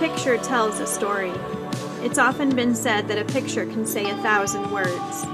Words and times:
picture 0.00 0.38
tells 0.38 0.80
a 0.80 0.86
story. 0.86 1.30
It's 2.00 2.16
often 2.16 2.56
been 2.56 2.74
said 2.74 3.06
that 3.08 3.18
a 3.18 3.32
picture 3.34 3.66
can 3.66 3.84
say 3.84 4.08
a 4.08 4.16
thousand 4.22 4.70
words. 4.72 5.24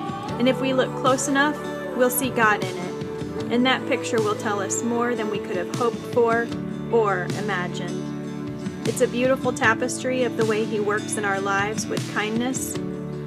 And 0.40 0.48
if 0.48 0.60
we 0.60 0.74
look 0.74 0.92
close 0.96 1.28
enough, 1.28 1.56
we'll 1.96 2.10
see 2.10 2.30
God 2.30 2.64
in 2.64 2.76
it. 2.76 3.52
And 3.52 3.64
that 3.64 3.86
picture 3.86 4.20
will 4.20 4.34
tell 4.34 4.58
us 4.58 4.82
more 4.82 5.14
than 5.14 5.30
we 5.30 5.38
could 5.38 5.56
have 5.56 5.72
hoped 5.76 5.98
for 6.12 6.48
or 6.90 7.28
imagined. 7.38 8.88
It's 8.88 9.02
a 9.02 9.06
beautiful 9.06 9.52
tapestry 9.52 10.24
of 10.24 10.36
the 10.36 10.44
way 10.44 10.64
He 10.64 10.80
works 10.80 11.16
in 11.16 11.24
our 11.24 11.40
lives 11.40 11.86
with 11.86 12.12
kindness, 12.12 12.76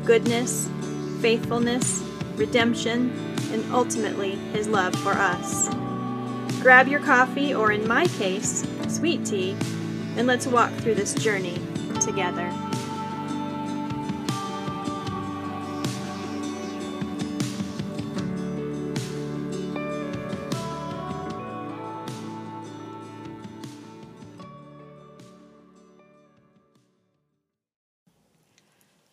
goodness, 0.03 0.69
faithfulness, 1.21 2.03
redemption, 2.35 3.11
and 3.53 3.63
ultimately 3.71 4.35
His 4.51 4.67
love 4.67 4.93
for 4.93 5.13
us. 5.13 5.69
Grab 6.61 6.89
your 6.89 6.99
coffee, 6.99 7.53
or 7.53 7.71
in 7.71 7.87
my 7.87 8.07
case, 8.07 8.67
sweet 8.89 9.25
tea, 9.25 9.55
and 10.19 10.27
let's 10.27 10.45
walk 10.45 10.69
through 10.73 10.95
this 10.95 11.13
journey 11.13 11.57
together. 12.01 12.51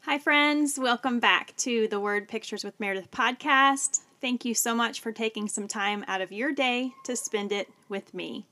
Hi, 0.00 0.18
friends. 0.18 0.76
Welcome 0.76 1.20
back 1.20 1.54
to 1.58 1.86
the 1.86 2.00
Word 2.00 2.26
Pictures 2.26 2.64
with 2.64 2.80
Meredith 2.80 3.12
podcast. 3.12 4.00
Thank 4.20 4.44
you 4.44 4.54
so 4.54 4.74
much 4.74 5.00
for 5.00 5.12
taking 5.12 5.46
some 5.46 5.68
time 5.68 6.04
out 6.08 6.20
of 6.20 6.32
your 6.32 6.50
day 6.50 6.94
to 7.04 7.14
spend 7.14 7.52
it 7.52 7.68
with 7.88 8.12
me. 8.12 8.48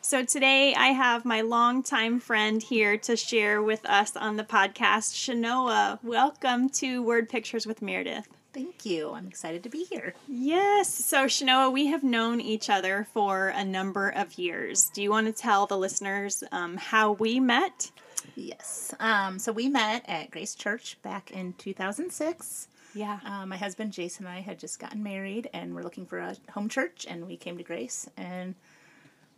So, 0.00 0.24
today 0.24 0.74
I 0.74 0.88
have 0.88 1.24
my 1.24 1.40
longtime 1.42 2.20
friend 2.20 2.62
here 2.62 2.96
to 2.98 3.16
share 3.16 3.60
with 3.60 3.84
us 3.84 4.16
on 4.16 4.36
the 4.36 4.44
podcast, 4.44 5.12
Chenoa. 5.12 5.98
Welcome 6.02 6.70
to 6.70 7.02
Word 7.02 7.28
Pictures 7.28 7.66
with 7.66 7.82
Meredith. 7.82 8.28
Thank 8.54 8.86
you. 8.86 9.10
I'm 9.12 9.26
excited 9.26 9.62
to 9.64 9.68
be 9.68 9.84
here. 9.84 10.14
Yes. 10.26 10.88
So, 10.88 11.26
Chenoa, 11.26 11.70
we 11.70 11.88
have 11.88 12.04
known 12.04 12.40
each 12.40 12.70
other 12.70 13.06
for 13.12 13.48
a 13.48 13.64
number 13.64 14.08
of 14.08 14.38
years. 14.38 14.88
Do 14.94 15.02
you 15.02 15.10
want 15.10 15.26
to 15.26 15.32
tell 15.32 15.66
the 15.66 15.76
listeners 15.76 16.42
um, 16.52 16.76
how 16.76 17.12
we 17.12 17.40
met? 17.40 17.90
Yes. 18.34 18.94
Um, 19.00 19.38
so 19.38 19.52
we 19.52 19.68
met 19.68 20.04
at 20.08 20.30
Grace 20.30 20.54
Church 20.54 20.96
back 21.02 21.32
in 21.32 21.54
2006. 21.54 22.68
Yeah. 22.94 23.18
Um, 23.24 23.50
my 23.50 23.56
husband 23.56 23.92
Jason 23.92 24.26
and 24.26 24.34
I 24.34 24.40
had 24.40 24.58
just 24.58 24.78
gotten 24.78 25.02
married 25.02 25.50
and 25.52 25.74
we're 25.74 25.82
looking 25.82 26.06
for 26.06 26.18
a 26.18 26.36
home 26.50 26.68
church, 26.68 27.06
and 27.08 27.26
we 27.26 27.36
came 27.36 27.58
to 27.58 27.64
Grace. 27.64 28.08
And 28.16 28.54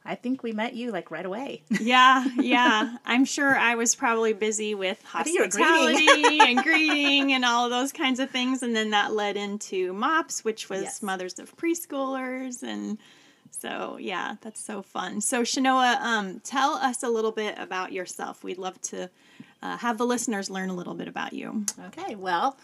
I 0.05 0.15
think 0.15 0.43
we 0.43 0.53
met 0.53 0.75
you 0.75 0.91
like 0.91 1.11
right 1.11 1.27
away. 1.27 1.63
Yeah, 1.81 2.25
yeah. 2.37 2.97
I'm 3.05 3.25
sure 3.25 3.57
I 3.57 3.75
was 3.75 3.95
probably 3.95 4.33
busy 4.33 4.75
with 4.75 4.99
think 4.99 5.29
you 5.29 5.41
were 5.41 5.45
hospitality 5.45 6.41
and 6.41 6.63
greeting 6.63 7.33
and 7.33 7.45
all 7.45 7.65
of 7.65 7.71
those 7.71 7.93
kinds 7.93 8.19
of 8.21 8.31
things. 8.31 8.63
And 8.63 8.75
then 8.75 8.91
that 8.91 9.13
led 9.13 9.37
into 9.37 9.93
MOPS, 9.93 10.45
which 10.45 10.69
was 10.69 10.83
Yes. 10.83 11.03
Mothers 11.03 11.39
of 11.39 11.57
Preschoolers. 11.57 12.63
And 12.63 12.99
so, 13.51 13.99
yeah, 14.01 14.37
that's 14.41 14.61
so 14.61 14.83
fun. 14.83 15.21
So, 15.21 15.43
Chenoa, 15.43 16.01
um, 16.01 16.41
tell 16.41 16.73
us 16.75 17.03
a 17.03 17.09
little 17.09 17.33
bit 17.33 17.57
about 17.59 17.93
yourself. 17.93 18.43
We'd 18.45 18.59
love 18.59 18.81
to 18.83 19.11
uh, 19.63 19.77
have 19.79 19.99
the 19.99 20.07
listeners 20.07 20.49
learn 20.49 20.71
a 20.71 20.75
little 20.75 20.95
bit 20.95 21.09
about 21.09 21.33
you. 21.33 21.65
Okay, 21.89 22.15
well, 22.15 22.57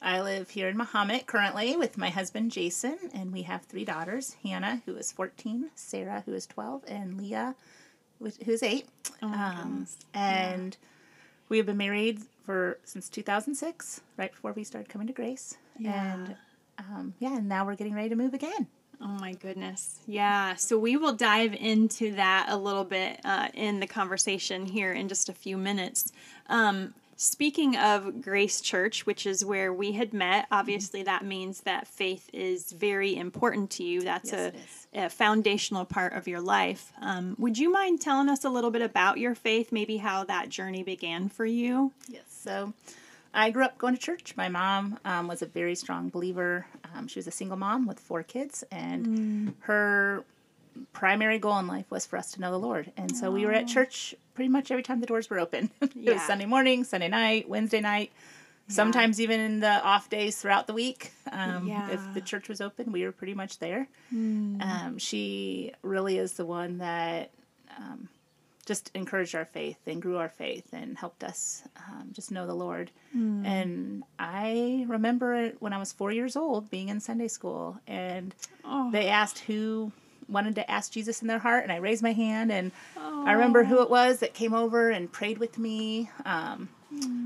I 0.00 0.20
live 0.20 0.50
here 0.50 0.68
in 0.68 0.76
Mahomet 0.76 1.26
currently 1.26 1.76
with 1.76 1.98
my 1.98 2.10
husband 2.10 2.52
Jason, 2.52 2.98
and 3.12 3.32
we 3.32 3.42
have 3.42 3.62
three 3.62 3.84
daughters 3.84 4.36
Hannah, 4.44 4.82
who 4.86 4.94
is 4.96 5.10
14, 5.10 5.70
Sarah, 5.74 6.22
who 6.24 6.34
is 6.34 6.46
12, 6.46 6.84
and 6.86 7.18
Leah, 7.18 7.54
who 8.20 8.26
is 8.26 8.62
8. 8.62 8.86
Oh 9.22 9.26
um, 9.26 9.86
and 10.14 10.76
we 11.48 11.56
have 11.56 11.66
been 11.66 11.76
married 11.76 12.20
for 12.44 12.78
since 12.84 13.08
2006, 13.08 14.00
right 14.16 14.30
before 14.30 14.52
we 14.52 14.64
started 14.64 14.88
coming 14.88 15.06
to 15.08 15.12
Grace. 15.12 15.56
Yeah. 15.78 16.14
And 16.14 16.36
um, 16.78 17.14
yeah, 17.18 17.36
and 17.36 17.48
now 17.48 17.66
we're 17.66 17.74
getting 17.74 17.94
ready 17.94 18.08
to 18.08 18.16
move 18.16 18.34
again. 18.34 18.68
Oh 19.00 19.06
my 19.06 19.32
goodness. 19.32 20.00
Yeah. 20.06 20.56
So 20.56 20.78
we 20.78 20.96
will 20.96 21.12
dive 21.12 21.54
into 21.54 22.14
that 22.16 22.46
a 22.48 22.56
little 22.56 22.84
bit 22.84 23.20
uh, 23.24 23.48
in 23.54 23.80
the 23.80 23.86
conversation 23.86 24.66
here 24.66 24.92
in 24.92 25.08
just 25.08 25.28
a 25.28 25.32
few 25.32 25.56
minutes. 25.56 26.12
Um, 26.48 26.94
speaking 27.18 27.76
of 27.76 28.22
Grace 28.22 28.60
Church, 28.60 29.04
which 29.04 29.26
is 29.26 29.44
where 29.44 29.72
we 29.72 29.92
had 29.92 30.14
met, 30.14 30.46
obviously 30.52 31.02
that 31.02 31.24
means 31.24 31.62
that 31.62 31.88
faith 31.88 32.30
is 32.32 32.70
very 32.72 33.16
important 33.16 33.70
to 33.72 33.84
you. 33.84 34.00
That's 34.00 34.32
Yes, 34.32 34.86
a, 34.94 35.06
a 35.06 35.10
foundational 35.10 35.84
part 35.84 36.14
of 36.14 36.28
your 36.28 36.40
life. 36.40 36.92
Um, 37.02 37.34
would 37.38 37.58
you 37.58 37.70
mind 37.72 38.00
telling 38.00 38.28
us 38.28 38.44
a 38.44 38.48
little 38.48 38.70
bit 38.70 38.82
about 38.82 39.18
your 39.18 39.34
faith, 39.34 39.72
maybe 39.72 39.96
how 39.96 40.24
that 40.24 40.48
journey 40.48 40.84
began 40.84 41.28
for 41.28 41.44
you? 41.44 41.92
Yes. 42.08 42.22
So 42.28 42.72
I 43.34 43.50
grew 43.50 43.64
up 43.64 43.78
going 43.78 43.94
to 43.96 44.00
church. 44.00 44.34
My 44.36 44.48
mom 44.48 45.00
um, 45.04 45.26
was 45.26 45.42
a 45.42 45.46
very 45.46 45.74
strong 45.74 46.10
believer. 46.10 46.66
Um, 46.94 47.08
she 47.08 47.18
was 47.18 47.26
a 47.26 47.32
single 47.32 47.56
mom 47.56 47.86
with 47.86 47.98
four 47.98 48.22
kids, 48.22 48.62
and 48.70 49.54
her 49.60 50.24
primary 50.92 51.38
goal 51.38 51.58
in 51.58 51.66
life 51.66 51.90
was 51.90 52.06
for 52.06 52.16
us 52.16 52.32
to 52.32 52.40
know 52.40 52.50
the 52.50 52.58
Lord. 52.58 52.92
And 52.96 53.16
so 53.16 53.30
we 53.30 53.44
were 53.46 53.52
at 53.52 53.66
church 53.68 54.14
pretty 54.34 54.48
much 54.48 54.70
every 54.70 54.82
time 54.82 55.00
the 55.00 55.06
doors 55.06 55.28
were 55.30 55.38
open. 55.40 55.70
it 55.80 55.90
Yeah. 55.94 56.12
was 56.14 56.22
Sunday 56.22 56.46
morning, 56.46 56.84
Sunday 56.84 57.08
night, 57.08 57.48
Wednesday 57.48 57.80
night. 57.80 58.12
Sometimes 58.70 59.18
even 59.18 59.40
in 59.40 59.60
the 59.60 59.82
off 59.82 60.10
days 60.10 60.36
throughout 60.36 60.66
the 60.66 60.74
week, 60.74 61.12
um, 61.32 61.66
Yeah. 61.66 61.88
if 61.90 62.00
the 62.14 62.20
church 62.20 62.48
was 62.50 62.60
open, 62.60 62.92
we 62.92 63.02
were 63.04 63.12
pretty 63.12 63.32
much 63.34 63.58
there. 63.60 63.88
Um, 64.12 64.96
she 64.98 65.72
really 65.82 66.18
is 66.18 66.34
the 66.34 66.44
one 66.44 66.76
that 66.78 67.30
um, 67.78 68.08
just 68.66 68.90
encouraged 68.94 69.34
our 69.34 69.46
faith 69.46 69.78
and 69.86 70.02
grew 70.02 70.18
our 70.18 70.28
faith 70.28 70.66
and 70.74 70.98
helped 70.98 71.24
us 71.24 71.62
um, 71.88 72.10
just 72.12 72.30
know 72.30 72.46
the 72.46 72.52
Lord. 72.54 72.90
And 73.14 74.04
I 74.18 74.84
remember 74.86 75.52
when 75.60 75.72
I 75.72 75.78
was 75.78 75.92
four 75.92 76.12
years 76.12 76.36
old 76.36 76.68
being 76.70 76.90
in 76.90 77.00
Sunday 77.00 77.28
school, 77.28 77.78
and 77.86 78.34
Oh. 78.64 78.90
they 78.90 79.08
asked 79.08 79.38
who 79.40 79.92
wanted 80.28 80.54
to 80.56 80.70
ask 80.70 80.92
Jesus 80.92 81.22
in 81.22 81.28
their 81.28 81.38
heart, 81.38 81.62
and 81.62 81.72
I 81.72 81.76
raised 81.76 82.02
my 82.02 82.12
hand, 82.12 82.52
and 82.52 82.70
I 82.96 83.32
remember 83.32 83.64
who 83.64 83.82
it 83.82 83.90
was 83.90 84.18
that 84.20 84.34
came 84.34 84.54
over 84.54 84.90
and 84.90 85.10
prayed 85.10 85.38
with 85.38 85.58
me. 85.58 86.10
Um, 86.24 86.68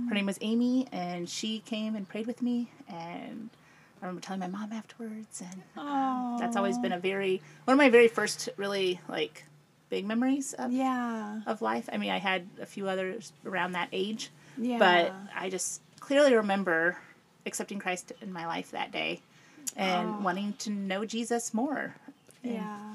Her 0.08 0.14
name 0.14 0.26
was 0.26 0.38
Amy, 0.40 0.88
and 0.92 1.28
she 1.28 1.60
came 1.60 1.94
and 1.94 2.08
prayed 2.08 2.26
with 2.26 2.42
me, 2.42 2.70
and 2.88 3.48
I 4.02 4.06
remember 4.06 4.20
telling 4.20 4.40
my 4.40 4.48
mom 4.48 4.72
afterwards, 4.72 5.40
and 5.40 5.62
Oh. 5.76 6.36
that's 6.40 6.56
always 6.56 6.76
been 6.78 6.92
a 6.92 6.98
very 6.98 7.40
one 7.64 7.74
of 7.74 7.78
my 7.78 7.88
very 7.90 8.08
first 8.08 8.48
really 8.56 9.00
like 9.08 9.44
big 9.88 10.04
memories 10.04 10.52
of 10.54 10.72
Yeah. 10.72 11.40
of 11.46 11.62
life. 11.62 11.88
I 11.92 11.96
mean, 11.98 12.10
I 12.10 12.18
had 12.18 12.48
a 12.60 12.66
few 12.66 12.88
others 12.88 13.32
around 13.46 13.72
that 13.72 13.88
age, 13.92 14.30
Yeah. 14.58 14.78
but 14.78 15.14
I 15.36 15.48
just 15.50 15.80
clearly 16.00 16.34
remember 16.34 16.98
accepting 17.46 17.78
Christ 17.78 18.12
in 18.20 18.32
my 18.32 18.46
life 18.46 18.70
that 18.72 18.90
day 18.90 19.20
and 19.76 20.24
wanting 20.24 20.54
to 20.54 20.70
know 20.70 21.04
Jesus 21.04 21.54
more. 21.54 21.94
And- 22.44 22.54
Yeah. 22.54 22.88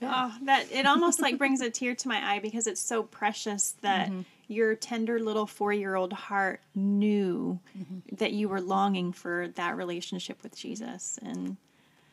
Oh, 0.00 0.32
that 0.44 0.70
it 0.70 0.86
almost 0.86 1.20
like 1.20 1.38
brings 1.38 1.60
a 1.60 1.70
tear 1.70 1.94
to 1.96 2.08
my 2.08 2.34
eye 2.34 2.38
because 2.38 2.68
it's 2.68 2.80
so 2.80 3.02
precious 3.02 3.74
that 3.82 4.08
Mm-hmm. 4.08 4.20
your 4.46 4.76
tender 4.76 5.18
little 5.18 5.44
four-year-old 5.46 6.12
heart 6.12 6.60
knew 6.74 7.58
Mm-hmm. 7.76 8.14
that 8.16 8.30
you 8.32 8.48
were 8.48 8.60
longing 8.60 9.12
for 9.12 9.48
that 9.56 9.76
relationship 9.76 10.40
with 10.44 10.56
Jesus. 10.56 11.18
And 11.22 11.56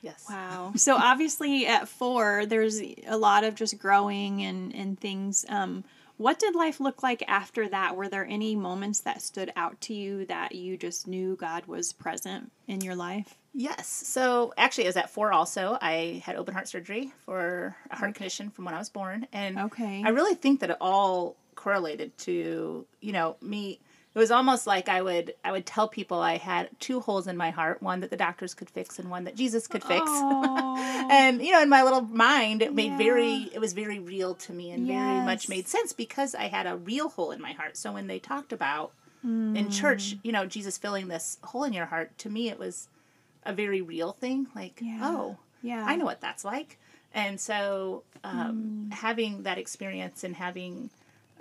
Yes. 0.02 0.25
wow. 0.30 0.74
So 0.75 0.96
obviously 0.97 1.68
at 1.68 1.88
four, 1.88 2.46
there's 2.47 2.80
a 3.07 3.18
lot 3.18 3.44
of 3.44 3.53
just 3.56 3.78
growing 3.78 4.42
and 4.44 4.74
and 4.74 5.00
things. 5.00 5.46
Um, 5.50 5.84
what 6.18 6.40
did 6.40 6.56
life 6.56 6.80
look 6.80 7.03
like 7.03 7.24
after 7.28 7.68
that? 7.70 7.96
Were 7.96 8.08
there 8.08 8.26
any 8.26 8.56
moments 8.56 9.02
that 9.02 9.22
stood 9.22 9.52
out 9.56 9.80
to 9.81 9.94
you 9.94 10.25
that 10.25 10.56
you 10.56 10.78
just 10.78 11.07
knew 11.07 11.36
God 11.36 11.66
was 11.66 11.94
present 11.94 12.51
in 12.68 12.81
your 12.81 12.95
life? 12.95 13.36
Yes. 13.54 13.88
So 13.88 14.54
actually, 14.57 14.86
I 14.86 14.88
was 14.89 14.98
at 14.98 15.10
four 15.10 15.31
also. 15.31 15.78
I 15.81 16.22
had 16.25 16.36
open 16.36 16.54
heart 16.54 16.68
surgery 16.68 17.13
for 17.25 17.75
a 17.89 17.95
heart 17.95 18.16
condition 18.16 18.50
from 18.50 18.66
when 18.66 18.74
I 18.74 18.80
was 18.80 18.89
born. 18.89 19.28
And 19.31 19.57
Okay. 19.57 20.04
I 20.06 20.10
really 20.10 20.36
think 20.36 20.60
that 20.60 20.69
it 20.69 20.78
all 20.81 21.36
correlated 21.56 22.18
to, 22.19 22.86
you 23.01 23.12
know, 23.13 23.38
me. 23.42 23.80
It 24.15 24.19
was 24.19 24.31
almost 24.31 24.65
like 24.65 24.88
I 24.88 25.01
would 25.01 25.33
I 25.44 25.51
would 25.51 25.65
tell 25.65 25.89
people 25.89 26.19
I 26.21 26.38
had 26.38 26.69
two 26.79 27.01
holes 27.01 27.27
in 27.27 27.35
my 27.35 27.50
heart, 27.51 27.83
one 27.83 28.00
that 28.00 28.09
the 28.09 28.15
doctors 28.17 28.53
could 28.53 28.69
fix 28.69 28.97
and 28.97 29.09
one 29.09 29.25
that 29.25 29.35
Jesus 29.35 29.67
could 29.67 29.83
fix. 29.83 30.23
And 31.09 31.41
you 31.41 31.51
know, 31.51 31.62
in 31.62 31.69
my 31.69 31.83
little 31.83 32.01
mind, 32.01 32.62
it 32.62 32.73
made 32.73 32.91
Yeah. 32.91 32.97
very 32.97 33.50
it 33.53 33.59
was 33.59 33.73
very 33.73 34.00
real 34.00 34.33
to 34.35 34.53
me 34.53 34.71
and 34.71 34.88
very 34.88 35.19
much 35.25 35.50
made 35.50 35.67
sense 35.67 35.91
because 35.94 36.33
I 36.33 36.45
had 36.47 36.65
a 36.65 36.75
real 36.77 37.09
hole 37.09 37.31
in 37.31 37.41
my 37.41 37.51
heart. 37.51 37.75
So 37.77 37.91
when 37.91 38.07
they 38.07 38.19
talked 38.19 38.51
about 38.53 38.91
Hmm. 39.21 39.56
in 39.56 39.69
church, 39.69 40.15
you 40.23 40.31
know, 40.31 40.45
Jesus 40.45 40.77
filling 40.77 41.07
this 41.09 41.38
hole 41.44 41.63
in 41.63 41.73
your 41.73 41.88
heart, 41.88 42.17
to 42.19 42.29
me 42.29 42.50
it 42.50 42.57
was 42.59 42.88
a 43.44 43.53
very 43.53 43.81
real 43.81 44.12
thing. 44.13 44.47
Like, 44.56 44.79
Yeah. 44.81 45.00
oh, 45.01 45.38
Yeah. 45.62 45.83
I 45.88 45.95
know 45.97 46.06
what 46.06 46.21
that's 46.21 46.45
like. 46.45 46.79
And 47.13 47.39
so 47.39 48.03
um, 48.23 48.89
having 48.91 49.44
that 49.44 49.57
experience 49.57 50.23
and 50.23 50.35
having 50.35 50.89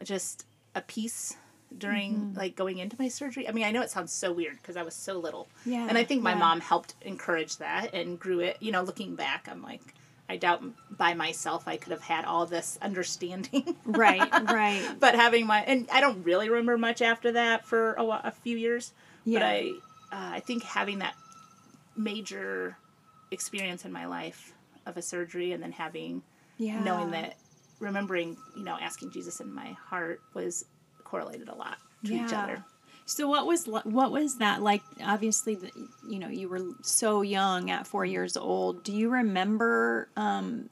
just 0.02 0.44
a 0.74 0.80
peace 0.80 1.36
during 1.78 2.14
Mm-hmm. 2.14 2.38
like 2.38 2.56
going 2.56 2.78
into 2.78 2.96
my 2.98 3.08
surgery. 3.08 3.48
I 3.48 3.52
mean, 3.52 3.64
I 3.64 3.70
know 3.70 3.82
it 3.82 3.90
sounds 3.90 4.12
so 4.12 4.32
weird 4.32 4.56
because 4.58 4.76
I 4.76 4.82
was 4.82 4.94
so 4.94 5.18
little. 5.18 5.48
Yeah, 5.66 5.86
And 5.88 5.96
I 5.98 6.04
think 6.04 6.22
my 6.22 6.32
yeah. 6.32 6.38
mom 6.38 6.60
helped 6.60 6.94
encourage 7.02 7.56
that 7.58 7.92
and 7.94 8.18
grew 8.18 8.40
it. 8.40 8.56
You 8.60 8.72
know, 8.72 8.82
looking 8.82 9.14
back, 9.16 9.48
I'm 9.50 9.62
like, 9.62 9.80
I 10.28 10.36
doubt 10.36 10.62
by 10.90 11.12
myself 11.14 11.68
I 11.68 11.76
could 11.76 11.92
have 11.92 12.00
had 12.02 12.24
all 12.24 12.46
this 12.46 12.78
understanding. 12.80 13.76
Right, 13.84 14.30
right. 14.50 14.88
but 14.98 15.14
having 15.14 15.46
my 15.46 15.60
and 15.62 15.86
I 15.92 16.00
don't 16.00 16.22
really 16.24 16.48
remember 16.48 16.78
much 16.78 17.02
after 17.02 17.32
that 17.32 17.66
for 17.66 17.92
a, 17.94 18.04
a 18.04 18.32
few 18.42 18.56
years. 18.56 18.92
Yeah. 19.24 19.40
But 19.40 19.46
I 19.46 19.70
uh, 20.12 20.30
I 20.36 20.40
think 20.40 20.62
having 20.62 21.00
that 21.00 21.14
major 21.96 22.76
experience 23.30 23.84
in 23.84 23.92
my 23.92 24.06
life 24.06 24.52
of 24.86 24.96
a 24.96 25.02
surgery 25.02 25.52
and 25.52 25.62
then 25.62 25.72
having 25.72 26.22
Yeah. 26.58 26.80
knowing 26.82 27.10
that 27.12 27.36
remembering 27.80 28.36
you 28.56 28.64
know 28.64 28.76
asking 28.80 29.10
Jesus 29.10 29.40
in 29.40 29.52
my 29.52 29.72
heart 29.88 30.20
was 30.34 30.64
correlated 31.14 31.49
a 31.49 31.55
lot 31.55 31.78
to 32.05 32.12
each 32.12 32.32
other. 32.32 32.64
So 33.06 33.28
what 33.28 33.46
was 33.46 33.66
what 33.66 34.11
was 34.11 34.38
that 34.38 34.62
like? 34.62 34.82
Obviously, 35.02 35.55
the, 35.56 35.70
you 36.08 36.19
know, 36.19 36.28
you 36.28 36.49
were 36.49 36.62
so 36.82 37.20
young 37.22 37.70
at 37.70 37.87
four 37.87 38.05
years 38.05 38.37
old. 38.37 38.82
Do 38.82 38.93
you 38.93 39.11
remember 39.11 40.08
um, 40.16 40.70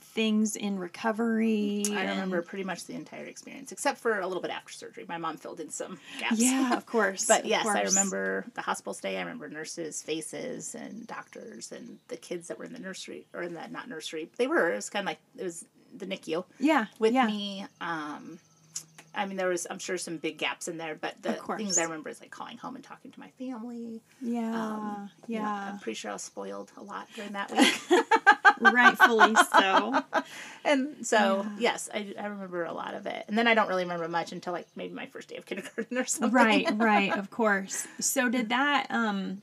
things 0.00 0.56
in 0.56 0.78
recovery? 0.78 1.84
I 1.90 2.00
and- 2.04 2.10
remember 2.10 2.40
pretty 2.40 2.64
much 2.64 2.86
the 2.86 2.94
entire 2.94 3.26
experience 3.26 3.70
except 3.70 3.98
for 3.98 4.18
a 4.18 4.26
little 4.26 4.40
bit 4.42 4.50
after 4.50 4.72
surgery. 4.72 5.04
My 5.06 5.18
mom 5.18 5.36
filled 5.36 5.60
in 5.60 5.68
some 5.68 5.98
gaps. 6.18 6.40
Yeah, 6.40 6.74
of 6.74 6.86
course. 6.94 7.26
But 7.26 7.44
yes, 7.44 7.66
I 7.66 7.82
remember 7.82 8.46
the 8.54 8.62
hospital 8.62 8.94
stay. 8.94 9.16
I 9.18 9.20
remember 9.20 9.48
nurses' 9.50 10.02
faces 10.02 10.74
and 10.74 11.06
doctors 11.06 11.70
and 11.70 11.98
the 12.08 12.16
kids 12.16 12.48
that 12.48 12.58
were 12.58 12.64
in 12.64 12.72
the 12.72 12.78
nursery 12.80 13.26
or 13.34 13.42
in 13.42 13.54
that 13.54 13.70
not 13.70 13.88
nursery. 13.90 14.30
They 14.38 14.46
were. 14.46 14.72
It 14.72 14.76
was 14.76 14.88
kind 14.88 15.04
of 15.04 15.08
like 15.08 15.20
it 15.36 15.44
was 15.44 15.66
the 15.94 16.06
NICU 16.06 16.44
Yeah, 16.58 16.86
with 16.98 17.12
yeah. 17.12 17.26
me. 17.26 17.66
Um, 17.82 18.38
I 19.18 19.26
mean, 19.26 19.36
there 19.36 19.48
was 19.48 19.66
I'm 19.68 19.78
sure 19.78 19.98
some 19.98 20.16
big 20.18 20.38
gaps 20.38 20.68
in 20.68 20.78
there, 20.78 20.94
but 20.94 21.14
the 21.22 21.32
things 21.58 21.76
I 21.78 21.82
remember 21.82 22.08
is 22.08 22.20
like 22.20 22.30
calling 22.30 22.56
home 22.56 22.74
and 22.76 22.84
talking 22.84 23.10
to 23.10 23.20
my 23.20 23.28
family. 23.38 24.00
Yeah, 24.20 24.54
Um, 24.54 25.10
you 25.26 25.36
know, 25.36 25.42
yeah, 25.42 25.68
I'm 25.68 25.78
pretty 25.78 25.96
sure 25.96 26.10
I 26.10 26.14
was 26.14 26.22
spoiled 26.22 26.70
a 26.76 26.82
lot 26.82 27.08
during 27.14 27.32
that 27.32 27.50
week. 27.50 27.80
rightfully 28.60 29.34
so. 29.36 30.02
and 30.64 31.06
so 31.06 31.46
yes, 31.58 31.88
I, 31.92 32.14
I 32.18 32.26
remember 32.26 32.64
a 32.64 32.72
lot 32.72 32.94
of 32.94 33.06
it. 33.06 33.24
And 33.28 33.36
then 33.36 33.46
I 33.46 33.54
don't 33.54 33.68
really 33.68 33.84
remember 33.84 34.08
much 34.08 34.32
until 34.32 34.52
like 34.52 34.66
maybe 34.76 34.94
my 34.94 35.06
first 35.06 35.28
day 35.28 35.36
of 35.36 35.46
kindergarten 35.46 35.98
or 35.98 36.04
something. 36.06 36.32
right 36.32 36.66
right 36.72 37.16
of 37.16 37.30
course 37.30 37.86
so 38.00 38.28
did 38.28 38.48
that 38.50 38.86
um 38.90 39.42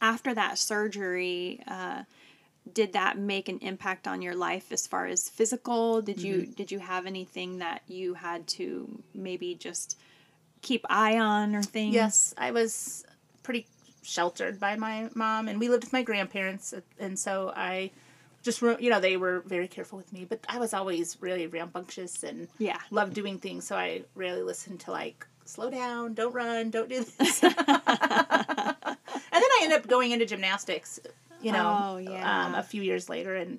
after 0.00 0.34
that 0.34 0.58
surgery 0.58 1.60
uh 1.66 2.02
did 2.72 2.92
that 2.92 3.18
make 3.18 3.48
an 3.48 3.58
impact 3.58 4.06
on 4.06 4.22
your 4.22 4.34
life 4.36 4.70
as 4.70 4.86
far 4.86 5.06
as 5.06 5.28
physical 5.28 6.00
did 6.02 6.22
you 6.22 6.42
Mm-hmm. 6.42 6.52
did 6.52 6.70
you 6.70 6.78
have 6.78 7.06
anything 7.06 7.58
that 7.58 7.82
you 7.88 8.14
had 8.14 8.46
to 8.46 9.02
maybe 9.14 9.54
just 9.54 9.98
keep 10.62 10.84
eye 10.88 11.18
on 11.18 11.56
or 11.56 11.62
things 11.62 11.94
Yes, 11.94 12.34
I 12.38 12.52
was 12.52 13.04
pretty 13.42 13.66
sheltered 14.02 14.58
by 14.60 14.76
my 14.76 15.08
mom, 15.14 15.48
and 15.48 15.58
we 15.60 15.68
lived 15.68 15.84
with 15.84 15.92
my 15.92 16.02
grandparents, 16.02 16.72
and 16.98 17.18
so 17.18 17.52
I 17.56 17.90
just 18.42 18.60
you 18.62 18.90
know 18.90 19.00
they 19.00 19.16
were 19.16 19.40
very 19.46 19.66
careful 19.68 19.96
with 19.98 20.12
me, 20.12 20.24
but 20.28 20.40
I 20.48 20.58
was 20.58 20.72
always 20.74 21.16
really 21.20 21.46
rambunctious 21.48 22.22
and 22.22 22.48
Yeah. 22.58 22.78
loved 22.90 23.14
doing 23.14 23.38
things, 23.38 23.64
so 23.66 23.76
I 23.76 24.02
rarely 24.14 24.42
listened 24.42 24.80
to 24.80 24.92
like 24.92 25.26
slow 25.44 25.68
down, 25.70 26.14
don't 26.14 26.32
run, 26.32 26.70
don't 26.70 26.88
do 26.88 27.02
this. 27.04 27.42
and 27.42 27.56
then 27.66 29.50
I 29.50 29.60
ended 29.62 29.78
up 29.80 29.88
going 29.88 30.10
into 30.12 30.26
gymnastics, 30.26 31.00
you 31.42 31.52
know, 31.52 31.76
Oh, 31.78 31.96
yeah. 31.98 32.46
um, 32.46 32.54
a 32.54 32.62
few 32.62 32.82
years 32.82 33.08
later, 33.08 33.34
and 33.36 33.58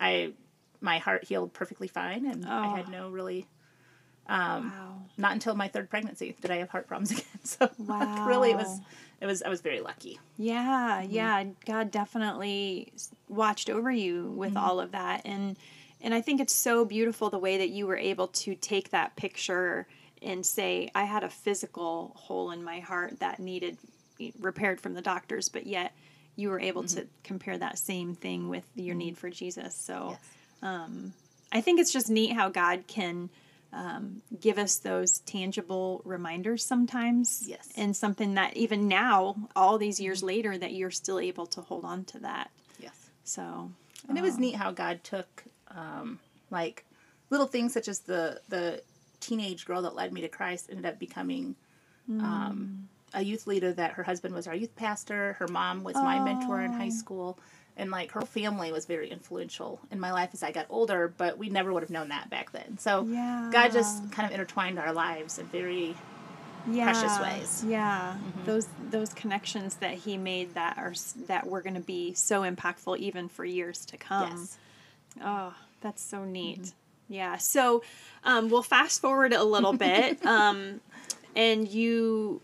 I 0.00 0.32
my 0.80 0.98
heart 0.98 1.24
healed 1.24 1.52
perfectly 1.52 1.88
fine, 1.88 2.26
and 2.26 2.44
I 2.46 2.66
Oh. 2.68 2.70
had 2.76 2.88
no 2.88 3.08
really 3.10 3.46
um, 4.28 4.70
wow 4.72 4.92
not 5.18 5.32
until 5.32 5.54
my 5.54 5.66
third 5.68 5.88
pregnancy 5.88 6.36
did 6.42 6.50
I 6.50 6.56
have 6.56 6.68
heart 6.68 6.86
problems 6.88 7.10
again. 7.12 7.24
So 7.44 7.70
like, 7.88 8.08
really, 8.26 8.50
it 8.50 8.56
was 8.56 8.80
it 9.20 9.26
was 9.26 9.42
I 9.42 9.48
was 9.48 9.60
very 9.60 9.80
lucky. 9.80 10.18
Yeah, 10.36 11.00
yeah. 11.02 11.44
God 11.64 11.90
definitely 11.90 12.92
watched 13.28 13.70
over 13.70 13.90
you 13.90 14.30
with 14.36 14.56
all 14.56 14.78
of 14.80 14.92
that, 14.92 15.22
and 15.24 15.56
and 16.02 16.12
I 16.12 16.20
think 16.20 16.40
it's 16.40 16.54
so 16.54 16.84
beautiful 16.84 17.30
the 17.30 17.38
way 17.38 17.56
that 17.58 17.70
you 17.70 17.86
were 17.86 17.96
able 17.96 18.28
to 18.28 18.54
take 18.54 18.90
that 18.90 19.16
picture 19.16 19.86
and 20.22 20.44
say, 20.44 20.90
I 20.94 21.04
had 21.04 21.24
a 21.24 21.30
physical 21.30 22.12
hole 22.16 22.50
in 22.50 22.62
my 22.62 22.80
heart 22.80 23.20
that 23.20 23.38
needed 23.40 23.78
repaired 24.40 24.80
from 24.80 24.94
the 24.94 25.02
doctors, 25.02 25.48
but 25.48 25.66
yet 25.66 25.92
you 26.36 26.50
were 26.50 26.60
able 26.60 26.84
to 26.84 27.06
compare 27.24 27.56
that 27.56 27.78
same 27.78 28.14
thing 28.14 28.48
with 28.48 28.64
your 28.74 28.94
need 28.94 29.16
for 29.18 29.30
Jesus. 29.30 29.74
So 29.74 30.16
Yes. 30.62 31.12
I 31.52 31.60
think 31.60 31.80
it's 31.80 31.92
just 31.92 32.10
neat 32.10 32.32
how 32.32 32.48
God 32.50 32.84
can 32.86 33.30
um, 33.72 34.22
give 34.40 34.58
us 34.58 34.76
those 34.76 35.18
tangible 35.20 36.02
reminders 36.04 36.64
sometimes. 36.64 37.44
Yes. 37.46 37.68
And 37.76 37.96
something 37.96 38.34
that 38.34 38.56
even 38.56 38.88
now, 38.88 39.36
all 39.54 39.78
these 39.78 40.00
years 40.00 40.22
later, 40.22 40.56
that 40.56 40.72
you're 40.72 40.90
still 40.90 41.18
able 41.18 41.46
to 41.46 41.60
hold 41.60 41.84
on 41.84 42.04
to 42.06 42.18
that. 42.20 42.50
Yes. 42.78 43.10
So, 43.24 43.70
And 44.08 44.18
it 44.18 44.22
was 44.22 44.38
neat 44.38 44.56
how 44.56 44.70
God 44.70 45.02
took 45.04 45.44
um, 45.70 46.20
like 46.50 46.84
little 47.30 47.46
things 47.46 47.72
such 47.72 47.88
as 47.88 48.00
the 48.00 48.40
the 48.48 48.82
teenage 49.20 49.64
girl 49.66 49.82
that 49.82 49.94
led 49.94 50.12
me 50.12 50.20
to 50.20 50.28
Christ 50.28 50.68
ended 50.70 50.86
up 50.86 50.98
becoming 50.98 51.56
um, 52.08 52.88
a 53.16 53.22
youth 53.22 53.46
leader 53.46 53.72
that 53.72 53.92
her 53.92 54.02
husband 54.04 54.34
was 54.34 54.46
our 54.46 54.54
youth 54.54 54.76
pastor, 54.76 55.32
her 55.40 55.48
mom 55.48 55.82
was 55.82 55.96
my 55.96 56.20
mentor 56.20 56.60
in 56.60 56.72
high 56.72 56.90
school, 56.90 57.38
and 57.76 57.90
like 57.90 58.12
her 58.12 58.20
family 58.20 58.70
was 58.70 58.86
very 58.86 59.10
influential 59.10 59.80
in 59.90 59.98
my 59.98 60.12
life 60.12 60.30
as 60.34 60.42
I 60.42 60.52
got 60.52 60.66
older, 60.70 61.12
but 61.16 61.38
we 61.38 61.48
never 61.48 61.72
would 61.72 61.82
have 61.82 61.90
known 61.90 62.10
that 62.10 62.30
back 62.30 62.52
then. 62.52 62.78
So 62.78 63.04
Yeah. 63.04 63.50
God 63.52 63.72
just 63.72 64.12
kind 64.12 64.26
of 64.26 64.32
intertwined 64.32 64.78
our 64.78 64.92
lives 64.92 65.38
in 65.38 65.46
very 65.46 65.96
yeah, 66.70 66.84
precious 66.84 67.18
ways. 67.20 67.64
Yeah, 67.66 68.16
those 68.44 68.66
those 68.90 69.12
connections 69.14 69.76
that 69.76 69.94
He 69.94 70.16
made 70.16 70.54
that 70.54 70.76
are 70.78 70.94
that 71.26 71.46
were 71.46 71.62
going 71.62 71.74
to 71.74 71.80
be 71.80 72.12
so 72.14 72.42
impactful 72.42 72.98
even 72.98 73.28
for 73.28 73.44
years 73.44 73.84
to 73.86 73.96
come. 73.96 74.30
yes. 74.30 74.58
Oh, 75.24 75.54
that's 75.80 76.02
so 76.02 76.24
neat. 76.24 76.72
Yeah. 77.08 77.36
So 77.38 77.82
um, 78.24 78.50
we'll 78.50 78.62
fast 78.62 79.00
forward 79.00 79.32
a 79.32 79.44
little 79.44 79.72
bit, 79.72 80.24
um, 80.26 80.80
and 81.34 81.68
you 81.68 82.40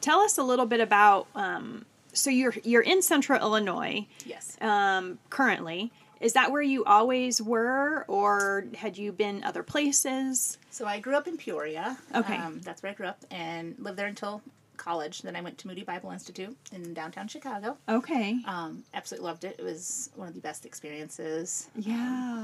tell 0.00 0.20
us 0.20 0.38
a 0.38 0.42
little 0.42 0.66
bit 0.66 0.80
about. 0.80 1.26
Um, 1.34 1.84
so 2.12 2.30
you're 2.30 2.54
you're 2.64 2.82
in 2.82 3.02
Central 3.02 3.40
Illinois 3.40 4.06
Yes. 4.24 4.56
um, 4.60 5.18
currently. 5.30 5.92
Is 6.18 6.32
that 6.32 6.50
where 6.50 6.62
you 6.62 6.82
always 6.86 7.42
were, 7.42 8.06
or 8.08 8.64
had 8.78 8.96
you 8.96 9.12
been 9.12 9.44
other 9.44 9.62
places? 9.62 10.56
So 10.70 10.86
I 10.86 10.98
grew 10.98 11.14
up 11.14 11.28
in 11.28 11.36
Peoria. 11.36 11.98
Okay. 12.14 12.36
Um, 12.36 12.60
that's 12.62 12.82
where 12.82 12.90
I 12.92 12.94
grew 12.94 13.06
up 13.06 13.22
and 13.30 13.74
lived 13.78 13.98
there 13.98 14.06
until 14.06 14.40
college. 14.78 15.20
Then 15.20 15.36
I 15.36 15.42
went 15.42 15.58
to 15.58 15.66
Moody 15.68 15.82
Bible 15.84 16.10
Institute 16.12 16.56
in 16.72 16.94
downtown 16.94 17.28
Chicago. 17.28 17.76
Okay. 17.86 18.38
Um, 18.46 18.82
absolutely 18.94 19.26
loved 19.28 19.44
it. 19.44 19.56
It 19.58 19.62
was 19.62 20.08
one 20.14 20.26
of 20.26 20.32
the 20.34 20.40
best 20.40 20.64
experiences. 20.64 21.68
Yeah. 21.76 21.94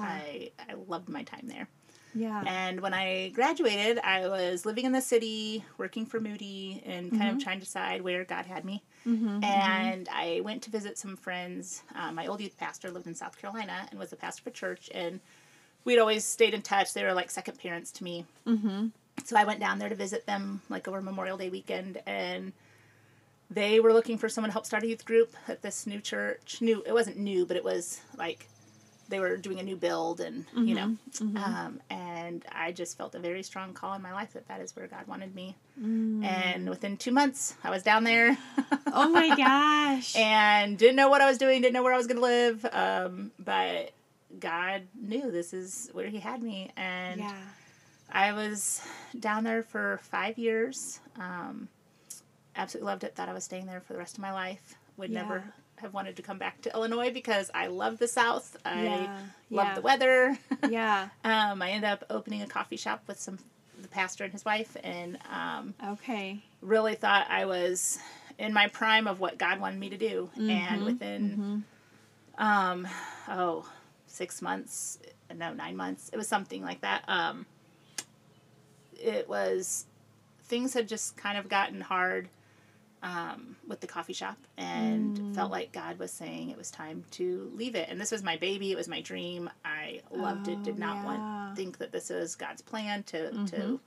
I, 0.02 0.50
I 0.68 0.75
loved 0.87 1.09
my 1.09 1.23
time 1.23 1.47
there. 1.49 1.66
Yeah. 2.14 2.42
And 2.47 2.81
when 2.81 2.95
I 2.95 3.31
graduated, 3.31 3.99
I 3.99 4.28
was 4.28 4.66
living 4.66 4.85
in 4.85 4.92
the 4.92 5.00
city, 5.00 5.64
working 5.78 6.04
for 6.07 6.21
Moody, 6.21 6.83
and 6.85 7.11
kind 7.11 7.23
Mm-hmm. 7.23 7.37
of 7.37 7.42
trying 7.42 7.59
to 7.61 7.64
decide 7.64 8.02
where 8.02 8.25
God 8.25 8.47
had 8.47 8.64
me. 8.64 8.83
and 9.42 10.09
I 10.12 10.40
went 10.45 10.62
to 10.62 10.71
visit 10.71 10.99
some 10.99 11.16
friends. 11.16 11.83
Uh, 11.95 12.12
my 12.12 12.26
old 12.26 12.40
youth 12.40 12.57
pastor 12.59 12.90
lived 12.90 13.07
in 13.07 13.14
South 13.14 13.37
Carolina 13.40 13.87
and 13.90 13.99
was 13.99 14.12
a 14.12 14.16
pastor 14.16 14.42
of 14.42 14.47
a 14.49 14.57
church, 14.57 14.90
and 14.95 15.21
we'd 15.85 15.99
always 15.99 16.25
stayed 16.25 16.54
in 16.54 16.62
touch. 16.62 16.92
They 16.95 17.02
were 17.04 17.12
like 17.14 17.31
second 17.31 17.59
parents 17.59 17.90
to 17.92 18.04
me. 18.04 18.25
Mm-hmm. 18.47 18.88
So 19.25 19.37
I 19.37 19.45
went 19.45 19.61
down 19.61 19.78
there 19.78 19.88
to 19.88 19.95
visit 19.95 20.26
them, 20.26 20.62
like 20.69 20.87
over 20.88 21.00
Memorial 21.02 21.37
Day 21.37 21.50
weekend, 21.50 22.00
and 22.07 22.52
they 23.50 23.81
were 23.81 23.92
looking 23.92 24.16
for 24.19 24.28
someone 24.28 24.49
to 24.49 24.52
help 24.52 24.64
start 24.66 24.83
a 24.83 24.87
youth 24.87 25.04
group 25.04 25.35
at 25.49 25.61
this 25.62 25.87
new 25.87 26.00
church. 26.00 26.59
New, 26.61 26.83
it 26.87 26.92
wasn't 26.92 27.19
new, 27.19 27.45
but 27.45 27.57
it 27.57 27.64
was 27.64 28.00
like 28.16 28.49
they 29.12 29.21
were 29.21 29.37
doing 29.37 29.61
a 29.61 29.62
new 29.62 29.76
build, 29.76 30.21
and 30.21 30.47
you 30.54 30.75
know, 30.75 30.97
um, 31.21 31.81
and 31.90 32.42
I 32.50 32.73
just 32.73 32.97
felt 32.97 33.14
a 33.14 33.19
very 33.19 33.42
strong 33.42 33.75
call 33.75 33.92
in 33.92 34.00
my 34.00 34.12
life 34.12 34.33
that 34.33 34.49
that 34.49 34.61
is 34.62 34.75
where 34.75 34.87
God 34.87 35.07
wanted 35.07 35.35
me. 35.35 35.54
And 36.25 36.69
within 36.69 36.97
two 36.97 37.11
months, 37.12 37.54
I 37.62 37.69
was 37.71 37.83
down 37.83 38.04
there. 38.04 38.37
oh 38.87 39.11
my 39.11 39.37
gosh. 39.37 40.16
and 40.16 40.78
didn't 40.78 40.97
know 40.97 41.11
what 41.11 41.21
I 41.21 41.28
was 41.28 41.37
doing, 41.37 41.61
didn't 41.61 41.75
know 41.75 41.83
where 41.83 41.92
I 41.92 41.99
was 41.99 42.07
going 42.07 42.16
to 42.16 42.23
live. 42.23 42.66
Um, 42.73 43.33
but 43.38 43.92
God 44.40 44.83
knew 44.99 45.31
this 45.31 45.52
is 45.52 45.90
where 45.92 46.09
He 46.09 46.19
had 46.19 46.42
me, 46.42 46.71
and 46.76 47.21
yeah. 47.21 47.37
I 48.11 48.33
was 48.33 48.81
down 49.21 49.45
there 49.45 49.62
for 49.62 50.00
five 50.04 50.38
years. 50.38 51.00
Um, 51.16 51.69
absolutely 52.57 52.87
loved 52.87 53.04
it. 53.04 53.14
Thought 53.14 53.28
I 53.28 53.35
was 53.35 53.45
staying 53.45 53.66
there 53.66 53.81
for 53.81 53.92
the 53.92 53.99
rest 53.99 54.16
of 54.16 54.23
my 54.23 54.33
life. 54.33 54.75
Would 54.97 55.11
never 55.11 55.37
Yeah. 55.37 55.62
Have 55.82 55.92
wanted 55.92 56.16
to 56.16 56.22
come 56.22 56.38
back 56.38 56.62
to 56.62 56.72
Illinois 56.72 57.12
because 57.12 57.50
I 57.54 57.66
love 57.66 57.98
the 57.98 58.08
South. 58.08 58.56
I 58.64 58.84
Yeah, 58.84 59.06
love 59.50 59.66
yeah. 59.66 59.74
the 59.74 59.80
weather. 59.82 60.38
Yeah. 60.68 61.08
um, 61.24 61.60
I 61.60 61.70
ended 61.70 61.90
up 61.90 62.04
opening 62.08 62.40
a 62.42 62.46
coffee 62.46 62.76
shop 62.76 63.02
with 63.06 63.18
some 63.20 63.38
the 63.80 63.88
pastor 63.88 64.22
and 64.24 64.32
his 64.32 64.44
wife, 64.44 64.76
and 64.84 65.18
um, 65.30 65.74
Okay. 65.84 66.42
really 66.60 66.94
thought 66.94 67.26
I 67.28 67.46
was 67.46 67.98
in 68.38 68.52
my 68.52 68.68
prime 68.68 69.06
of 69.08 69.18
what 69.18 69.38
God 69.38 69.60
wanted 69.60 69.80
me 69.80 69.90
to 69.90 69.96
do. 69.96 70.30
Mm-hmm, 70.38 70.50
And 70.50 70.84
within, 70.84 71.64
um, 72.38 72.86
oh, 73.28 73.68
six 74.06 74.40
months, 74.40 74.98
no, 75.34 75.52
nine 75.52 75.76
months, 75.76 76.10
it 76.12 76.16
was 76.16 76.28
something 76.28 76.62
like 76.62 76.80
that. 76.82 77.02
Um, 77.08 77.44
it 79.00 79.28
was, 79.28 79.86
things 80.44 80.74
had 80.74 80.86
just 80.88 81.16
kind 81.16 81.36
of 81.36 81.48
gotten 81.48 81.80
hard 81.80 82.28
um, 83.02 83.56
with 83.66 83.80
the 83.80 83.87
coffee 83.87 84.12
shop 84.12 84.37
and 84.56 85.35
felt 85.35 85.50
like 85.50 85.73
God 85.73 85.99
was 85.99 86.12
saying 86.12 86.50
it 86.50 86.56
was 86.56 86.71
time 86.71 87.04
to 87.12 87.50
leave 87.54 87.75
it. 87.75 87.88
And 87.88 88.00
this 88.00 88.12
was 88.12 88.23
my 88.23 88.37
baby. 88.37 88.71
It 88.71 88.76
was 88.76 88.87
my 88.88 89.00
dream. 89.00 89.50
I 89.64 90.00
loved 90.11 90.47
it. 90.49 90.62
Did 90.62 90.76
Oh, 90.76 90.78
not 90.78 90.97
yeah. 90.97 91.04
want 91.04 91.56
think 91.56 91.78
that 91.78 91.90
this 91.92 92.11
was 92.11 92.35
God's 92.37 92.62
plan 92.62 93.02
to 93.04 93.30
to 93.47 93.80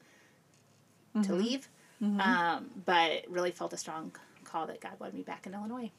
Mm-hmm. 1.15 1.22
to 1.22 1.34
leave. 1.34 1.69
Um, 2.01 2.69
but 2.86 3.24
really 3.29 3.51
felt 3.51 3.72
a 3.74 3.77
strong 3.77 4.12
call 4.43 4.67
that 4.67 4.79
God 4.81 4.91
wanted 5.00 5.15
me 5.15 5.22
back 5.24 5.48
in 5.48 5.53
Illinois. 5.53 5.89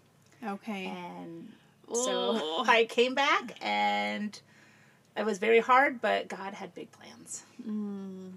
Okay. 0.45 0.87
And 0.87 1.49
so 1.93 2.39
Oh. 2.41 2.65
I 2.69 2.85
came 2.85 3.15
back 3.15 3.57
and 3.63 4.39
it 5.17 5.25
was 5.25 5.39
very 5.39 5.59
hard, 5.61 6.01
but 6.03 6.29
God 6.29 6.53
had 6.53 6.75
big 6.75 6.93
plans. 6.93 7.45
Mm. 7.67 8.33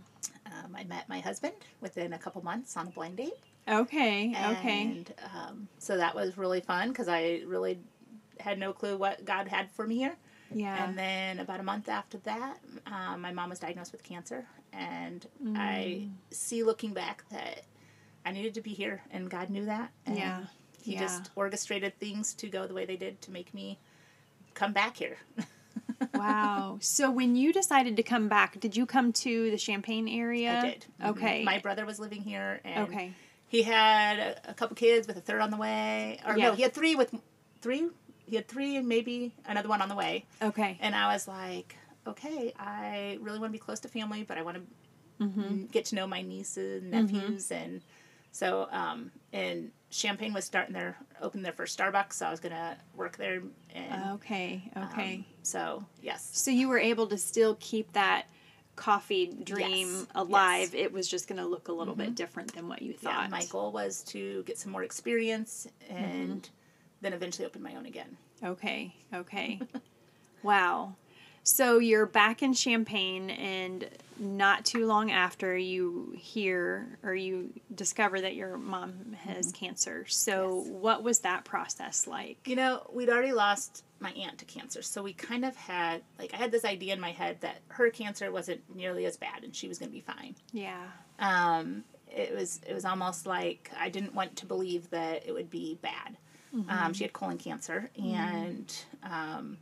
Um, 0.48 0.76
I 0.76 0.84
met 0.86 1.08
my 1.10 1.20
husband 1.20 1.54
within 1.82 2.14
a 2.14 2.18
couple 2.18 2.42
months 2.44 2.76
on 2.78 2.88
a 2.88 2.92
blind 2.92 3.18
date. 3.18 3.34
Okay. 3.70 4.36
Okay. 4.36 4.82
And 4.84 5.14
um, 5.36 5.68
so 5.78 5.98
that 5.98 6.16
was 6.16 6.38
really 6.38 6.62
fun 6.62 6.90
because 6.90 7.08
I 7.08 7.42
really 7.46 7.80
had 8.40 8.58
no 8.58 8.74
clue 8.74 8.98
what 8.98 9.26
God 9.26 9.48
had 9.48 9.70
for 9.72 9.86
me 9.86 9.98
here. 9.98 10.16
Yeah. 10.54 10.86
And 10.86 10.98
then 10.98 11.40
about 11.40 11.60
a 11.60 11.64
month 11.64 11.90
after 11.90 12.18
that, 12.20 12.60
um, 12.88 13.22
my 13.22 13.32
mom 13.32 13.50
was 13.50 13.60
diagnosed 13.60 13.92
with 13.92 14.04
cancer. 14.04 14.46
And 14.74 15.26
I 15.56 16.02
Mm. 16.04 16.12
see 16.32 16.64
looking 16.64 16.94
back 16.94 17.24
that 17.30 17.64
I 18.26 18.32
needed 18.32 18.54
to 18.56 18.62
be 18.62 18.74
here, 18.74 19.02
and 19.12 19.30
God 19.30 19.50
knew 19.50 19.66
that. 19.66 19.92
And 20.06 20.18
Yeah. 20.18 20.46
He 20.82 20.94
Yeah. 20.94 21.00
just 21.02 21.30
orchestrated 21.36 22.00
things 22.00 22.34
to 22.36 22.48
go 22.48 22.66
the 22.66 22.74
way 22.74 22.86
they 22.86 22.96
did 22.96 23.22
to 23.24 23.32
make 23.32 23.54
me 23.54 23.78
come 24.54 24.72
back 24.74 24.98
here. 24.98 25.18
wow. 26.14 26.78
So 26.82 27.12
when 27.12 27.36
you 27.36 27.52
decided 27.54 27.96
to 27.98 28.04
come 28.04 28.28
back, 28.30 28.60
did 28.60 28.76
you 28.78 28.86
come 28.86 29.12
to 29.14 29.52
the 29.52 29.58
Champaign 29.58 30.08
area? 30.08 30.58
I 30.58 30.66
did. 30.66 30.86
Mhm. 31.02 31.10
Okay. 31.10 31.44
My 31.44 31.60
brother 31.60 31.86
was 31.86 32.00
living 32.00 32.22
here, 32.22 32.62
and 32.64 32.84
Okay. 32.90 33.12
He 33.50 33.64
had 33.64 34.20
a, 34.20 34.52
a 34.52 34.54
couple 34.54 34.76
kids 34.76 35.06
with 35.08 35.18
a 35.18 35.22
third 35.22 35.42
on 35.42 35.52
the 35.52 35.58
way. 35.58 36.20
Or 36.26 36.38
Yeah. 36.38 36.50
no, 36.50 36.54
he 36.56 36.62
had 36.62 36.74
three 36.74 36.96
with 36.96 37.14
three. 37.62 37.90
He 38.26 38.36
had 38.36 38.48
three 38.48 38.78
and 38.78 38.88
maybe 38.88 39.34
another 39.46 39.68
one 39.68 39.82
on 39.82 39.90
the 39.90 39.96
way. 39.96 40.26
Okay. 40.42 40.78
And 40.80 40.96
I 40.96 41.12
was 41.14 41.28
like, 41.28 41.76
okay, 42.08 42.54
I 42.58 43.18
really 43.22 43.40
want 43.40 43.50
to 43.52 43.54
be 43.54 43.60
close 43.60 43.80
to 43.82 43.88
family, 43.88 44.24
but 44.24 44.38
I 44.38 44.42
want 44.44 44.58
to 44.58 44.64
Mm-hmm. 45.22 45.66
get 45.66 45.84
to 45.86 45.96
know 45.96 46.08
my 46.08 46.22
nieces 46.22 46.82
and 46.82 46.92
nephews. 46.92 47.52
And 47.52 47.82
so, 48.32 48.70
um, 48.72 49.12
and 49.34 49.70
Champaign 49.90 50.32
was 50.34 50.46
starting 50.46 50.74
their, 50.74 50.96
open 51.22 51.42
their 51.42 51.52
first 51.52 51.78
Starbucks. 51.78 52.14
So 52.14 52.26
I 52.26 52.32
was 52.32 52.40
going 52.40 52.54
to 52.56 52.78
work 52.96 53.18
there. 53.18 53.42
And 53.76 54.12
Okay. 54.14 54.72
Okay. 54.78 55.16
um, 55.16 55.26
so, 55.44 55.84
yes. 56.02 56.30
so 56.32 56.52
you 56.52 56.70
were 56.70 56.80
able 56.80 57.06
to 57.08 57.18
still 57.18 57.58
keep 57.60 57.92
that 57.92 58.28
coffee 58.80 59.28
dream 59.44 59.68
Yes, 59.68 60.06
alive. 60.16 60.74
It 60.74 60.92
was 60.92 61.08
just 61.08 61.28
going 61.28 61.40
to 61.42 61.46
look 61.46 61.68
a 61.68 61.72
little 61.74 61.96
bit 61.96 62.16
different 62.16 62.54
than 62.54 62.68
what 62.68 62.82
you 62.82 62.94
Yeah, 63.02 63.12
thought. 63.22 63.30
my 63.30 63.46
goal 63.46 63.72
was 63.72 64.02
to 64.06 64.42
get 64.44 64.58
some 64.58 64.72
more 64.72 64.84
experience 64.84 65.68
and 65.90 66.42
Mm-hmm. 66.42 66.52
then 67.02 67.14
eventually 67.14 67.46
open 67.46 67.62
my 67.62 67.76
own 67.76 67.86
again. 67.86 68.18
Okay. 68.44 68.96
Okay. 69.14 69.60
wow. 70.44 70.96
So 71.44 71.80
you're 71.80 72.06
back 72.06 72.44
in 72.44 72.54
Champaign, 72.54 73.30
and 73.32 73.88
not 74.20 74.66
too 74.66 74.86
long 74.86 75.10
after 75.12 75.58
you 75.58 76.14
hear 76.18 77.00
or 77.04 77.16
you 77.16 77.54
discover 77.74 78.20
that 78.22 78.36
your 78.36 78.58
mom 78.58 79.14
has 79.26 79.52
cancer. 79.52 80.06
So, 80.08 80.64
Yes. 80.64 80.68
what 80.74 81.04
was 81.04 81.20
that 81.20 81.46
process 81.46 82.06
like? 82.08 82.38
You 82.48 82.56
know, 82.56 82.86
we'd 82.94 83.10
already 83.10 83.32
lost 83.32 83.84
my 84.00 84.12
aunt 84.12 84.38
to 84.40 84.46
cancer, 84.46 84.82
so 84.82 85.02
we 85.04 85.14
kind 85.14 85.44
of 85.46 85.56
had 85.56 86.02
like 86.18 86.34
I 86.34 86.38
had 86.38 86.52
this 86.52 86.66
idea 86.66 86.94
in 86.94 87.00
my 87.02 87.12
head 87.12 87.42
that 87.42 87.58
her 87.70 87.90
cancer 87.90 88.32
wasn't 88.32 88.62
nearly 88.76 89.06
as 89.06 89.18
bad 89.18 89.44
and 89.44 89.56
she 89.56 89.68
was 89.68 89.78
going 89.80 89.90
to 89.90 89.94
be 89.96 90.02
fine. 90.02 90.36
Yeah. 90.54 90.86
Um, 91.20 91.84
it 92.08 92.34
was 92.36 92.62
it 92.68 92.74
was 92.74 92.86
almost 92.86 93.26
like 93.26 93.70
I 93.78 93.90
didn't 93.90 94.16
want 94.16 94.36
to 94.38 94.46
believe 94.46 94.90
that 94.92 95.26
it 95.28 95.34
would 95.34 95.50
be 95.50 95.78
bad. 95.82 96.18
Um, 96.68 96.94
she 96.94 97.04
had 97.04 97.14
colon 97.14 97.38
cancer, 97.38 97.92
and 97.96 98.76
um, 99.04 99.58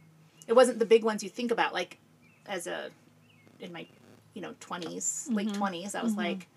it 0.48 0.54
wasn't 0.54 0.80
the 0.80 0.86
big 0.86 1.04
ones 1.04 1.22
you 1.24 1.30
think 1.30 1.52
about. 1.52 1.74
Like 1.74 1.98
as 2.46 2.66
a 2.68 2.90
in 3.60 3.74
my 3.74 3.86
you 4.34 4.42
know 4.42 4.54
20s 4.62 5.34
late 5.34 5.48
20s 5.50 5.96
i 5.96 6.04
was 6.04 6.16
like 6.16 6.48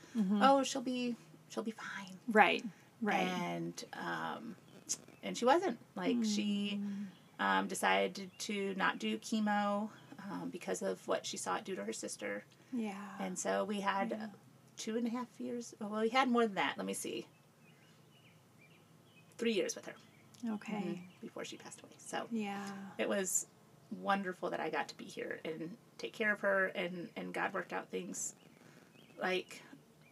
oh 0.43 0.63
she'll 0.63 0.83
be 0.83 1.17
she'll 1.49 1.63
be 1.63 1.71
fine 1.73 2.15
Right. 2.31 2.63
Right. 3.01 3.27
and 3.43 3.85
um, 3.95 4.55
and 5.23 5.37
she 5.37 5.45
wasn't 5.47 5.79
like 5.97 6.17
she 6.25 6.79
um, 7.41 7.67
decided 7.67 8.31
to 8.39 8.75
not 8.77 8.99
do 9.01 9.19
chemo 9.19 9.89
um, 10.31 10.49
because 10.53 10.83
of 10.83 11.07
what 11.09 11.27
she 11.27 11.37
saw 11.37 11.57
it 11.57 11.65
do 11.65 11.75
to 11.75 11.83
her 11.85 11.93
sister 11.93 12.45
yeah. 12.73 12.93
and 13.19 13.37
so 13.37 13.65
we 13.65 13.81
had 13.81 14.13
uh, 14.13 14.27
two 14.77 14.97
and 14.97 15.07
a 15.07 15.11
half 15.11 15.27
years 15.39 15.75
well 15.81 16.01
we 16.01 16.09
had 16.09 16.29
more 16.31 16.47
than 16.47 16.55
that 16.55 16.75
let 16.77 16.87
me 16.87 16.95
see 16.95 17.27
three 19.39 19.53
years 19.53 19.75
with 19.75 19.87
her 19.87 19.95
Okay. 20.55 21.03
before 21.21 21.45
she 21.45 21.57
passed 21.57 21.81
away 21.83 21.93
so 21.99 22.27
Yeah. 22.31 22.65
it 22.99 23.09
was 23.09 23.47
wonderful 24.01 24.49
that 24.51 24.61
I 24.61 24.71
got 24.71 24.89
to 24.89 24.97
be 24.97 25.05
here 25.05 25.41
and 25.45 25.77
take 25.99 26.13
care 26.13 26.33
of 26.33 26.41
her 26.41 26.67
and 26.69 27.09
and 27.17 27.35
God 27.35 27.53
worked 27.53 27.73
out 27.73 27.89
things 27.89 28.35
like 29.21 29.63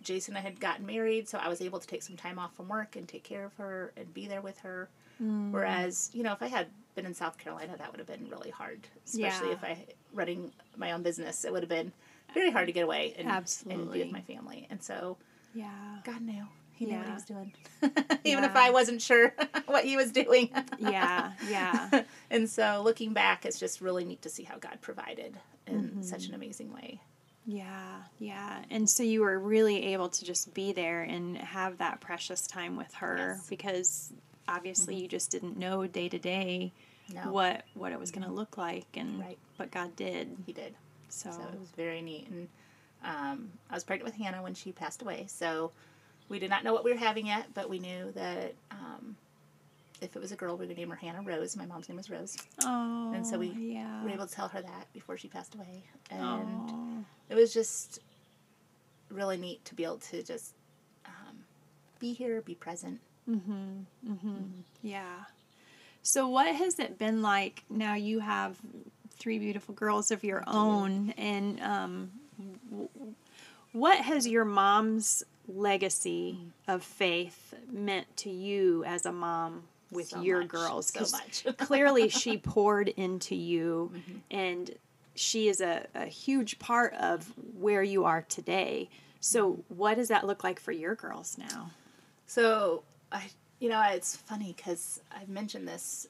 Jason 0.02 0.36
I 0.36 0.40
had 0.40 0.60
gotten 0.60 0.84
married 0.84 1.28
so 1.28 1.38
I 1.38 1.48
was 1.48 1.60
able 1.62 1.78
to 1.78 1.86
take 1.86 2.02
some 2.02 2.16
time 2.16 2.38
off 2.38 2.54
from 2.56 2.68
work 2.68 2.96
and 2.96 3.08
take 3.08 3.24
care 3.24 3.44
of 3.44 3.54
her 3.54 3.92
and 3.96 4.12
be 4.14 4.26
there 4.26 4.40
with 4.42 4.58
her 4.60 4.88
Mm. 5.20 5.50
whereas 5.50 6.10
you 6.14 6.22
know 6.22 6.32
if 6.32 6.40
I 6.44 6.46
had 6.46 6.68
been 6.98 7.06
in 7.06 7.14
South 7.14 7.38
Carolina 7.38 7.76
that 7.78 7.90
would 7.90 8.00
have 8.00 8.08
been 8.08 8.28
really 8.28 8.50
hard 8.50 8.80
especially 9.06 9.48
Yeah. 9.48 9.54
if 9.54 9.64
I 9.64 9.84
running 10.12 10.52
my 10.76 10.92
own 10.92 11.02
business 11.02 11.44
it 11.44 11.52
would 11.52 11.62
have 11.62 11.70
been 11.70 11.92
very 12.34 12.50
hard 12.50 12.66
to 12.66 12.72
get 12.72 12.84
away 12.84 13.14
and, 13.16 13.28
and 13.28 13.92
be 13.92 14.00
with 14.00 14.12
my 14.12 14.20
family 14.22 14.66
and 14.68 14.82
so 14.82 15.16
Yeah. 15.54 15.98
God 16.04 16.22
knew 16.22 16.46
he 16.72 16.86
knew 16.86 16.96
what 16.96 17.06
he 17.06 17.12
was 17.12 17.24
doing 17.24 17.52
even 18.24 18.44
if 18.44 18.56
I 18.56 18.70
wasn't 18.70 19.00
sure 19.00 19.32
what 19.66 19.84
he 19.84 19.96
was 19.96 20.10
doing 20.10 20.50
Yeah. 20.78 21.32
Yeah. 21.48 22.02
and 22.30 22.50
so 22.50 22.82
looking 22.84 23.12
back, 23.12 23.46
it's 23.46 23.60
just 23.60 23.80
really 23.80 24.04
neat 24.04 24.22
to 24.22 24.28
see 24.28 24.42
how 24.42 24.58
God 24.58 24.78
provided 24.80 25.36
in 25.66 26.02
such 26.02 26.20
an 26.20 26.26
mm-hmm. 26.26 26.34
amazing 26.34 26.72
way. 26.72 27.00
Yeah, 27.46 28.02
yeah. 28.18 28.62
And 28.70 28.88
so 28.88 29.02
you 29.02 29.22
were 29.22 29.38
really 29.38 29.92
able 29.94 30.10
to 30.10 30.24
just 30.24 30.52
be 30.52 30.72
there 30.72 31.02
and 31.02 31.36
have 31.38 31.78
that 31.78 32.00
precious 32.00 32.46
time 32.46 32.76
with 32.76 32.92
her 32.94 33.36
Yes. 33.36 33.46
because 33.48 34.12
obviously 34.46 34.94
mm-hmm. 34.94 35.02
you 35.02 35.08
just 35.08 35.30
didn't 35.30 35.56
know 35.56 35.86
day 35.86 36.08
to 36.08 36.18
day 36.18 36.72
No. 37.14 37.32
what 37.32 37.64
what 37.74 37.92
it 37.92 37.98
was 37.98 38.10
going 38.10 38.26
to 38.26 38.32
look 38.32 38.58
like 38.58 38.86
and 38.94 39.18
Right. 39.20 39.38
but 39.56 39.70
God 39.70 39.96
did. 39.96 40.36
He 40.46 40.52
did. 40.52 40.74
So, 41.08 41.30
So 41.30 41.40
it 41.42 41.58
was 41.58 41.70
very 41.76 42.02
neat. 42.02 42.28
And 42.28 42.48
um, 43.02 43.50
I 43.70 43.74
was 43.74 43.84
pregnant 43.84 44.12
with 44.12 44.22
Hannah 44.22 44.42
when 44.42 44.54
she 44.54 44.72
passed 44.72 45.00
away. 45.02 45.24
So 45.28 45.72
we 46.28 46.38
did 46.38 46.50
not 46.50 46.64
know 46.64 46.72
what 46.74 46.84
we 46.84 46.92
were 46.92 46.98
having 46.98 47.26
yet, 47.26 47.46
but 47.54 47.70
we 47.70 47.78
knew 47.78 48.12
that 48.12 48.52
um, 48.70 49.16
if 50.02 50.14
it 50.14 50.20
was 50.20 50.32
a 50.32 50.36
girl, 50.36 50.56
we 50.56 50.66
would 50.66 50.76
name 50.76 50.90
her 50.90 50.96
Hannah 50.96 51.22
Rose. 51.22 51.56
My 51.56 51.64
mom's 51.66 51.88
name 51.88 51.96
was 51.96 52.10
Rose. 52.10 52.36
oh, 52.62 53.12
And 53.14 53.26
so 53.26 53.38
we 53.38 53.56
yeah. 53.58 54.02
Were 54.04 54.10
able 54.10 54.26
to 54.26 54.34
tell 54.34 54.48
her 54.48 54.60
that 54.62 54.92
before 54.92 55.16
she 55.16 55.28
passed 55.28 55.54
away. 55.54 55.82
And 56.10 56.20
oh, 56.70 57.04
it 57.30 57.34
was 57.34 57.52
just 57.54 58.00
really 59.10 59.36
neat 59.36 59.64
to 59.64 59.74
be 59.74 59.84
able 59.84 59.96
to 59.98 60.22
just 60.22 60.54
um, 61.06 61.38
be 61.98 62.12
here, 62.12 62.42
be 62.42 62.54
present. 62.54 63.00
mm 63.28 63.40
hmm 64.04 64.42
yeah. 64.82 65.24
So 66.02 66.28
what 66.28 66.54
has 66.54 66.78
it 66.78 66.98
been 66.98 67.22
like 67.22 67.64
now 67.68 67.94
you 67.94 68.20
have 68.20 68.56
three 69.18 69.38
beautiful 69.38 69.74
girls 69.74 70.10
of 70.10 70.22
your 70.24 70.44
own 70.46 71.12
and 71.18 71.60
um 71.60 72.10
what 73.72 73.98
has 73.98 74.26
your 74.26 74.44
mom's 74.44 75.22
legacy 75.46 76.38
of 76.66 76.82
faith 76.82 77.54
meant 77.70 78.16
to 78.18 78.30
you 78.30 78.84
as 78.84 79.06
a 79.06 79.12
mom 79.12 79.64
with 79.90 80.10
So 80.10 80.20
your 80.20 80.40
much, 80.40 80.48
girls? 80.48 80.92
So 80.92 81.16
much. 81.16 81.46
clearly 81.58 82.08
she 82.08 82.38
poured 82.38 82.88
into 82.88 83.34
you 83.34 83.92
Mm-hmm. 83.94 84.18
and 84.30 84.70
she 85.14 85.48
is 85.48 85.60
a, 85.60 85.84
a 85.96 86.06
huge 86.06 86.58
part 86.60 86.94
of 86.94 87.32
where 87.58 87.82
you 87.82 88.04
are 88.04 88.22
today. 88.28 88.88
So 89.20 89.64
what 89.68 89.96
does 89.96 90.08
that 90.08 90.24
look 90.26 90.44
like 90.44 90.60
for 90.60 90.70
your 90.70 90.94
girls 90.94 91.36
now? 91.36 91.72
So 92.26 92.84
I, 93.10 93.24
you 93.60 93.68
know, 93.68 93.82
it's 93.90 94.16
funny 94.16 94.54
because 94.56 95.00
I've 95.10 95.28
mentioned 95.28 95.66
this 95.66 96.06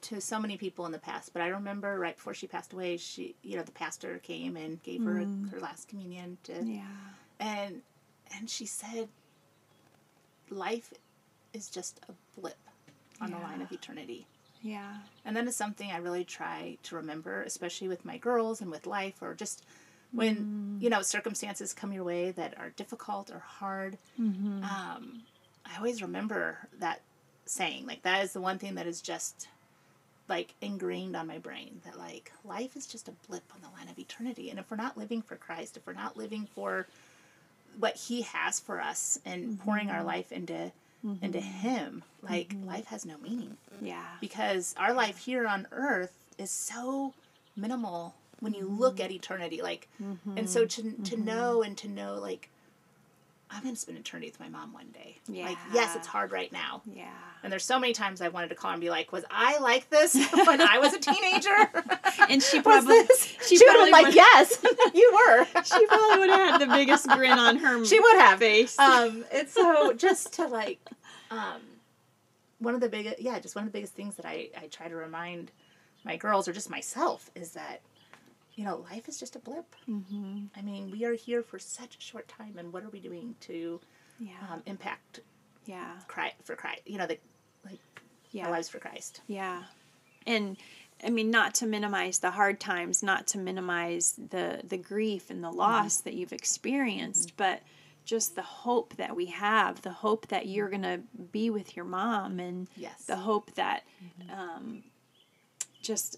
to 0.00 0.20
so 0.20 0.38
many 0.38 0.56
people 0.56 0.86
in 0.86 0.92
the 0.92 0.98
past, 0.98 1.32
but 1.32 1.42
I 1.42 1.48
remember 1.48 1.98
right 1.98 2.16
before 2.16 2.34
she 2.34 2.46
passed 2.46 2.72
away, 2.72 2.96
she, 2.96 3.34
you 3.42 3.56
know, 3.56 3.62
the 3.62 3.72
pastor 3.72 4.18
came 4.18 4.56
and 4.56 4.82
gave 4.82 5.02
her 5.02 5.14
mm. 5.14 5.50
her 5.50 5.60
last 5.60 5.88
communion, 5.88 6.38
to, 6.44 6.64
yeah. 6.64 6.82
and 7.40 7.82
and 8.36 8.48
she 8.48 8.66
said, 8.66 9.08
life 10.50 10.92
is 11.52 11.68
just 11.68 12.00
a 12.08 12.12
blip 12.38 12.58
on 13.20 13.30
the 13.32 13.38
line 13.38 13.60
of 13.62 13.72
eternity. 13.72 14.26
yeah. 14.62 14.98
And 15.24 15.36
that 15.36 15.46
is 15.46 15.56
something 15.56 15.90
I 15.90 15.98
really 15.98 16.24
try 16.24 16.78
to 16.84 16.96
remember, 16.96 17.42
especially 17.42 17.88
with 17.88 18.04
my 18.04 18.18
girls 18.18 18.60
and 18.60 18.70
with 18.70 18.86
life, 18.86 19.22
or 19.22 19.34
just 19.34 19.64
when 20.12 20.36
mm. 20.36 20.82
you 20.82 20.90
know 20.90 21.02
circumstances 21.02 21.74
come 21.74 21.92
your 21.92 22.04
way 22.04 22.30
that 22.32 22.56
are 22.58 22.70
difficult 22.70 23.30
or 23.30 23.40
hard. 23.40 23.98
Mm-hmm. 24.20 24.62
Um, 24.64 25.22
I 25.72 25.76
always 25.76 26.02
remember 26.02 26.68
that 26.78 27.02
saying. 27.46 27.86
Like 27.86 28.02
that 28.02 28.24
is 28.24 28.32
the 28.32 28.40
one 28.40 28.58
thing 28.58 28.74
that 28.76 28.86
is 28.86 29.00
just 29.00 29.48
like 30.28 30.54
ingrained 30.60 31.16
on 31.16 31.26
my 31.26 31.38
brain. 31.38 31.80
That 31.84 31.98
like 31.98 32.32
life 32.44 32.76
is 32.76 32.86
just 32.86 33.08
a 33.08 33.12
blip 33.28 33.44
on 33.54 33.60
the 33.60 33.76
line 33.78 33.88
of 33.88 33.98
eternity, 33.98 34.50
and 34.50 34.58
if 34.58 34.70
we're 34.70 34.76
not 34.76 34.98
living 34.98 35.22
for 35.22 35.36
Christ, 35.36 35.76
if 35.76 35.86
we're 35.86 35.92
not 35.92 36.16
living 36.16 36.48
for 36.54 36.86
what 37.78 37.96
He 37.96 38.22
has 38.22 38.60
for 38.60 38.80
us, 38.80 39.18
and 39.24 39.44
mm-hmm. 39.44 39.64
pouring 39.64 39.90
our 39.90 40.02
life 40.02 40.32
into 40.32 40.72
mm-hmm. 41.04 41.24
and 41.24 41.32
to 41.32 41.40
him 41.40 42.02
like 42.22 42.50
mm-hmm. 42.50 42.68
life 42.68 42.86
has 42.86 43.04
no 43.04 43.16
meaning 43.18 43.56
Yeah. 43.80 44.04
because 44.20 44.74
our 44.78 44.92
life 44.92 45.18
here 45.18 45.46
on 45.46 45.66
earth 45.72 46.12
is 46.36 46.50
so 46.50 47.14
minimal 47.56 48.14
when 48.40 48.54
you 48.54 48.68
look 48.68 49.00
at 49.00 49.10
eternity 49.10 49.60
like 49.62 49.88
and 50.36 50.48
so 50.48 50.64
to 50.64 50.92
to 51.04 51.16
know 51.16 51.62
and 51.62 51.76
to 51.78 51.88
know 51.88 52.14
like 52.14 52.50
i'm 53.50 53.62
going 53.62 53.74
to 53.74 53.80
spend 53.80 53.96
eternity 53.98 54.28
with 54.30 54.38
my 54.40 54.48
mom 54.48 54.72
one 54.72 54.88
day. 54.92 55.16
Like 55.28 55.56
yes 55.72 55.96
it's 55.96 56.06
hard 56.06 56.32
right 56.32 56.52
now. 56.52 56.82
Yeah. 56.94 57.06
and 57.42 57.50
there's 57.52 57.64
so 57.64 57.78
many 57.78 57.92
times 57.92 58.20
i 58.20 58.28
wanted 58.28 58.48
to 58.48 58.54
call 58.54 58.72
and 58.72 58.80
be 58.80 58.90
like 58.90 59.10
was 59.12 59.24
i 59.30 59.58
like 59.58 59.88
this 59.90 60.14
when 60.46 60.60
i 60.60 60.78
was 60.78 60.92
a 60.94 60.98
teenager? 60.98 61.48
And 62.30 62.42
she 62.42 62.58
was 62.58 62.64
probably 62.64 63.02
this 63.02 63.22
she 63.46 63.56
she, 63.56 63.64
would 63.64 63.76
have 63.76 63.76
probably 63.76 63.84
been 63.86 63.92
like 63.92 64.06
would- 64.06 64.14
yes 64.14 64.64
you 64.94 65.12
were. 65.14 65.44
She 65.64 65.86
probably 65.86 66.18
would 66.18 66.30
have 66.30 66.50
had 66.50 66.60
the 66.60 66.66
biggest 66.74 67.08
grin 67.08 67.38
on 67.38 67.56
her 67.58 67.84
she 67.86 67.98
would 67.98 68.16
have. 68.18 68.38
face. 68.38 68.78
um 68.78 69.24
and 69.32 69.48
so 69.48 69.92
just 69.94 70.34
to 70.34 70.46
like 70.46 70.78
um 71.30 71.60
one 72.58 72.74
of 72.74 72.80
the 72.80 72.88
biggest 72.88 73.20
yeah 73.20 73.38
just 73.38 73.54
one 73.54 73.64
of 73.64 73.72
the 73.72 73.76
biggest 73.78 73.94
things 73.94 74.16
that 74.16 74.26
i 74.26 74.48
i 74.60 74.66
try 74.66 74.88
to 74.88 74.96
remind 74.96 75.50
my 76.04 76.16
girls 76.16 76.48
or 76.48 76.52
just 76.52 76.68
myself 76.70 77.30
is 77.34 77.52
that 77.52 77.80
you 78.58 78.64
know 78.64 78.84
life 78.90 79.08
is 79.08 79.18
just 79.20 79.36
a 79.36 79.38
blip 79.38 79.74
mm-hmm. 79.88 80.46
i 80.56 80.60
mean 80.62 80.90
we 80.90 81.04
are 81.04 81.14
here 81.14 81.42
for 81.42 81.58
such 81.60 81.96
a 81.96 82.00
short 82.00 82.26
time 82.26 82.54
and 82.58 82.72
what 82.72 82.82
are 82.82 82.88
we 82.90 82.98
doing 83.00 83.34
to 83.40 83.80
Yeah. 84.18 84.32
um, 84.50 84.62
impact 84.66 85.20
yeah. 85.64 85.92
cry 86.08 86.32
for 86.42 86.56
christ 86.56 86.82
you 86.84 86.98
know 86.98 87.06
the 87.06 87.18
like 87.64 87.78
Yeah. 88.32 88.46
our 88.46 88.50
lives 88.50 88.68
for 88.68 88.78
christ 88.80 89.20
Yeah. 89.28 89.62
And 90.26 90.56
I 91.02 91.10
mean 91.10 91.30
not 91.30 91.54
to 91.56 91.66
minimize 91.66 92.18
the 92.18 92.32
hard 92.32 92.58
times, 92.58 93.02
not 93.02 93.28
to 93.28 93.38
minimize 93.38 94.14
the 94.30 94.60
the 94.64 94.76
grief 94.76 95.30
and 95.30 95.42
the 95.42 95.50
loss 95.50 95.98
that 95.98 96.12
you've 96.14 96.32
experienced, 96.34 97.34
but 97.36 97.62
just 98.04 98.34
the 98.34 98.42
hope 98.42 98.96
that 98.96 99.14
we 99.14 99.26
have, 99.26 99.80
the 99.82 99.92
hope 99.92 100.26
that 100.28 100.46
you're 100.48 100.68
going 100.68 100.82
to 100.82 101.00
be 101.32 101.48
with 101.50 101.76
your 101.76 101.84
mom 101.86 102.40
and 102.40 102.66
Yes. 102.76 103.04
the 103.04 103.16
hope 103.16 103.54
that 103.54 103.84
um 104.30 104.82
just 105.80 106.16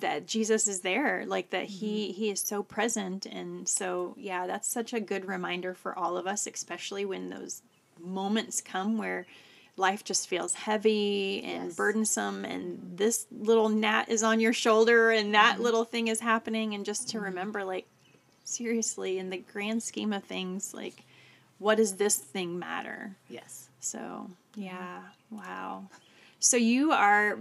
that 0.00 0.26
Jesus 0.26 0.66
is 0.66 0.80
there, 0.80 1.24
like 1.26 1.50
that 1.50 1.66
he 1.66 2.08
mm-hmm. 2.08 2.12
he 2.14 2.30
is 2.30 2.40
so 2.40 2.62
present. 2.62 3.26
And 3.26 3.68
so 3.68 4.14
yeah, 4.18 4.46
that's 4.46 4.68
such 4.68 4.92
a 4.92 5.00
good 5.00 5.26
reminder 5.26 5.74
for 5.74 5.96
all 5.98 6.16
of 6.16 6.26
us, 6.26 6.46
especially 6.46 7.04
when 7.04 7.30
those 7.30 7.62
moments 8.00 8.60
come 8.60 8.96
where 8.96 9.26
life 9.76 10.04
just 10.04 10.28
feels 10.28 10.54
heavy 10.54 11.42
and 11.44 11.64
Yes. 11.64 11.76
burdensome 11.76 12.44
and 12.44 12.96
this 12.96 13.26
little 13.30 13.68
gnat 13.68 14.08
is 14.08 14.22
on 14.22 14.40
your 14.40 14.52
shoulder 14.52 15.10
and 15.10 15.34
that 15.34 15.54
mm-hmm. 15.54 15.64
little 15.64 15.84
thing 15.84 16.08
is 16.08 16.20
happening. 16.20 16.74
And 16.74 16.84
just 16.84 17.08
to 17.10 17.18
mm-hmm. 17.18 17.26
remember 17.26 17.64
like 17.64 17.86
seriously 18.44 19.18
in 19.18 19.30
the 19.30 19.38
grand 19.52 19.82
scheme 19.82 20.12
of 20.12 20.24
things 20.24 20.74
like 20.74 21.04
what 21.58 21.76
does 21.76 21.94
this 21.96 22.16
thing 22.16 22.58
matter? 22.58 23.14
Yes. 23.28 23.68
So 23.80 24.30
yeah. 24.56 25.02
Wow. 25.30 25.84
So 26.40 26.56
you 26.56 26.92
are 26.92 27.38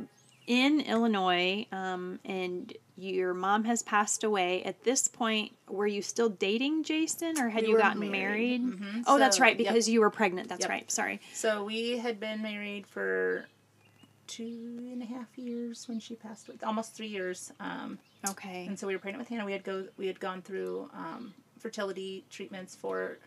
in 0.48 0.80
illinois 0.82 1.66
um, 1.72 2.20
and 2.26 2.74
your 2.98 3.34
mom 3.34 3.64
has 3.64 3.82
passed 3.84 4.24
away 4.24 4.64
at 4.64 4.84
this 4.84 5.08
point 5.08 5.52
were 5.70 5.88
you 5.88 6.02
still 6.02 6.30
dating 6.30 6.84
jason 6.84 7.40
or 7.40 7.50
had 7.50 7.64
We 7.64 7.70
you 7.70 7.78
gotten 7.78 8.00
married. 8.12 8.62
married 8.62 8.80
Mhm. 8.80 9.04
oh 9.08 9.18
that's 9.20 9.38
So, 9.38 9.44
right 9.44 9.58
yep. 9.60 9.68
because 9.68 9.88
you 9.88 10.02
were 10.02 10.10
pregnant 10.10 10.50
that's 10.50 10.62
Yep. 10.62 10.70
right 10.70 10.92
sorry 10.92 11.20
so 11.34 11.64
we 11.64 11.98
had 11.98 12.20
been 12.20 12.42
married 12.42 12.86
for 12.88 13.46
two 14.28 14.90
and 14.92 15.02
a 15.02 15.06
half 15.06 15.38
years 15.38 15.88
when 15.88 16.00
she 16.00 16.16
passed 16.16 16.48
away 16.48 16.58
almost 16.64 16.94
three 16.96 17.08
years 17.08 17.52
um, 17.60 18.00
okay 18.30 18.66
and 18.68 18.78
so 18.80 18.88
we 18.88 18.94
were 18.96 19.00
pregnant 19.00 19.20
with 19.22 19.30
Hannah. 19.30 19.46
We 19.46 19.52
had 19.52 19.64
go 19.64 19.88
we 19.98 20.08
had 20.08 20.20
gone 20.20 20.42
through 20.42 20.90
um, 20.94 21.34
fertility 21.60 22.24
treatments 22.30 22.76
for 22.76 23.18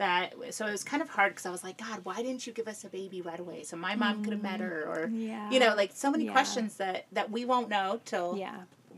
that. 0.00 0.34
So 0.50 0.66
it 0.66 0.72
was 0.72 0.82
kind 0.84 1.00
of 1.02 1.08
hard 1.08 1.30
because 1.32 1.46
I 1.46 1.50
was 1.50 1.62
like, 1.64 1.78
God, 1.78 2.00
why 2.02 2.16
didn't 2.16 2.46
you 2.46 2.52
give 2.52 2.66
us 2.68 2.84
a 2.84 2.88
baby 2.88 3.22
right 3.22 3.38
away 3.40 3.62
so 3.62 3.76
my 3.76 3.94
mom 3.94 4.22
could 4.24 4.32
have 4.32 4.42
met 4.42 4.60
her, 4.60 4.84
or 4.86 5.08
yeah 5.12 5.48
you 5.50 5.60
know, 5.60 5.74
like 5.76 5.92
so 5.94 6.10
many 6.10 6.24
Yeah. 6.24 6.32
questions 6.32 6.76
that 6.76 7.06
that 7.12 7.30
we 7.30 7.44
won't 7.44 7.68
know 7.68 8.00
till 8.04 8.36
yeah 8.36 8.56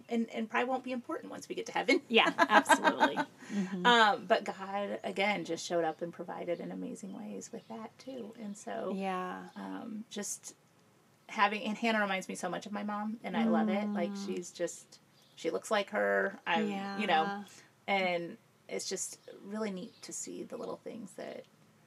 and 0.08 0.26
and 0.34 0.48
probably 0.50 0.68
won't 0.68 0.82
be 0.84 0.92
important 0.92 1.30
once 1.30 1.48
we 1.48 1.54
get 1.54 1.66
to 1.66 1.72
heaven. 1.72 2.00
yeah 2.08 2.32
absolutely 2.48 3.18
Um, 3.84 4.24
but 4.26 4.44
God 4.44 4.98
again 5.04 5.44
just 5.44 5.66
showed 5.66 5.84
up 5.84 6.00
and 6.02 6.12
provided 6.12 6.58
in 6.60 6.72
amazing 6.72 7.12
ways 7.16 7.50
with 7.52 7.66
that 7.68 7.90
too, 7.98 8.32
and 8.42 8.56
so 8.56 8.92
yeah 8.96 9.40
um, 9.56 10.04
just 10.10 10.54
having 11.28 11.62
and 11.62 11.76
Hannah 11.76 12.00
reminds 12.00 12.28
me 12.28 12.34
so 12.34 12.48
much 12.48 12.64
of 12.66 12.72
my 12.72 12.82
mom, 12.82 13.18
and 13.24 13.36
I 13.36 13.44
love 13.44 13.68
it. 13.68 13.88
Like 13.94 14.12
she's 14.26 14.50
just 14.50 14.98
she 15.34 15.50
looks 15.50 15.70
like 15.70 15.90
her. 15.90 16.38
I'm 16.46 16.68
yeah 16.68 16.98
you 16.98 17.06
know, 17.06 17.44
and 17.86 18.36
it's 18.72 18.88
just 18.88 19.18
really 19.46 19.70
neat 19.70 19.92
to 20.02 20.12
see 20.12 20.42
the 20.44 20.56
little 20.56 20.80
things 20.82 21.10
that 21.16 21.44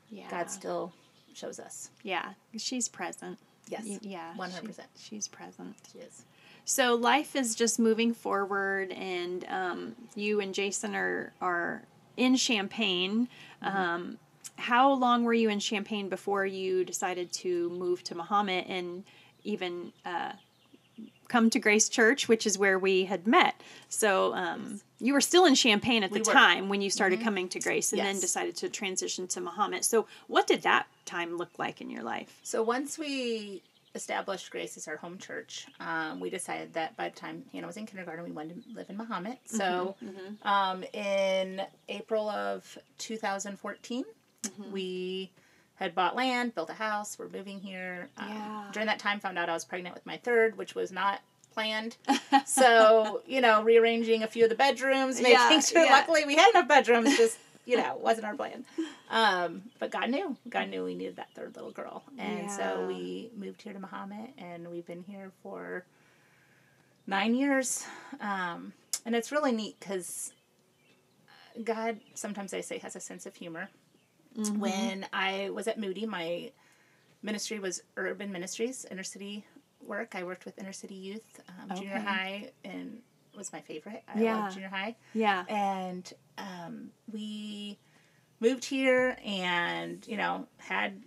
yeah 0.10 0.30
God 0.30 0.50
still 0.50 0.94
shows 1.34 1.60
us. 1.60 1.90
yeah 2.04 2.34
she's 2.58 2.88
present 2.88 3.38
Yes, 3.68 3.82
Y- 3.86 4.00
yeah 4.02 4.34
hundred 4.36 4.64
percent. 4.64 4.88
she's 4.98 5.28
present 5.28 5.76
She 5.92 6.00
is. 6.00 6.24
So 6.66 6.96
life 6.96 7.36
is 7.36 7.54
just 7.56 7.80
moving 7.80 8.14
forward, 8.14 8.92
and 8.92 9.46
um, 9.50 9.96
you 10.16 10.40
and 10.40 10.54
Jason 10.54 10.96
are 10.96 11.34
are 11.42 11.84
in 12.18 12.36
Champaign. 12.36 13.28
Um, 13.62 14.18
how 14.58 14.94
long 14.94 15.24
were 15.24 15.34
you 15.34 15.50
in 15.50 15.60
Champaign 15.60 16.10
before 16.10 16.46
you 16.46 16.84
decided 16.86 17.32
to 17.34 17.70
move 17.72 18.04
to 18.06 18.16
Mahomet 18.16 18.66
and 18.70 19.04
even 19.44 19.94
uh, 20.06 20.32
come 21.28 21.50
to 21.50 21.60
Grace 21.60 21.90
Church, 21.90 22.28
which 22.28 22.46
is 22.46 22.58
where 22.58 22.78
we 22.80 23.06
had 23.06 23.28
met? 23.28 23.62
So 23.90 24.34
um, 24.34 24.82
you 25.00 25.14
were 25.14 25.22
still 25.22 25.46
in 25.46 25.56
Champaign 25.56 26.04
at 26.04 26.12
the 26.12 26.20
We 26.20 26.26
time 26.26 26.70
when 26.70 26.82
you 26.82 26.90
started 26.90 27.22
coming 27.22 27.48
to 27.50 27.60
Grace, 27.60 27.92
and 27.92 28.02
then 28.02 28.20
decided 28.20 28.56
to 28.58 28.70
transition 28.70 29.28
to 29.28 29.42
Mahomet. 29.42 29.84
So 29.84 30.08
what 30.28 30.48
did 30.48 30.62
that 30.64 30.88
time 31.06 31.38
look 31.38 31.58
like 31.60 31.82
in 31.82 31.90
your 31.90 32.04
life? 32.04 32.40
So 32.44 32.64
once 32.64 32.98
we 32.98 33.62
established 33.94 34.52
Grace 34.52 34.76
as 34.76 34.88
our 34.90 34.98
home 34.98 35.18
church, 35.18 35.68
um, 35.80 36.20
we 36.20 36.30
decided 36.30 36.74
that 36.74 36.98
by 36.98 37.08
the 37.10 37.16
time 37.16 37.46
Hannah 37.54 37.68
was 37.68 37.78
in 37.78 37.86
kindergarten, 37.86 38.26
we 38.26 38.32
wanted 38.32 38.62
to 38.64 38.70
live 38.74 38.90
in 38.90 38.98
Mahomet. 38.98 39.38
So 39.46 39.96
Um, 40.44 40.84
in 40.94 41.62
April 41.88 42.30
of 42.30 42.78
2014, 42.98 44.04
we 44.72 45.32
had 45.76 45.94
bought 45.96 46.16
land, 46.16 46.56
built 46.56 46.70
a 46.70 46.74
house. 46.74 47.18
We're 47.20 47.30
moving 47.30 47.60
here. 47.60 48.10
Um, 48.18 48.30
Yeah. 48.30 48.66
During 48.72 48.88
that 48.88 49.00
time, 49.00 49.20
found 49.20 49.38
out 49.38 49.50
I 49.50 49.54
was 49.54 49.66
pregnant 49.66 49.96
with 49.96 50.06
my 50.06 50.18
third, 50.18 50.58
which 50.58 50.74
was 50.76 50.92
not 50.92 51.22
planned. 51.54 51.98
so 52.46 53.22
you 53.26 53.42
know, 53.42 53.64
rearranging 53.64 54.24
a 54.24 54.28
few 54.28 54.44
of 54.44 54.50
the 54.50 54.56
bedrooms, 54.56 55.18
making 55.18 55.34
Yeah, 55.34 55.60
sure. 55.60 55.84
yeah. 55.86 55.92
Luckily, 55.92 56.26
we 56.26 56.36
had 56.36 56.50
enough 56.52 56.68
bedrooms. 56.68 57.16
Just 57.18 57.38
you 57.66 57.78
know, 57.78 57.96
wasn't 58.02 58.26
our 58.26 58.36
plan. 58.36 58.64
Um, 59.10 59.64
but 59.80 59.90
God 59.92 60.10
knew. 60.10 60.38
God 60.50 60.70
knew 60.70 60.84
we 60.86 60.96
needed 60.96 61.16
that 61.18 61.34
third 61.36 61.56
little 61.56 61.72
girl, 61.72 62.04
and 62.18 62.44
Yeah. 62.44 62.58
so 62.58 62.86
we 62.88 63.32
moved 63.36 63.62
here 63.62 63.74
to 63.74 63.80
Mahomet, 63.80 64.30
and 64.38 64.70
we've 64.70 64.86
been 64.86 65.04
here 65.04 65.32
for 65.44 65.86
nine 67.08 67.36
years. 67.36 67.86
Um, 68.22 68.74
and 69.06 69.16
it's 69.16 69.32
really 69.32 69.52
neat 69.52 69.78
because 69.80 70.34
God, 71.64 72.00
sometimes 72.16 72.54
I 72.54 72.62
say, 72.62 72.78
has 72.80 72.96
a 72.96 73.00
sense 73.00 73.26
of 73.26 73.36
humor. 73.36 73.70
Mm-hmm. 74.38 74.60
When 74.60 75.06
I 75.14 75.50
was 75.52 75.68
at 75.68 75.80
Moody, 75.80 76.06
my 76.06 76.52
ministry 77.24 77.60
was 77.60 77.82
urban 77.98 78.32
ministries, 78.32 78.86
inner 78.92 79.04
city 79.04 79.46
work. 79.82 80.14
I 80.16 80.24
worked 80.24 80.46
with 80.46 80.58
inner 80.60 80.74
city 80.74 80.96
youth, 80.96 81.40
um, 81.50 81.78
junior 81.78 82.00
high, 82.00 82.52
and 82.64 83.00
was 83.36 83.52
my 83.54 83.62
favorite. 83.62 84.04
I 84.14 84.22
Yeah. 84.22 84.36
loved 84.44 84.54
junior 84.56 84.70
high. 84.70 84.96
Yeah. 85.14 85.44
And 85.48 86.12
um, 86.38 86.92
we 87.12 87.78
moved 88.40 88.66
here 88.66 89.18
and, 89.26 90.06
you 90.08 90.18
know, 90.18 90.48
had 90.58 91.02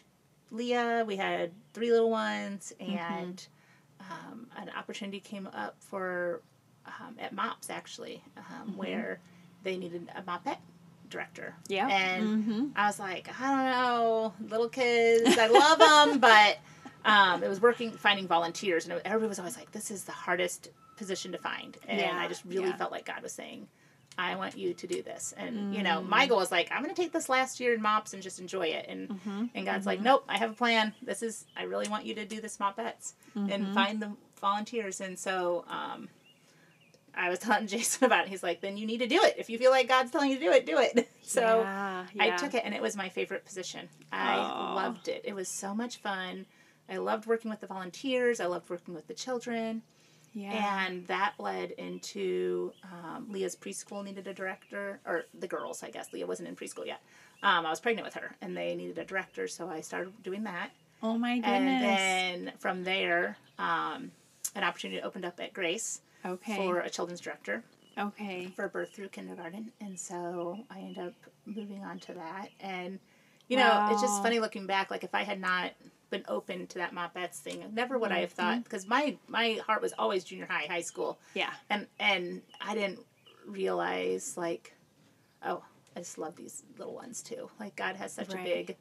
Leah. 0.51 1.05
We 1.07 1.17
had 1.17 1.53
three 1.75 1.91
little 1.91 2.11
ones, 2.11 2.73
and 2.81 3.47
um, 4.01 4.47
an 4.57 4.71
opportunity 4.77 5.21
came 5.21 5.47
up 5.49 5.77
for 5.81 6.41
um, 6.87 7.17
at 7.19 7.33
MOPS 7.35 7.69
actually, 7.71 8.23
um, 8.37 8.77
where 8.77 9.21
they 9.62 9.77
needed 9.77 10.11
a 10.17 10.23
MOPET 10.23 10.57
director. 11.09 11.55
Yeah. 11.68 11.88
And 11.88 12.44
Mhm. 12.44 12.73
I 12.77 12.87
was 12.87 12.99
like, 12.99 13.29
I 13.40 13.47
don't 13.49 13.71
know, 13.71 14.35
little 14.49 14.68
kids, 14.68 15.37
I 15.38 15.47
love 15.47 15.79
them, 15.79 16.18
but 16.29 16.59
um, 17.05 17.42
it 17.42 17.49
was 17.49 17.61
working 17.61 17.90
finding 17.92 18.27
volunteers, 18.27 18.87
and 18.87 19.01
everybody 19.05 19.29
was 19.29 19.38
always 19.38 19.57
like, 19.57 19.71
"This 19.73 19.90
is 19.90 20.05
the 20.05 20.12
hardest 20.12 20.68
position 20.97 21.33
to 21.33 21.38
find," 21.38 21.77
and 21.87 22.01
Yeah, 22.01 22.16
I 22.18 22.27
just 22.29 22.44
really 22.44 22.68
yeah. 22.68 22.77
felt 22.77 22.90
like 22.92 23.07
God 23.07 23.23
was 23.23 23.33
saying, 23.33 23.68
"I 24.18 24.35
want 24.35 24.59
you 24.59 24.75
to 24.75 24.87
do 24.87 25.01
this," 25.03 25.33
and 25.37 25.75
you 25.75 25.83
know, 25.85 26.01
Mm. 26.01 26.09
my 26.09 26.27
goal 26.27 26.38
was 26.38 26.51
like, 26.51 26.71
I'm 26.73 26.83
going 26.83 26.94
to 26.94 27.01
take 27.01 27.12
this 27.12 27.29
last 27.29 27.61
year 27.61 27.73
in 27.73 27.81
mops 27.81 28.12
and 28.14 28.23
just 28.23 28.40
enjoy 28.40 28.66
it, 28.66 28.87
and 28.88 29.09
Mm-hmm. 29.11 29.44
and 29.55 29.64
God's 29.64 29.87
like, 29.87 30.01
"Nope, 30.01 30.25
I 30.29 30.38
have 30.38 30.51
a 30.51 30.55
plan. 30.55 30.92
This 31.01 31.23
is 31.23 31.47
I 31.57 31.62
really 31.62 31.88
want 31.88 32.05
you 32.05 32.14
to 32.16 32.25
do 32.27 32.40
this 32.40 32.59
MOPPETS 32.59 33.14
Mm-hmm. 33.37 33.53
and 33.53 33.75
find 33.75 34.03
the 34.03 34.12
volunteers," 34.40 35.01
and 35.01 35.18
so. 35.18 35.64
Um, 35.68 36.09
I 37.18 37.28
was 37.28 37.38
telling 37.40 37.66
Jason 37.66 38.04
about 38.04 38.26
it. 38.26 38.28
He's 38.31 38.42
like, 38.42 38.61
then 38.61 38.76
you 38.76 38.87
need 38.87 38.98
to 38.98 39.07
do 39.07 39.20
it. 39.22 39.35
If 39.37 39.50
you 39.50 39.59
feel 39.59 39.70
like 39.70 39.88
God's 39.88 40.11
telling 40.11 40.31
you 40.31 40.38
to 40.38 40.44
do 40.44 40.52
it, 40.52 40.66
do 40.66 40.78
it. 40.78 41.09
So 41.28 41.61
Yeah, 41.61 42.07
I 42.18 42.31
took 42.31 42.54
it 42.54 42.62
and 42.64 42.74
it 42.74 42.81
was 42.81 42.96
my 42.96 43.11
favorite 43.11 43.44
position. 43.44 43.87
I 44.11 44.37
Aw. 44.37 44.74
loved 44.74 45.09
it. 45.09 45.20
It 45.26 45.35
was 45.35 45.46
so 45.46 45.74
much 45.74 45.98
fun. 45.98 46.46
I 46.88 46.96
loved 46.96 47.26
working 47.26 47.50
with 47.50 47.61
the 47.61 47.66
volunteers. 47.66 48.40
I 48.40 48.46
loved 48.46 48.70
working 48.70 48.94
with 48.94 49.07
the 49.09 49.12
children. 49.12 49.83
Yeah. 50.33 50.87
And 50.87 51.07
that 51.07 51.35
led 51.38 51.72
into 51.72 52.72
um, 52.85 53.26
Leah's 53.31 53.57
preschool 53.57 54.04
needed 54.04 54.26
a 54.26 54.33
director, 54.33 55.00
or 55.04 55.24
the 55.38 55.48
girls, 55.48 55.83
I 55.83 55.90
guess. 55.90 56.12
Leah 56.12 56.26
wasn't 56.26 56.48
in 56.48 56.57
preschool 56.57 56.87
yet. 56.87 57.02
Um, 57.42 57.66
I 57.66 57.70
was 57.70 57.81
pregnant 57.81 58.07
with 58.07 58.14
her, 58.14 58.37
and 58.40 58.57
they 58.57 58.74
needed 58.74 58.98
a 58.98 59.04
director, 59.04 59.48
so 59.48 59.68
I 59.68 59.81
started 59.81 60.22
doing 60.22 60.44
that. 60.44 60.70
Oh 61.02 61.18
my 61.18 61.37
goodness. 61.37 61.48
And 61.48 62.46
then 62.46 62.52
from 62.59 62.85
there, 62.85 63.37
um, 63.59 64.12
an 64.54 64.64
opportunity 64.64 65.02
opened 65.02 65.24
up 65.24 65.40
at 65.40 65.52
Grace 65.52 66.00
okay. 66.24 66.57
for 66.57 66.81
a 66.81 66.90
children's 66.90 67.20
director 67.20 67.62
okay. 67.98 68.52
for 68.57 68.68
birth 68.68 68.92
through 68.94 69.09
kindergarten, 69.09 69.72
and 69.81 69.98
so 69.98 70.59
I 70.70 70.78
end 70.81 70.98
up 70.98 71.14
moving 71.46 71.83
on 71.85 71.98
to 72.00 72.14
that. 72.14 72.48
And 72.61 72.98
you 73.48 73.57
know, 73.57 73.87
it's 73.90 74.02
just 74.02 74.22
funny 74.22 74.40
looking 74.40 74.66
back. 74.66 74.90
Like 74.90 75.04
if 75.04 75.14
I 75.14 75.22
had 75.22 75.40
not 75.40 75.72
been 76.11 76.24
open 76.28 76.66
to 76.68 76.78
that 76.78 76.92
MOPPETS 76.94 77.38
thing, 77.40 77.64
never 77.72 77.98
would 77.98 78.12
I 78.12 78.20
have 78.20 78.31
Mm-hmm. 78.35 78.42
thought 78.42 78.64
because 78.64 78.87
my 78.87 79.16
my 79.26 79.59
heart 79.66 79.81
was 79.83 79.92
always 79.98 80.24
junior 80.24 80.46
high, 80.46 80.66
high 80.68 80.83
school, 80.83 81.18
Yeah. 81.35 81.50
and 81.70 81.87
and 81.98 82.42
I 82.61 82.74
didn't 82.74 83.00
realize 83.46 84.37
like, 84.37 84.74
oh, 85.44 85.62
I 85.96 86.00
just 86.00 86.18
love 86.18 86.37
these 86.37 86.62
little 86.78 86.94
ones 86.94 87.22
too. 87.22 87.50
Like 87.59 87.74
God 87.76 87.96
has 87.96 88.12
such 88.12 88.33
Right. 88.35 88.40
a 88.40 88.44
big 88.44 88.76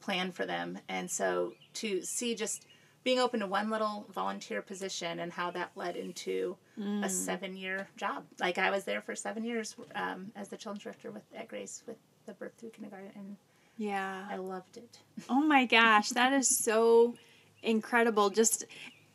plan 0.00 0.32
for 0.32 0.46
them, 0.46 0.78
and 0.88 1.10
so 1.10 1.52
to 1.74 2.02
see 2.02 2.34
just 2.34 2.66
being 3.02 3.18
open 3.18 3.40
to 3.40 3.46
one 3.46 3.70
little 3.70 4.06
volunteer 4.12 4.60
position 4.62 5.20
and 5.20 5.32
how 5.32 5.50
that 5.50 5.70
led 5.74 5.96
into 5.96 6.56
Mm. 6.78 7.04
a 7.04 7.08
seven 7.10 7.56
year 7.56 7.88
job. 7.96 8.24
Like 8.38 8.56
I 8.56 8.70
was 8.70 8.84
there 8.84 9.02
for 9.02 9.14
seven 9.14 9.44
years 9.44 9.74
um, 9.94 10.32
as 10.34 10.48
the 10.48 10.56
children's 10.56 10.82
director 10.84 11.10
with 11.10 11.22
at 11.36 11.46
Grace 11.48 11.82
with 11.86 11.96
the 12.26 12.32
birth 12.34 12.52
through 12.58 12.70
kindergarten, 12.70 13.10
and 13.14 13.36
Yeah. 13.76 14.26
I 14.30 14.36
loved 14.36 14.76
it. 14.78 14.98
Oh 15.28 15.40
my 15.42 15.66
gosh, 15.66 16.08
that 16.10 16.32
is 16.32 16.48
so 16.48 17.14
incredible. 17.62 18.30
Just 18.30 18.64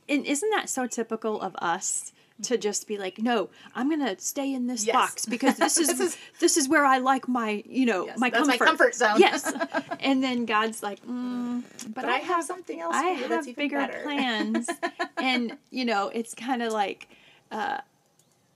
and 0.08 0.26
isn't 0.26 0.50
that 0.52 0.70
so 0.70 0.86
typical 0.86 1.42
of 1.42 1.56
us 1.58 2.14
to 2.44 2.58
just 2.58 2.86
be 2.88 2.98
like, 2.98 3.18
no, 3.20 3.50
I'm 3.76 3.90
gonna 3.90 4.20
stay 4.20 4.54
in 4.54 4.68
this 4.68 4.86
Yes. 4.86 4.94
box 4.94 5.26
because 5.26 5.56
this 5.56 5.78
is 5.84 5.98
This 5.98 6.18
this 6.40 6.58
is- 6.58 6.68
where 6.68 6.86
I 6.86 6.98
like 6.98 7.28
my 7.28 7.64
you 7.66 7.86
know 7.86 8.08
Yes, 8.08 8.18
my 8.20 8.30
that's 8.30 8.48
my 8.48 8.58
comfort. 8.58 8.66
comfort 8.92 8.96
zone. 8.96 9.20
yes, 9.20 9.54
and 10.02 10.22
then 10.24 10.46
God's 10.46 10.84
like, 10.84 11.02
mm, 11.06 11.64
but, 11.94 11.96
But 11.96 12.06
I 12.06 12.18
have 12.18 12.44
something 12.44 12.80
else. 12.80 12.94
I 12.96 13.16
for 13.16 13.22
you 13.24 13.28
that's 13.30 13.46
have 13.46 13.48
even 13.48 13.64
bigger 13.64 13.78
better. 13.78 14.00
plans, 14.04 14.70
and 15.18 15.58
you 15.72 15.86
know 15.86 16.10
it's 16.14 16.34
kind 16.36 16.62
of 16.62 16.74
like 16.74 17.08
uh, 17.52 17.78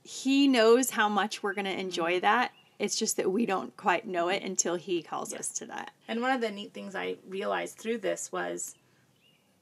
He 0.02 0.46
knows 0.48 0.90
how 0.90 1.08
much 1.08 1.42
we're 1.42 1.54
gonna 1.54 1.70
enjoy 1.70 2.12
Mm-hmm. 2.14 2.20
that. 2.22 2.52
It's 2.78 2.96
just 2.96 3.16
that 3.18 3.30
we 3.30 3.44
don't 3.44 3.76
quite 3.76 4.06
know 4.06 4.28
it 4.28 4.42
until 4.42 4.74
He 4.74 5.02
calls 5.02 5.32
us 5.34 5.48
to 5.58 5.66
that. 5.66 5.90
And 6.08 6.20
one 6.22 6.30
of 6.32 6.40
the 6.40 6.50
neat 6.50 6.72
things 6.72 6.94
I 6.94 7.16
realized 7.28 7.76
through 7.78 7.98
this 7.98 8.32
was 8.32 8.74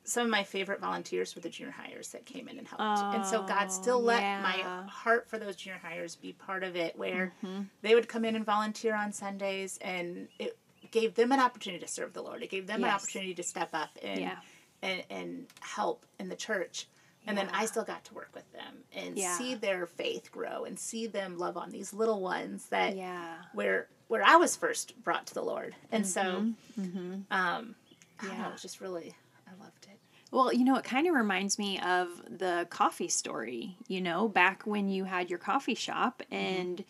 some 0.08 0.24
of 0.24 0.30
my 0.30 0.42
favorite 0.42 0.80
volunteers 0.80 1.34
were 1.34 1.40
the 1.42 1.48
junior 1.48 1.72
hires 1.72 2.08
that 2.08 2.24
came 2.24 2.48
in 2.48 2.58
and 2.58 2.66
helped. 2.66 3.14
and 3.14 3.24
so 3.26 3.42
God 3.42 3.70
still 3.70 3.96
Oh, 3.96 4.00
let 4.00 4.20
yeah. 4.22 4.40
my 4.42 4.88
heart 4.88 5.28
for 5.28 5.38
those 5.38 5.56
junior 5.56 5.78
hires 5.82 6.16
be 6.16 6.32
part 6.32 6.64
of 6.64 6.76
it, 6.76 6.96
where 6.96 7.32
Mm-hmm. 7.44 7.62
they 7.82 7.94
would 7.94 8.08
come 8.08 8.24
in 8.24 8.34
and 8.36 8.44
volunteer 8.44 8.94
on 8.94 9.12
Sundays, 9.12 9.78
and 9.82 10.28
it 10.38 10.56
gave 10.90 11.14
them 11.14 11.32
an 11.32 11.40
opportunity 11.40 11.84
to 11.84 11.90
serve 11.90 12.12
the 12.14 12.22
Lord. 12.22 12.42
It 12.42 12.50
gave 12.50 12.66
them 12.66 12.82
an 12.84 12.90
opportunity 12.90 13.34
to 13.34 13.42
step 13.42 13.70
up 13.72 13.90
and 14.02 14.20
Yeah. 14.20 14.36
and, 14.82 15.02
and 15.10 15.46
help 15.60 16.06
in 16.18 16.28
the 16.28 16.36
church. 16.36 16.86
And 17.26 17.36
then 17.36 17.50
I 17.52 17.66
still 17.66 17.84
got 17.84 18.04
to 18.06 18.14
work 18.14 18.30
with 18.32 18.50
them 18.52 18.84
and 18.94 19.18
Yeah. 19.18 19.36
see 19.36 19.54
their 19.54 19.84
faith 19.86 20.32
grow 20.32 20.64
and 20.64 20.78
see 20.78 21.06
them 21.06 21.36
love 21.36 21.58
on 21.58 21.68
these 21.70 21.92
little 21.92 22.22
ones 22.22 22.66
that 22.70 22.96
Yeah. 22.96 23.34
where 23.52 23.88
where 24.06 24.22
I 24.24 24.36
was 24.36 24.56
first 24.56 24.94
brought 25.04 25.26
to 25.26 25.34
the 25.34 25.42
Lord. 25.42 25.74
And 25.92 26.06
so 26.06 26.22
um 26.22 26.56
I 26.78 26.82
don't 26.82 26.94
know, 26.94 27.24
Mm-hmm. 27.34 28.26
Yeah. 28.26 28.48
it 28.48 28.52
was 28.52 28.62
just 28.62 28.80
really 28.80 29.02
I 29.02 29.02
loved 29.02 29.12
it. 29.12 29.27
Well, 30.30 30.52
you 30.52 30.64
know, 30.64 30.76
it 30.76 30.84
kind 30.84 31.06
of 31.06 31.14
reminds 31.14 31.58
me 31.58 31.78
of 31.80 32.08
the 32.28 32.66
coffee 32.70 33.08
story, 33.08 33.76
you 33.86 34.00
know, 34.00 34.28
back 34.28 34.62
when 34.64 34.88
you 34.88 35.04
had 35.04 35.30
your 35.30 35.38
coffee 35.38 35.74
shop 35.74 36.22
mm-hmm. 36.30 36.34
and 36.34 36.84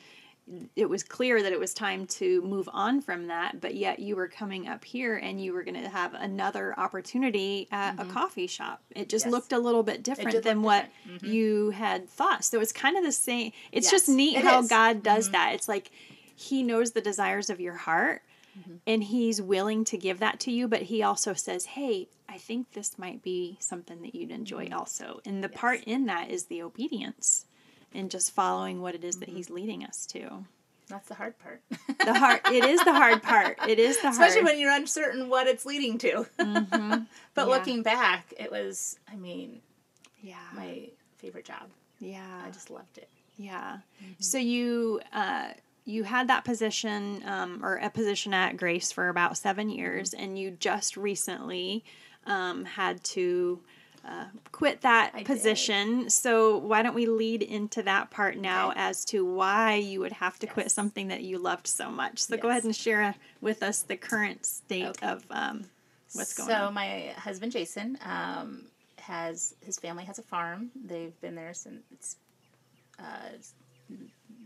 it 0.77 0.89
was 0.89 1.03
clear 1.03 1.43
that 1.43 1.53
it 1.53 1.61
was 1.61 1.75
time 1.75 2.07
to 2.07 2.41
move 2.43 2.69
on 2.73 3.03
from 3.03 3.27
that, 3.27 3.61
but 3.61 3.75
yet 3.75 3.99
you 3.99 4.17
were 4.17 4.29
coming 4.29 4.67
up 4.67 4.83
here 4.83 5.17
and 5.17 5.43
you 5.43 5.53
were 5.53 5.63
going 5.63 5.81
to 5.81 5.89
have 5.89 6.15
another 6.15 6.75
opportunity 6.79 7.69
at 7.71 7.95
a 7.95 7.99
mm-hmm. 7.99 8.11
coffee 8.11 8.47
shop. 8.47 8.81
It 8.97 9.09
just 9.11 9.27
Yes. 9.27 9.33
looked 9.33 9.53
a 9.53 9.59
little 9.59 9.83
bit 9.83 10.03
different 10.03 10.43
than 10.43 10.63
what 10.63 10.87
different. 11.05 11.23
Mm-hmm. 11.23 11.33
you 11.33 11.71
had 11.71 12.09
thought. 12.09 12.45
So 12.45 12.61
it's 12.61 12.73
kind 12.73 12.97
of 12.97 13.05
the 13.05 13.13
same. 13.13 13.53
It's 13.73 13.91
just 13.91 14.09
neat 14.09 14.39
it 14.39 14.45
how 14.45 14.61
is. 14.61 14.69
God 14.69 15.03
does 15.03 15.31
that. 15.33 15.53
It's 15.55 15.69
like 15.69 15.91
he 16.35 16.63
knows 16.63 16.93
the 16.93 17.03
desires 17.03 17.51
of 17.51 17.61
your 17.61 17.75
heart 17.75 18.23
Mm-hmm. 18.59 18.77
and 18.87 19.05
he's 19.05 19.41
willing 19.41 19.85
to 19.85 19.97
give 19.97 20.19
that 20.21 20.41
to 20.41 20.51
you 20.51 20.67
but 20.69 20.83
he 20.83 21.03
also 21.03 21.33
says 21.35 21.65
hey 21.67 22.09
i 22.29 22.37
think 22.39 22.73
this 22.73 22.99
might 22.99 23.23
be 23.23 23.57
something 23.61 24.03
that 24.03 24.15
you'd 24.15 24.31
enjoy 24.31 24.65
mm-hmm. 24.65 24.79
also 24.79 25.21
and 25.25 25.45
the 25.45 25.49
part 25.49 25.85
in 25.85 26.07
that 26.07 26.31
is 26.31 26.47
the 26.47 26.63
obedience 26.63 27.47
and 27.95 28.11
just 28.11 28.33
following 28.35 28.81
what 28.81 28.95
it 28.95 29.05
is 29.05 29.17
that 29.19 29.29
mm-hmm. 29.29 29.37
he's 29.37 29.51
leading 29.51 29.85
us 29.85 30.07
to 30.07 30.45
That's 30.89 31.09
the 31.09 31.15
hard 31.15 31.39
part. 31.39 31.63
the 32.05 32.15
hard 32.19 32.41
it 32.53 32.65
is 32.65 32.83
the 32.85 32.93
hard 32.93 33.23
part 33.23 33.59
it 33.69 33.79
is 33.79 34.01
the 34.01 34.09
Especially 34.09 34.41
hard 34.41 34.47
when 34.47 34.61
you're 34.61 34.73
uncertain 34.75 35.29
what 35.29 35.47
it's 35.47 35.65
leading 35.67 35.99
to. 35.99 36.27
but 36.39 37.07
Yeah. 37.37 37.45
looking 37.45 37.83
back, 37.83 38.33
it 38.39 38.51
was 38.51 38.99
I 39.11 39.17
mean, 39.17 39.61
yeah 40.21 40.37
my 40.55 40.89
favorite 41.19 41.45
job. 41.45 41.69
yeah 42.01 42.43
I 42.45 42.51
just 42.51 42.71
loved 42.71 42.99
it. 42.99 43.09
Yeah. 43.37 43.79
So 44.19 44.39
you 44.39 45.01
uh, 45.13 45.51
you 45.89 46.05
had 46.05 46.29
that 46.29 46.45
position 46.45 47.23
um, 47.25 47.65
or 47.65 47.77
a 47.77 47.89
position 47.89 48.35
at 48.35 48.59
Grace 48.59 48.93
for 48.93 49.09
about 49.09 49.39
seven 49.39 49.71
years, 49.71 50.13
and 50.13 50.39
you 50.39 50.51
just 50.51 50.99
recently 50.99 51.83
um, 52.27 52.67
had 52.67 53.03
to 53.05 53.59
uh, 54.07 54.27
quit 54.53 54.83
that 54.83 55.13
I 55.15 55.19
did. 55.19 55.27
position. 55.27 56.11
So 56.11 56.59
why 56.59 56.83
don't 56.83 56.95
we 56.95 57.07
lead 57.07 57.43
into 57.43 57.83
that 57.85 58.11
part 58.11 58.37
now 58.37 58.71
Okay. 58.71 58.81
as 58.81 59.03
to 59.07 59.25
why 59.25 59.77
you 59.77 60.01
would 60.01 60.13
have 60.13 60.39
to 60.41 60.47
quit 60.47 60.71
something 60.71 61.09
that 61.09 61.23
you 61.23 61.39
loved 61.39 61.67
so 61.67 61.91
much? 61.91 62.19
So 62.19 62.37
go 62.37 62.51
ahead 62.51 62.65
and 62.65 62.77
share 62.77 63.15
with 63.41 63.63
us 63.63 63.81
the 63.81 63.97
current 63.97 64.45
state 64.45 64.85
Okay. 64.85 65.07
of 65.07 65.25
um, 65.31 65.65
what's 66.13 66.35
going 66.35 66.51
so 66.51 66.55
on. 66.55 66.69
So, 66.69 66.71
my 66.73 67.15
husband 67.17 67.53
Jason 67.53 67.97
um, 68.05 68.67
has 68.99 69.55
his 69.61 69.79
family 69.79 70.05
has 70.05 70.19
a 70.19 70.23
farm. 70.23 70.71
They've 70.85 71.19
been 71.23 71.35
there 71.35 71.55
since 71.55 72.17
uh, 72.99 73.39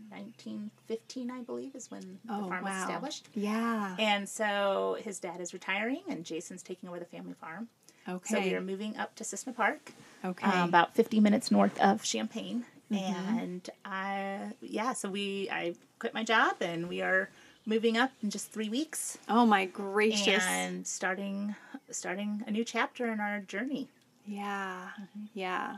1915, 0.09 1.31
I 1.31 1.41
believe, 1.41 1.75
is 1.75 1.89
when 1.89 2.19
the 2.25 2.33
Oh 2.33 2.47
farm 2.47 2.63
was 2.63 2.81
established. 2.81 3.27
Yeah. 3.33 3.95
And 3.97 4.27
so 4.29 4.97
his 5.01 5.19
dad 5.19 5.41
is 5.41 5.53
retiring, 5.53 6.03
and 6.07 6.23
Jason's 6.23 6.61
taking 6.61 6.89
over 6.89 6.99
the 6.99 7.05
family 7.05 7.33
farm. 7.33 7.67
Okay. 8.07 8.35
So 8.35 8.39
we 8.41 8.53
are 8.53 8.61
moving 8.61 8.97
up 8.97 9.15
to 9.15 9.23
Cissna 9.23 9.53
Park, 9.53 9.93
okay. 10.23 10.45
um, 10.45 10.69
about 10.69 10.95
50 10.95 11.19
minutes 11.19 11.51
north 11.51 11.79
of 11.79 12.03
Champaign. 12.03 12.65
Mm-hmm. 12.91 13.37
And 13.39 13.69
I, 13.85 14.51
yeah, 14.61 14.93
so 14.93 15.09
we, 15.09 15.49
I 15.49 15.75
quit 15.99 16.13
my 16.13 16.23
job, 16.23 16.57
and 16.61 16.89
we 16.89 17.01
are 17.01 17.29
moving 17.65 17.97
up 17.97 18.11
in 18.21 18.29
just 18.29 18.51
three 18.51 18.67
weeks 18.67 19.17
oh 19.29 19.45
my 19.45 19.63
gracious! 19.65 20.43
and 20.45 20.85
starting 20.85 21.55
starting 21.89 22.43
a 22.45 22.51
new 22.51 22.65
chapter 22.65 23.11
in 23.11 23.19
our 23.19 23.39
journey. 23.39 23.87
Yeah. 24.25 24.89
Mm-hmm. 24.99 25.25
Yeah. 25.33 25.77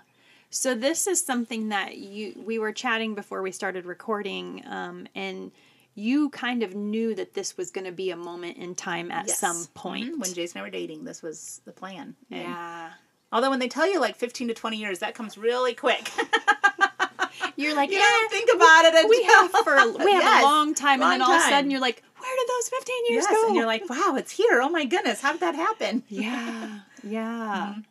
So 0.49 0.73
this 0.75 1.07
is 1.07 1.23
something 1.23 1.69
that 1.69 1.97
you 1.97 2.41
we 2.45 2.59
were 2.59 2.71
chatting 2.71 3.15
before 3.15 3.41
we 3.41 3.51
started 3.51 3.85
recording 3.85 4.63
um 4.67 5.07
and 5.15 5.51
you 5.97 6.29
kind 6.29 6.61
of 6.63 6.75
knew 6.75 7.15
that 7.15 7.33
this 7.35 7.55
was 7.55 7.71
going 7.71 7.85
to 7.85 7.91
be 7.91 8.09
a 8.11 8.17
moment 8.17 8.57
in 8.57 8.75
time 8.75 9.11
at 9.11 9.27
Yes. 9.27 9.39
some 9.39 9.65
point. 9.73 10.13
Mhm. 10.15 10.19
when 10.19 10.33
Jason 10.33 10.57
and 10.57 10.63
I 10.65 10.67
were 10.67 10.71
dating, 10.71 11.05
this 11.05 11.21
was 11.21 11.61
the 11.65 11.71
plan. 11.71 12.15
And 12.29 12.41
yeah. 12.49 12.91
Although 13.31 13.49
when 13.49 13.59
they 13.59 13.67
tell 13.69 13.89
you 13.89 13.99
like 14.01 14.15
15 14.17 14.49
to 14.49 14.53
20 14.53 14.77
years, 14.77 14.99
that 14.99 15.13
comes 15.15 15.37
really 15.37 15.73
quick. 15.73 16.11
You're 17.57 17.75
like, 17.75 17.89
you 17.89 17.97
yeah, 17.97 18.03
don't 18.05 18.31
think 18.31 18.49
about 18.53 18.85
it 18.85 18.93
until 18.95 19.09
we 19.09 19.23
have 19.23 19.51
for 19.51 20.03
we 20.05 20.11
have 20.11 20.23
Yes, 20.23 20.43
a 20.43 20.45
long 20.45 20.73
time 20.73 20.99
long 20.99 21.13
and 21.13 21.21
then 21.21 21.27
all 21.27 21.33
of 21.35 21.41
a 21.41 21.45
sudden 21.49 21.71
you're 21.71 21.79
like, 21.79 22.03
where 22.17 22.35
did 22.35 22.47
those 22.49 22.69
15 22.69 22.95
years 23.09 23.23
yes, 23.29 23.33
go? 23.33 23.47
and 23.47 23.55
you're 23.55 23.65
like, 23.65 23.89
wow, 23.89 24.15
it's 24.17 24.31
here. 24.31 24.61
Oh 24.61 24.69
my 24.69 24.83
goodness, 24.85 25.21
how 25.21 25.31
did 25.31 25.41
that 25.41 25.55
happen? 25.55 26.03
Yeah, 26.09 26.79
yeah. 27.03 27.67
Mm-hmm. 27.71 27.81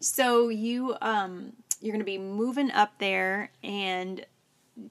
So 0.00 0.48
you 0.48 0.96
um 1.00 1.52
you're 1.80 1.92
gonna 1.92 2.04
be 2.04 2.18
moving 2.18 2.70
up 2.72 2.98
there, 2.98 3.50
and 3.62 4.24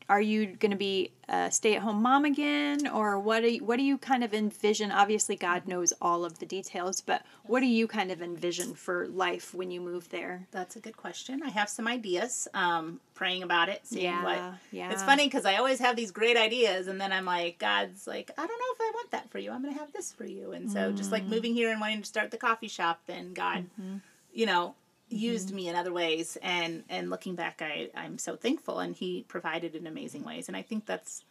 are 0.09 0.19
you 0.19 0.45
gonna 0.47 0.75
be 0.75 1.11
a 1.29 1.49
stay-at-home 1.49 2.01
mom 2.01 2.25
again, 2.25 2.87
or 2.89 3.17
what? 3.19 3.41
Do 3.43 3.49
you, 3.53 3.63
what 3.63 3.77
do 3.77 3.83
you 3.83 3.97
kind 3.97 4.21
of 4.21 4.33
envision? 4.33 4.91
Obviously, 4.91 5.37
God 5.37 5.65
knows 5.65 5.93
all 6.01 6.25
of 6.25 6.39
the 6.39 6.45
details, 6.45 6.99
but 6.99 7.23
what 7.43 7.61
do 7.61 7.67
you 7.67 7.87
kind 7.87 8.11
of 8.11 8.21
envision 8.21 8.73
for 8.75 9.07
life 9.07 9.53
when 9.53 9.71
you 9.71 9.79
move 9.79 10.09
there? 10.09 10.45
That's 10.51 10.75
a 10.75 10.81
good 10.81 10.97
question. 10.97 11.41
I 11.41 11.49
have 11.49 11.69
some 11.69 11.87
ideas. 11.87 12.49
Um, 12.53 12.99
praying 13.15 13.43
about 13.43 13.69
it, 13.69 13.81
seeing 13.85 14.03
Yeah, 14.03 14.23
what. 14.23 14.53
yeah. 14.71 14.91
It's 14.91 15.03
funny 15.03 15.25
because 15.27 15.45
I 15.45 15.55
always 15.55 15.79
have 15.79 15.95
these 15.95 16.11
great 16.11 16.35
ideas, 16.37 16.87
and 16.87 16.99
then 16.99 17.13
I'm 17.13 17.25
like, 17.25 17.57
God's 17.57 18.05
like, 18.07 18.29
I 18.37 18.45
don't 18.45 18.47
know 18.49 18.73
if 18.75 18.81
I 18.81 18.91
want 18.93 19.11
that 19.11 19.29
for 19.31 19.39
you. 19.39 19.51
I'm 19.51 19.61
going 19.61 19.73
to 19.73 19.79
have 19.79 19.93
this 19.93 20.11
for 20.11 20.25
you. 20.25 20.51
And 20.51 20.69
so, 20.69 20.91
just 20.91 21.09
Mm. 21.09 21.13
like 21.13 21.27
moving 21.27 21.53
here 21.53 21.71
and 21.71 21.79
wanting 21.79 22.01
to 22.01 22.07
start 22.07 22.31
the 22.31 22.37
coffee 22.37 22.67
shop, 22.67 22.99
then 23.07 23.33
God, 23.33 23.65
Mm-hmm. 23.79 23.97
you 24.33 24.45
know, 24.45 24.75
used 25.09 25.53
me 25.53 25.67
in 25.69 25.75
other 25.75 25.93
ways. 25.93 26.37
And 26.41 26.83
and 26.89 27.09
looking 27.09 27.35
back, 27.35 27.61
I 27.61 27.89
I'm 27.95 28.17
so 28.17 28.35
thankful, 28.35 28.79
and 28.79 28.95
He 28.95 29.23
provided 29.27 29.75
in 29.75 29.87
amazing 29.87 30.23
ways. 30.23 30.47
And 30.47 30.57
I 30.57 30.61
think 30.61 30.85
that's 30.85 31.23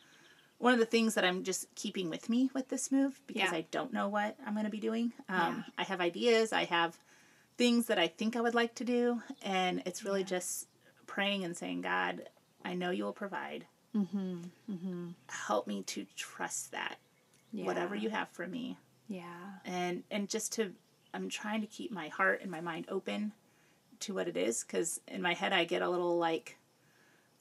one 0.59 0.73
of 0.73 0.79
the 0.79 0.87
things 0.87 1.15
that 1.15 1.25
I'm 1.25 1.45
just 1.45 1.67
keeping 1.75 2.09
with 2.09 2.29
me 2.31 2.51
with 2.55 2.69
this 2.69 2.91
move 2.91 3.21
because 3.27 3.51
Yeah. 3.53 3.59
I 3.59 3.67
don't 3.71 3.93
know 3.93 4.09
what 4.09 4.37
I'm 4.47 4.55
going 4.55 4.65
to 4.65 4.71
be 4.71 4.81
doing. 4.81 5.13
Um, 5.29 5.57
Yeah. 5.57 5.63
I 5.79 5.83
have 5.85 6.01
ideas. 6.01 6.53
I 6.53 6.65
have 6.65 6.97
things 7.59 7.87
that 7.87 7.99
I 7.99 8.09
think 8.09 8.37
I 8.37 8.41
would 8.41 8.55
like 8.55 8.75
to 8.77 8.85
do, 8.85 9.23
and 9.43 9.83
it's 9.87 10.05
really 10.05 10.25
just 10.25 10.67
praying 11.07 11.45
and 11.45 11.57
saying, 11.57 11.83
God, 11.83 12.29
I 12.65 12.75
know 12.75 12.91
you 12.91 13.05
will 13.05 13.13
provide. 13.13 13.67
Mm-hmm. 13.95 15.09
Help 15.29 15.67
me 15.67 15.83
to 15.85 16.07
trust 16.17 16.73
that 16.73 16.97
Yeah. 17.53 17.65
whatever 17.67 17.95
you 17.95 18.11
have 18.11 18.29
for 18.31 18.47
me, 18.47 18.77
Yeah. 19.09 19.25
and 19.65 20.03
and 20.11 20.29
just 20.29 20.53
to 20.55 20.73
i'm 21.15 21.29
trying 21.31 21.61
to 21.63 21.67
keep 21.67 21.91
my 21.91 22.09
heart 22.09 22.43
and 22.43 22.51
my 22.51 22.61
mind 22.61 22.85
open 22.91 23.33
to 24.01 24.15
what 24.15 24.29
it 24.29 24.37
is 24.37 24.65
because 24.65 25.01
in 25.09 25.23
my 25.23 25.35
head 25.35 25.53
i 25.53 25.65
get 25.65 25.83
a 25.83 25.89
little 25.89 26.19
like 26.19 26.57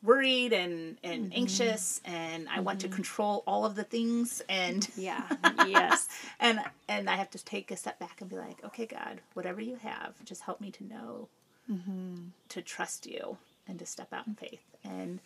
worried 0.03 0.53
and 0.53 0.97
and 1.03 1.25
mm-hmm. 1.25 1.39
anxious 1.39 2.01
and 2.05 2.47
i 2.49 2.59
want 2.59 2.79
to 2.79 2.87
mm-hmm. 2.87 2.95
control 2.95 3.43
all 3.47 3.65
of 3.65 3.75
the 3.75 3.83
things 3.83 4.41
and 4.47 4.87
Yeah. 4.95 5.23
yes. 5.67 6.07
and 6.39 6.59
and 6.87 7.09
i 7.09 7.15
have 7.15 7.29
to 7.31 7.43
take 7.43 7.71
a 7.71 7.77
step 7.77 7.99
back 7.99 8.21
and 8.21 8.29
be 8.29 8.37
like 8.37 8.63
okay 8.63 8.85
god 8.85 9.21
whatever 9.33 9.61
you 9.61 9.77
have 9.77 10.13
just 10.23 10.41
help 10.41 10.61
me 10.61 10.71
to 10.71 10.83
know 10.83 11.27
mm-hmm. 11.71 12.15
to 12.49 12.61
trust 12.61 13.05
you 13.05 13.37
and 13.67 13.79
to 13.79 13.85
step 13.85 14.13
out 14.13 14.27
in 14.27 14.35
faith. 14.35 14.61
And 14.83 15.19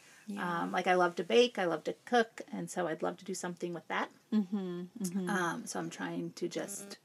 um, 0.64 0.72
like 0.72 0.88
i 0.88 0.94
love 0.94 1.16
to 1.16 1.24
bake 1.24 1.58
i 1.58 1.66
love 1.66 1.84
to 1.86 1.96
cook 2.06 2.42
and 2.54 2.70
so 2.70 2.88
i'd 2.88 3.02
love 3.02 3.18
to 3.18 3.26
do 3.26 3.34
something 3.34 3.74
with 3.74 3.88
that. 3.88 4.10
Um, 5.30 5.62
so 5.66 5.80
i'm 5.80 5.90
trying 5.90 6.32
to 6.36 6.48
just 6.48 6.98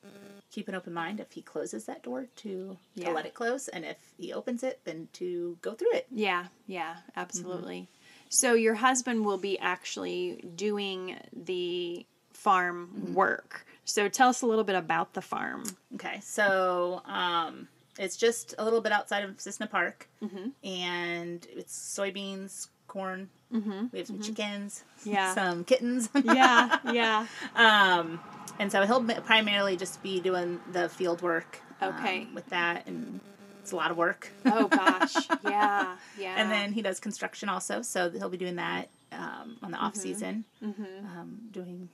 keep 0.55 0.69
an 0.69 0.75
open 0.77 0.93
mind 0.95 1.19
if 1.19 1.33
he 1.33 1.43
closes 1.43 1.85
that 1.87 2.03
door 2.05 2.27
to, 2.37 2.77
Yeah. 2.95 3.09
to 3.09 3.13
let 3.15 3.27
it 3.27 3.35
close 3.35 3.67
and 3.69 3.85
if 3.85 3.97
he 4.17 4.33
opens 4.33 4.63
it 4.63 4.81
then 4.85 5.09
to 5.15 5.59
go 5.63 5.73
through 5.75 5.93
it 5.95 6.07
Yeah, 6.13 6.47
yeah, 6.69 6.99
absolutely. 7.17 7.89
So 8.29 8.55
your 8.55 8.75
husband 8.77 9.25
will 9.25 9.39
be 9.39 9.59
actually 9.59 10.45
doing 10.57 11.17
the 11.33 12.07
farm 12.33 13.15
work. 13.15 13.67
So 13.85 14.09
tell 14.09 14.29
us 14.29 14.43
a 14.43 14.47
little 14.47 14.65
bit 14.65 14.77
about 14.77 15.13
the 15.15 15.23
farm. 15.23 15.65
Okay, 15.95 16.21
so 16.21 17.03
um, 17.07 17.69
it's 17.99 18.17
just 18.17 18.55
a 18.59 18.65
little 18.65 18.81
bit 18.81 18.93
outside 18.93 19.25
of 19.25 19.41
Cissna 19.41 19.67
Park, 19.67 20.09
and 20.63 21.47
it's 21.51 21.77
soybeans, 21.99 22.69
corn. 22.89 23.29
Mm-hmm. 23.55 23.87
We 23.93 23.99
have 23.99 24.07
some 24.09 24.21
chickens, 24.21 24.83
Yeah. 25.05 25.35
some 25.35 25.65
kittens. 25.65 26.09
Yeah, 26.25 26.79
yeah. 26.93 27.27
um, 27.55 28.21
and 28.59 28.71
so 28.73 28.85
he'll 28.87 29.03
primarily 29.23 29.77
just 29.77 30.03
be 30.03 30.21
doing 30.21 30.61
the 30.73 30.89
field 30.89 31.23
work. 31.23 31.61
um, 31.81 31.95
Okay. 31.95 32.27
with 32.35 32.47
that, 32.51 32.87
and 32.87 33.21
it's 33.61 33.73
a 33.73 33.77
lot 33.77 33.91
of 33.91 33.97
work. 33.97 34.31
Oh 34.45 34.69
gosh. 34.69 35.15
Yeah, 35.45 35.97
yeah. 36.19 36.35
and 36.37 36.51
then 36.51 36.73
he 36.73 36.83
does 36.83 36.99
construction 37.01 37.49
also, 37.49 37.83
so 37.83 38.11
he'll 38.11 38.29
be 38.29 38.37
doing 38.39 38.57
that 38.57 38.89
um, 39.13 39.57
on 39.63 39.71
the 39.71 39.79
off 39.79 39.95
season, 39.95 40.45
um, 40.63 41.39
doing 41.53 41.89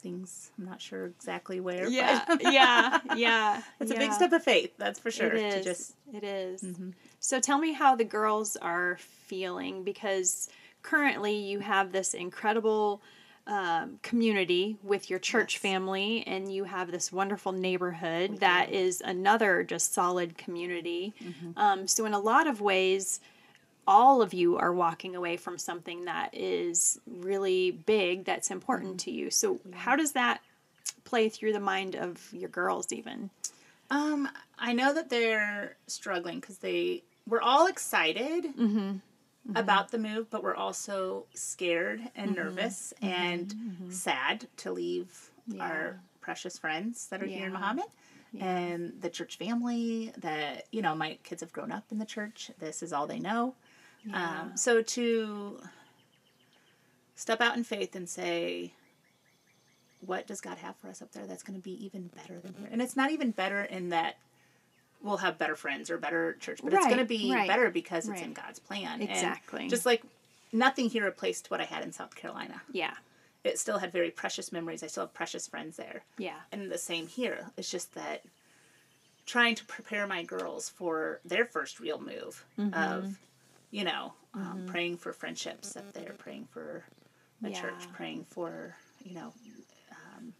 things. 0.00 0.50
I'm 0.58 0.64
not 0.66 0.80
sure 0.80 1.06
exactly 1.06 1.60
where. 1.60 1.84
but- 1.84 1.92
yeah, 1.92 2.24
yeah, 2.40 2.98
yeah. 3.16 3.62
It's 3.80 3.90
a 3.90 3.96
big 3.96 4.12
step 4.12 4.32
of 4.32 4.42
faith, 4.42 4.72
that's 4.78 4.98
for 4.98 5.10
sure. 5.10 5.32
It 5.34 5.42
is. 5.44 5.54
To 5.54 5.62
just 5.64 5.94
It 6.14 6.24
is. 6.24 6.64
So 7.18 7.38
tell 7.40 7.58
me 7.58 7.72
how 7.72 7.96
the 7.96 8.04
girls 8.04 8.56
are 8.56 8.96
feeling 9.26 9.84
because 9.84 10.48
currently 10.82 11.34
you 11.34 11.60
have 11.60 11.92
this 11.92 12.14
incredible 12.14 13.00
um, 13.46 13.98
community 14.02 14.76
with 14.82 15.10
your 15.10 15.18
church 15.18 15.54
Yes. 15.54 15.62
family, 15.62 16.22
and 16.26 16.52
you 16.52 16.64
have 16.64 16.90
this 16.90 17.10
wonderful 17.12 17.52
neighborhood 17.52 18.38
that 18.40 18.70
is 18.70 19.00
another 19.00 19.64
just 19.64 19.92
solid 19.92 20.38
community. 20.38 21.14
Um, 21.56 21.88
so, 21.88 22.04
in 22.06 22.12
a 22.14 22.18
lot 22.20 22.46
of 22.46 22.60
ways, 22.60 23.18
all 23.88 24.22
of 24.22 24.32
you 24.34 24.56
are 24.56 24.72
walking 24.72 25.16
away 25.16 25.36
from 25.36 25.58
something 25.58 26.04
that 26.04 26.30
is 26.32 27.00
really 27.06 27.72
big 27.72 28.24
that's 28.24 28.50
important 28.50 29.00
to 29.00 29.10
you. 29.10 29.30
So, 29.30 29.58
how 29.72 29.96
does 29.96 30.12
that 30.12 30.40
play 31.04 31.28
through 31.28 31.52
the 31.54 31.60
mind 31.60 31.96
of 31.96 32.32
your 32.32 32.50
girls, 32.50 32.92
even? 32.92 33.30
Um, 33.90 34.28
I 34.58 34.72
know 34.74 34.94
that 34.94 35.10
they're 35.10 35.76
struggling 35.88 36.38
because 36.38 36.58
they 36.58 37.02
we're 37.26 37.40
all 37.40 37.66
excited 37.66 38.44
Mm-hmm. 39.48 39.56
about 39.56 39.90
the 39.90 39.96
move, 39.96 40.28
but 40.28 40.42
we're 40.42 40.54
also 40.54 41.24
scared 41.32 42.02
and 42.14 42.32
mm-hmm. 42.36 42.44
nervous 42.44 42.92
mm-hmm. 43.02 43.06
and 43.06 43.54
sad 43.88 44.46
to 44.58 44.70
leave 44.70 45.30
our 45.58 45.98
precious 46.20 46.58
friends 46.58 47.06
that 47.06 47.22
are 47.22 47.26
here 47.26 47.46
in 47.46 47.52
Yeah. 47.52 47.58
Mahomet 47.58 47.90
and 48.38 48.92
the 49.00 49.08
church 49.08 49.38
family 49.38 50.12
that 50.18 50.66
you 50.70 50.82
know 50.82 50.94
my 50.94 51.18
kids 51.24 51.40
have 51.40 51.52
grown 51.52 51.72
up 51.72 51.84
in 51.90 51.98
the 51.98 52.04
church. 52.04 52.50
This 52.58 52.82
is 52.82 52.92
all 52.92 53.06
they 53.06 53.18
know. 53.18 53.54
Um, 54.12 54.52
so 54.56 54.82
to 54.82 55.60
step 57.14 57.40
out 57.40 57.56
in 57.56 57.64
faith 57.64 57.96
and 57.96 58.08
say, 58.08 58.72
what 60.00 60.26
does 60.26 60.40
God 60.40 60.58
have 60.58 60.76
for 60.76 60.88
us 60.88 61.02
up 61.02 61.12
there 61.12 61.26
that's 61.26 61.42
going 61.42 61.58
to 61.58 61.62
be 61.62 61.84
even 61.84 62.08
better 62.08 62.40
than 62.40 62.54
here? 62.54 62.68
And 62.70 62.80
it's 62.80 62.96
not 62.96 63.10
even 63.10 63.30
better 63.30 63.62
in 63.62 63.90
that 63.90 64.16
we'll 65.02 65.16
have 65.18 65.38
better 65.38 65.56
friends 65.56 65.90
or 65.90 65.98
better 65.98 66.34
church, 66.40 66.60
but 66.62 66.72
it's 66.74 66.86
going 66.86 66.98
to 66.98 67.04
be 67.04 67.32
right, 67.32 67.48
better 67.48 67.70
because 67.70 68.08
it's 68.08 68.20
in. 68.20 68.32
God's 68.32 68.58
plan. 68.58 69.00
And 69.00 69.10
Exactly. 69.10 69.68
just 69.68 69.86
like 69.86 70.02
nothing 70.52 70.88
here 70.90 71.04
replaced 71.04 71.50
what 71.50 71.60
I 71.60 71.64
had 71.64 71.82
in 71.82 71.92
South 71.92 72.14
Carolina. 72.14 72.60
Yeah, 72.72 72.94
It 73.44 73.58
still 73.58 73.78
had 73.78 73.92
very 73.92 74.10
precious 74.10 74.52
memories. 74.52 74.82
I 74.82 74.88
still 74.88 75.04
have 75.04 75.14
precious 75.14 75.46
friends 75.46 75.76
there. 75.76 76.02
yeah. 76.18 76.40
And 76.52 76.70
the 76.70 76.78
same 76.78 77.06
here. 77.06 77.46
It's 77.56 77.70
just 77.70 77.94
that 77.94 78.22
trying 79.26 79.54
to 79.54 79.64
prepare 79.66 80.06
my 80.06 80.22
girls 80.22 80.68
for 80.68 81.20
their 81.24 81.44
first 81.44 81.80
real 81.80 82.00
move 82.00 82.44
Mm-hmm. 82.58 82.74
of, 82.74 83.16
you 83.70 83.84
know, 83.84 84.12
um, 84.34 84.64
praying 84.66 84.96
for 84.98 85.12
friendships 85.12 85.76
up 85.76 85.92
there, 85.92 86.14
praying 86.18 86.46
for 86.50 86.84
the 87.40 87.50
church, 87.50 87.90
praying 87.94 88.24
for, 88.28 88.74
you 89.04 89.14
know, 89.14 89.32
um, 89.92 90.32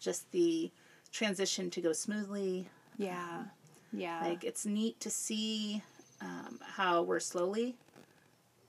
just 0.00 0.30
the 0.32 0.70
transition 1.12 1.70
to 1.70 1.80
go 1.80 1.92
smoothly. 1.92 2.68
Yeah. 2.96 3.44
Yeah. 3.92 4.20
Like 4.22 4.44
it's 4.44 4.64
neat 4.66 5.00
to 5.00 5.10
see 5.10 5.82
um, 6.20 6.58
how 6.76 7.02
we're 7.02 7.20
slowly 7.20 7.76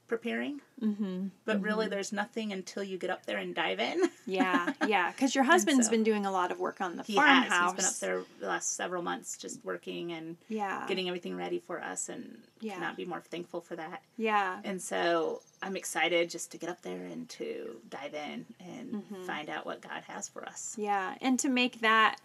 preparing, 0.07 0.59
mm-hmm. 0.81 1.27
but 1.45 1.61
really 1.61 1.87
there's 1.87 2.11
nothing 2.11 2.51
until 2.51 2.83
you 2.83 2.97
get 2.97 3.09
up 3.09 3.25
there 3.25 3.37
and 3.37 3.55
dive 3.55 3.79
in. 3.79 4.09
yeah. 4.25 4.73
Yeah. 4.85 5.09
Because 5.15 5.33
your 5.33 5.45
husband's 5.45 5.85
so- 5.85 5.91
been 5.91 6.03
doing 6.03 6.25
a 6.25 6.31
lot 6.31 6.51
of 6.51 6.59
work 6.59 6.81
on 6.81 6.97
the 6.97 7.03
He 7.03 7.15
has. 7.15 7.47
farmhouse. 7.47 7.71
He's 7.75 7.77
been 7.77 7.85
up 7.85 7.99
there 7.99 8.23
the 8.41 8.47
last 8.47 8.73
several 8.75 9.01
months 9.03 9.37
just 9.37 9.63
working 9.63 10.11
and 10.11 10.35
Yeah. 10.49 10.85
getting 10.87 11.07
everything 11.07 11.37
ready 11.37 11.59
for 11.59 11.81
us 11.81 12.09
and 12.09 12.37
Yeah. 12.59 12.73
cannot 12.73 12.97
be 12.97 13.05
more 13.05 13.21
thankful 13.21 13.61
for 13.61 13.77
that. 13.77 14.01
Yeah. 14.17 14.59
And 14.65 14.81
so 14.81 15.41
I'm 15.61 15.77
excited 15.77 16.29
just 16.29 16.51
to 16.51 16.57
get 16.57 16.69
up 16.69 16.81
there 16.81 17.05
and 17.05 17.29
to 17.29 17.77
dive 17.89 18.13
in 18.13 18.45
and 18.59 18.91
Mm-hmm. 18.95 19.23
find 19.23 19.49
out 19.49 19.65
what 19.65 19.79
God 19.81 20.03
has 20.07 20.27
for 20.27 20.43
us. 20.45 20.75
Yeah. 20.77 21.15
And 21.21 21.39
to 21.39 21.47
make 21.47 21.79
that 21.81 22.17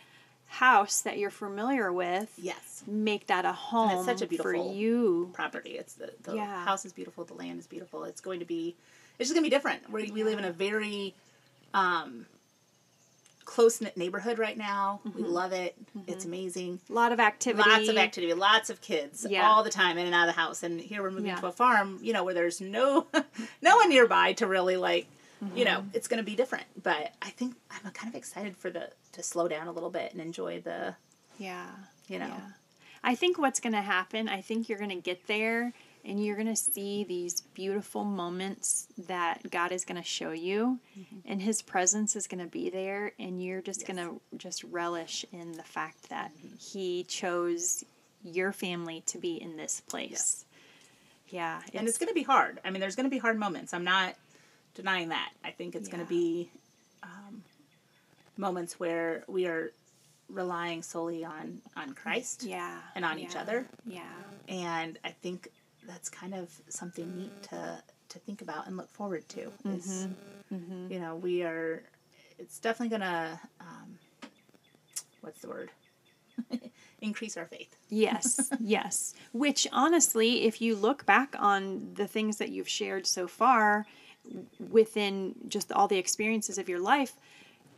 house 0.47 1.01
that 1.03 1.19
you're 1.19 1.31
familiar 1.31 1.93
with, 1.93 2.33
Yes. 2.39 2.83
make 2.87 3.27
that 3.27 3.45
a 3.45 3.53
home 3.53 4.05
such 4.05 4.23
a 4.23 4.27
beautiful 4.27 4.53
for 4.53 4.73
you. 4.73 5.31
Property. 5.35 5.71
It's 5.71 5.95
the, 5.95 6.13
the 6.23 6.37
Yeah. 6.37 6.65
house 6.65 6.85
is 6.85 6.93
beautiful, 6.93 7.25
the 7.25 7.35
land 7.35 7.59
is 7.61 7.67
beautiful. 7.67 8.05
It's 8.05 8.21
going 8.21 8.41
to 8.41 8.47
be 8.47 8.77
it's 9.19 9.29
just 9.29 9.35
gonna 9.35 9.45
be 9.47 9.51
different. 9.51 9.91
We 9.91 10.11
we 10.11 10.25
live 10.25 10.39
in 10.39 10.45
a 10.45 10.53
very 10.53 11.15
um 11.75 12.27
close 13.45 13.81
knit 13.81 13.97
neighborhood 13.97 14.39
right 14.41 14.59
now. 14.59 15.01
We 15.05 15.23
Mm-hmm. 15.23 15.31
love 15.33 15.53
it. 15.53 15.77
It's 16.09 16.25
amazing. 16.25 16.81
A 16.91 16.93
lot 16.93 17.13
of 17.13 17.21
activity. 17.21 17.69
Lots 17.69 17.89
of 17.89 17.97
activity, 17.97 18.35
lots 18.35 18.71
of 18.71 18.81
kids 18.81 19.25
Yeah. 19.29 19.49
all 19.49 19.63
the 19.63 19.71
time 19.71 19.99
in 19.99 20.07
and 20.07 20.15
out 20.15 20.29
of 20.29 20.35
the 20.35 20.41
house. 20.41 20.63
And 20.65 20.81
here 20.81 21.01
we're 21.03 21.11
moving 21.11 21.27
Yeah. 21.27 21.37
to 21.41 21.47
a 21.47 21.53
farm, 21.53 21.99
you 22.03 22.13
know, 22.13 22.25
where 22.25 22.35
there's 22.35 22.61
no 22.61 23.07
no 23.63 23.77
one 23.77 23.89
nearby 23.89 24.33
to 24.35 24.47
really 24.49 24.77
like, 24.77 25.07
you 25.55 25.65
know, 25.65 25.79
Mm-hmm. 25.81 25.89
it's 25.95 26.09
going 26.09 26.19
to 26.19 26.25
be 26.25 26.35
different. 26.37 26.65
But 26.83 27.13
I 27.23 27.31
think 27.31 27.57
I'm 27.71 27.91
kind 27.93 28.09
of 28.13 28.17
excited 28.17 28.57
for 28.57 28.71
the 28.71 28.91
to 29.13 29.23
slow 29.23 29.49
down 29.49 29.67
a 29.69 29.73
little 29.73 29.91
bit 29.91 30.13
and 30.13 30.21
enjoy 30.21 30.61
the, 30.61 30.95
Yeah. 31.39 31.67
you 32.09 32.19
know, 32.19 32.27
Yeah. 32.29 32.41
I 33.05 33.15
think 33.15 33.39
what's 33.39 33.61
going 33.61 33.75
to 33.75 33.83
happen, 33.83 34.29
I 34.29 34.41
think 34.41 34.69
you're 34.69 34.79
going 34.79 34.91
to 34.91 34.97
get 34.97 35.27
there 35.29 35.73
and 36.05 36.25
you're 36.25 36.35
going 36.37 36.49
to 36.49 36.57
see 36.57 37.05
these 37.05 37.41
beautiful 37.55 38.05
moments 38.05 38.89
that 39.07 39.49
God 39.51 39.71
is 39.73 39.85
going 39.85 40.01
to 40.01 40.07
show 40.09 40.31
you 40.33 40.79
and 41.25 41.41
his 41.43 41.63
presence 41.63 42.17
is 42.17 42.27
going 42.27 42.41
to 42.45 42.51
be 42.51 42.69
there 42.71 43.13
and 43.19 43.43
you're 43.43 43.61
just 43.63 43.87
going 43.87 43.97
to 43.99 44.21
just 44.37 44.65
relish 44.65 45.25
in 45.33 45.53
the 45.53 45.63
fact 45.63 46.09
that 46.11 46.33
he 46.59 47.05
chose 47.05 47.85
your 48.25 48.51
family 48.53 49.03
to 49.07 49.19
be 49.19 49.41
in 49.41 49.57
this 49.57 49.83
place. 49.83 50.45
Yeah. 51.29 51.61
and 51.75 51.87
it's 51.89 51.99
going 51.99 52.09
to 52.09 52.15
be 52.15 52.23
hard. 52.23 52.61
I 52.65 52.71
mean, 52.71 52.81
there's 52.81 52.97
going 52.97 53.05
to 53.07 53.11
be 53.11 53.19
hard 53.19 53.39
moments. 53.39 53.75
I'm 53.75 53.85
not 53.85 54.15
denying 54.77 55.09
that. 55.09 55.33
I 55.45 55.51
think 55.51 55.75
it's 55.75 55.89
going 55.89 56.03
to 56.03 56.09
be 56.09 56.51
um, 57.03 57.43
moments 58.37 58.79
where 58.79 59.25
we 59.27 59.47
are 59.47 59.73
relying 60.29 60.83
solely 60.83 61.25
on 61.25 61.61
on 61.77 61.95
Christ 61.95 62.45
yeah. 62.45 62.79
and 62.95 63.05
on 63.05 63.19
each 63.19 63.37
other. 63.37 63.67
Yeah. 63.85 64.03
and 64.49 64.99
I 65.05 65.11
think 65.11 65.49
that's 65.87 66.09
kind 66.09 66.35
of 66.35 66.51
something 66.69 67.17
neat 67.17 67.43
to 67.45 67.83
to 68.09 68.19
think 68.19 68.43
about 68.43 68.67
and 68.67 68.77
look 68.77 68.91
forward 68.91 69.29
to. 69.31 69.51
Is 69.65 70.09
you 70.51 71.01
know 71.01 71.17
we 71.17 71.43
are, 71.43 71.83
it's 72.39 72.59
definitely 72.59 72.97
gonna, 72.99 73.41
um, 73.61 73.99
what's 75.21 75.41
the 75.41 75.49
word? 75.49 75.71
Increase 77.01 77.37
our 77.37 77.47
faith. 77.47 77.77
Yes, 77.89 78.51
yes. 78.61 79.15
Which 79.33 79.67
honestly, 79.73 80.45
if 80.45 80.61
you 80.61 80.77
look 80.77 81.05
back 81.07 81.35
on 81.39 81.91
the 81.95 82.07
things 82.07 82.37
that 82.39 82.51
you've 82.51 82.69
shared 82.69 83.07
so 83.07 83.27
far 83.27 83.87
within 84.71 85.35
just 85.49 85.73
all 85.73 85.89
the 85.89 85.99
experiences 85.99 86.59
of 86.59 86.69
your 86.69 86.81
life, 86.81 87.15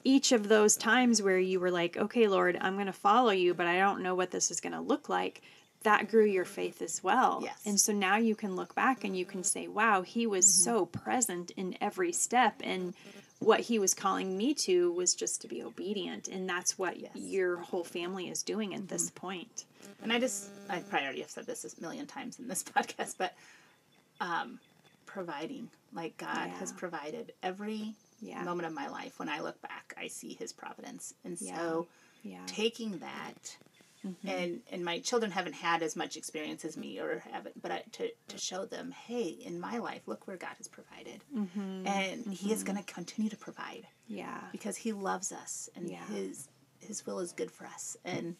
each 0.04 0.32
of 0.32 0.48
those 0.48 0.76
times 0.76 1.20
where 1.22 1.38
you 1.38 1.60
were 1.60 1.70
like, 1.70 1.96
okay, 1.96 2.28
Lord, 2.28 2.56
I'm 2.60 2.74
going 2.74 2.86
to 2.86 2.92
follow 2.92 3.30
you, 3.30 3.54
but 3.54 3.66
I 3.66 3.78
don't 3.78 4.02
know 4.02 4.14
what 4.14 4.30
this 4.30 4.50
is 4.50 4.60
going 4.60 4.72
to 4.72 4.80
look 4.80 5.08
like, 5.08 5.42
that 5.82 6.08
grew 6.10 6.24
your 6.24 6.44
faith 6.44 6.82
as 6.82 7.02
well. 7.02 7.40
Yes. 7.42 7.60
And 7.66 7.78
so 7.80 7.92
now 7.92 8.16
you 8.16 8.34
can 8.34 8.56
look 8.56 8.74
back 8.74 9.04
and 9.04 9.16
you 9.16 9.24
can 9.24 9.44
say, 9.44 9.68
wow, 9.68 10.02
he 10.02 10.26
was 10.26 10.46
so 10.46 10.86
present 10.86 11.50
in 11.56 11.76
every 11.80 12.12
step. 12.12 12.60
And 12.64 12.94
what 13.38 13.60
he 13.60 13.78
was 13.78 13.94
calling 13.94 14.36
me 14.36 14.54
to 14.54 14.92
was 14.92 15.14
just 15.14 15.40
to 15.42 15.48
be 15.48 15.62
obedient 15.62 16.26
and 16.28 16.48
that's 16.48 16.78
what 16.78 16.98
Yes. 16.98 17.12
your 17.14 17.58
whole 17.58 17.84
family 17.84 18.28
is 18.28 18.42
doing 18.42 18.74
at 18.74 18.88
this 18.88 19.10
point 19.10 19.64
And 20.02 20.12
I 20.12 20.18
just, 20.18 20.50
I 20.68 20.80
probably 20.80 21.06
already 21.06 21.20
have 21.20 21.30
said 21.30 21.46
this 21.46 21.64
a 21.64 21.80
million 21.80 22.06
times 22.06 22.38
in 22.38 22.48
this 22.48 22.62
podcast, 22.76 23.14
but 23.18 23.34
um, 24.20 24.58
providing, 25.08 25.68
like 25.92 26.16
God 26.18 26.48
has 26.60 26.70
provided 26.72 27.32
every 27.42 27.94
Yeah. 28.20 28.42
moment 28.44 28.66
of 28.66 28.72
my 28.74 28.88
life. 28.88 29.18
When 29.18 29.28
I 29.28 29.40
look 29.40 29.60
back, 29.62 29.94
I 29.96 30.06
see 30.08 30.34
His 30.34 30.52
providence, 30.52 31.14
and 31.24 31.40
Yeah. 31.40 31.56
so 31.56 31.86
yeah. 32.22 32.44
taking 32.46 32.98
that, 32.98 33.56
mm-hmm. 34.04 34.28
and 34.28 34.62
and 34.70 34.84
my 34.84 34.98
children 35.00 35.32
haven't 35.32 35.54
had 35.54 35.82
as 35.82 35.96
much 35.96 36.16
experience 36.16 36.64
as 36.64 36.76
me, 36.76 36.98
or 37.00 37.20
haven't, 37.20 37.60
but 37.60 37.70
I, 37.72 37.82
to 37.92 38.10
to 38.28 38.38
show 38.38 38.66
them, 38.66 38.90
hey, 38.92 39.28
in 39.28 39.58
my 39.58 39.78
life, 39.78 40.02
look 40.06 40.26
where 40.28 40.36
God 40.36 40.56
has 40.58 40.68
provided, 40.68 41.24
mm-hmm. 41.34 41.86
and 41.86 42.26
He 42.32 42.52
is 42.52 42.62
mm-hmm. 42.62 42.72
going 42.72 42.84
to 42.84 42.92
continue 42.94 43.30
to 43.30 43.36
provide 43.36 43.86
yeah. 44.08 44.40
because 44.52 44.76
he 44.76 44.92
loves 44.92 45.32
us 45.32 45.68
and 45.76 45.88
Yeah. 45.88 46.04
his 46.06 46.48
his 46.80 47.04
will 47.06 47.18
is 47.18 47.32
good 47.32 47.50
for 47.50 47.66
us. 47.66 47.96
And 48.04 48.36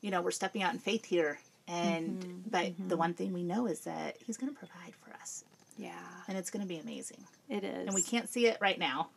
you 0.00 0.10
know 0.10 0.20
we're 0.22 0.30
stepping 0.30 0.62
out 0.62 0.72
in 0.72 0.78
faith 0.78 1.04
here. 1.04 1.38
And 1.68 2.44
but 2.50 2.72
the 2.88 2.96
one 2.96 3.14
thing 3.14 3.32
we 3.32 3.44
know 3.44 3.66
is 3.66 3.80
that 3.80 4.16
he's 4.24 4.36
going 4.36 4.52
to 4.52 4.58
provide 4.58 4.94
for 4.96 5.12
us 5.14 5.44
yeah. 5.76 5.92
And 6.28 6.36
it's 6.36 6.50
going 6.50 6.62
to 6.62 6.68
be 6.68 6.78
amazing. 6.78 7.24
It 7.48 7.64
is. 7.64 7.86
And 7.86 7.94
we 7.94 8.02
can't 8.02 8.28
see 8.28 8.46
it 8.46 8.58
right 8.60 8.78
now. 8.78 9.08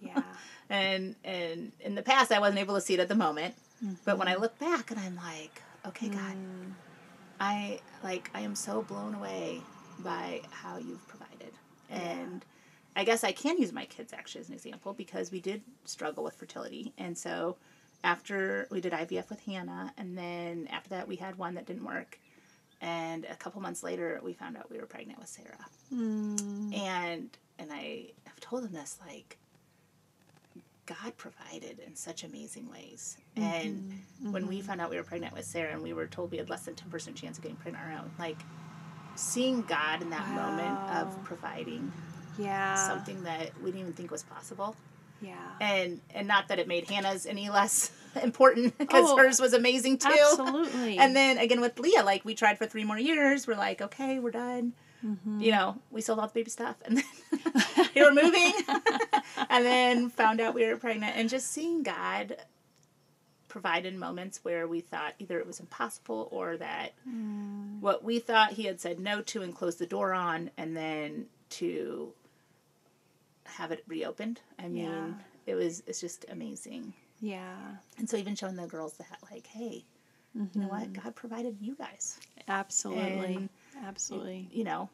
Yeah. 0.00 0.22
And 0.70 1.16
and 1.22 1.72
in 1.80 1.96
the 1.96 2.02
past 2.02 2.32
i 2.32 2.38
wasn't 2.38 2.60
able 2.60 2.76
to 2.76 2.80
see 2.80 2.94
it 2.94 3.00
at 3.00 3.08
the 3.08 3.14
moment. 3.14 3.54
But 4.06 4.16
when 4.16 4.26
i 4.26 4.32
mm-hmm. 4.32 4.42
look 4.42 4.58
back 4.58 4.90
and 4.90 4.98
i'm 4.98 5.16
like 5.16 5.60
okay 5.86 6.08
god 6.08 6.34
mm. 6.34 6.72
i 7.40 7.78
like 8.02 8.30
i 8.32 8.40
am 8.40 8.54
so 8.54 8.80
blown 8.80 9.14
away 9.14 9.60
by 9.98 10.40
how 10.50 10.78
you've 10.78 11.06
provided. 11.08 11.52
And 11.90 12.42
i 12.96 13.04
guess 13.04 13.22
i 13.22 13.32
can 13.32 13.58
use 13.58 13.70
my 13.70 13.84
kids 13.84 14.14
actually 14.14 14.40
as 14.40 14.48
an 14.48 14.54
example 14.54 14.94
because 14.94 15.30
we 15.30 15.40
did 15.40 15.60
struggle 15.84 16.24
with 16.24 16.36
fertility. 16.36 16.94
And 16.96 17.18
so 17.18 17.56
after 18.02 18.66
we 18.70 18.80
did 18.80 18.92
ivf 18.92 19.28
with 19.28 19.40
hannah 19.40 19.92
and 19.98 20.16
then 20.16 20.68
after 20.70 20.90
that 20.90 21.06
we 21.06 21.16
had 21.16 21.36
one 21.36 21.54
that 21.54 21.66
didn't 21.66 21.84
work 21.84 22.18
and 22.82 23.24
a 23.24 23.36
couple 23.36 23.62
months 23.62 23.82
later 23.82 24.20
we 24.22 24.34
found 24.34 24.58
out 24.58 24.70
we 24.70 24.78
were 24.78 24.86
pregnant 24.86 25.18
with 25.18 25.28
sarah. 25.28 25.66
Hmm. 25.88 26.70
And 26.74 27.30
and 27.58 27.72
i 27.72 28.10
have 28.24 28.40
told 28.40 28.64
them 28.64 28.72
this 28.72 28.98
like 29.06 29.38
God 30.86 31.16
provided 31.16 31.78
in 31.86 31.94
such 31.94 32.24
amazing 32.24 32.68
ways. 32.70 33.16
Mm-hmm. 33.36 33.48
And 33.48 34.32
when 34.32 34.46
we 34.46 34.58
mm-hmm. 34.58 34.66
found 34.66 34.80
out 34.80 34.90
we 34.90 34.96
were 34.96 35.04
pregnant 35.04 35.32
with 35.32 35.44
Sarah 35.44 35.72
and 35.72 35.82
we 35.82 35.92
were 35.92 36.06
told 36.06 36.32
we 36.32 36.38
had 36.38 36.50
less 36.50 36.64
than 36.64 36.74
10% 36.74 37.14
chance 37.14 37.38
of 37.38 37.42
getting 37.42 37.56
pregnant 37.56 37.84
on 37.84 37.92
our 37.92 37.98
own, 38.00 38.10
like 38.18 38.38
seeing 39.14 39.62
God 39.62 40.02
in 40.02 40.10
that 40.10 40.28
moment 40.30 40.78
of 40.90 41.22
providing 41.24 41.92
yeah. 42.38 42.74
something 42.74 43.22
that 43.22 43.50
we 43.60 43.66
didn't 43.66 43.80
even 43.80 43.92
think 43.92 44.10
was 44.10 44.22
possible. 44.24 44.74
yeah. 45.20 45.36
And 45.60 46.00
and 46.14 46.26
not 46.26 46.48
that 46.48 46.58
it 46.58 46.66
made 46.66 46.88
Hannah's 46.88 47.26
any 47.26 47.48
less 47.48 47.92
important 48.22 48.76
because 48.78 49.04
Oh, 49.10 49.16
hers 49.16 49.40
was 49.40 49.52
amazing 49.52 49.98
too. 49.98 50.08
absolutely 50.10 50.98
And 50.98 51.14
then 51.16 51.38
again 51.38 51.60
with 51.60 51.78
Leah, 51.78 52.02
like 52.04 52.24
we 52.24 52.34
tried 52.34 52.58
for 52.58 52.66
three 52.66 52.84
more 52.84 52.98
years. 52.98 53.46
We're 53.46 53.56
like, 53.56 53.80
okay, 53.82 54.18
we're 54.18 54.30
done. 54.32 54.72
Mm-hmm. 55.04 55.40
You 55.40 55.50
know, 55.52 55.76
we 55.90 56.00
sold 56.00 56.20
all 56.20 56.28
the 56.28 56.32
baby 56.32 56.50
stuff, 56.50 56.76
and 56.84 56.98
then 56.98 57.04
we 57.96 58.02
were 58.04 58.12
moving, 58.12 58.52
and 59.50 59.64
then 59.66 60.08
found 60.10 60.40
out 60.40 60.54
we 60.54 60.64
were 60.64 60.76
pregnant. 60.76 61.16
And 61.16 61.28
just 61.28 61.48
seeing 61.50 61.82
God 61.82 62.36
provide 63.48 63.84
in 63.84 63.98
moments 63.98 64.44
where 64.44 64.68
we 64.68 64.80
thought 64.80 65.14
either 65.18 65.38
it 65.40 65.46
was 65.46 65.58
impossible 65.60 66.28
or 66.30 66.56
that 66.56 66.92
Mm. 67.08 67.80
what 67.80 68.04
we 68.04 68.20
thought 68.20 68.52
He 68.52 68.64
had 68.66 68.80
said 68.80 69.00
no 69.00 69.22
to 69.22 69.42
and 69.42 69.52
closed 69.54 69.80
the 69.80 69.86
door 69.86 70.12
on, 70.14 70.50
and 70.56 70.76
then 70.76 71.26
to 71.50 72.12
have 73.44 73.72
it 73.72 73.82
reopened. 73.88 74.40
I 74.58 74.68
mean, 74.68 74.84
Yeah. 74.84 75.08
it 75.46 75.54
was 75.56 75.82
it's 75.88 76.00
just 76.00 76.24
amazing. 76.30 76.94
Yeah 77.22 77.76
And 77.98 78.08
so 78.10 78.16
even 78.18 78.34
showing 78.34 78.56
the 78.56 78.66
girls 78.66 78.94
that 78.98 79.18
like, 79.30 79.46
hey, 79.46 79.84
you 80.34 80.60
know 80.60 80.68
what? 80.68 80.92
God 80.92 81.14
provided 81.14 81.56
you 81.60 81.74
guys. 81.76 82.18
absolutely 82.48 83.36
And- 83.36 83.48
absolutely 83.86 84.48
You 84.52 84.64
know, 84.64 84.88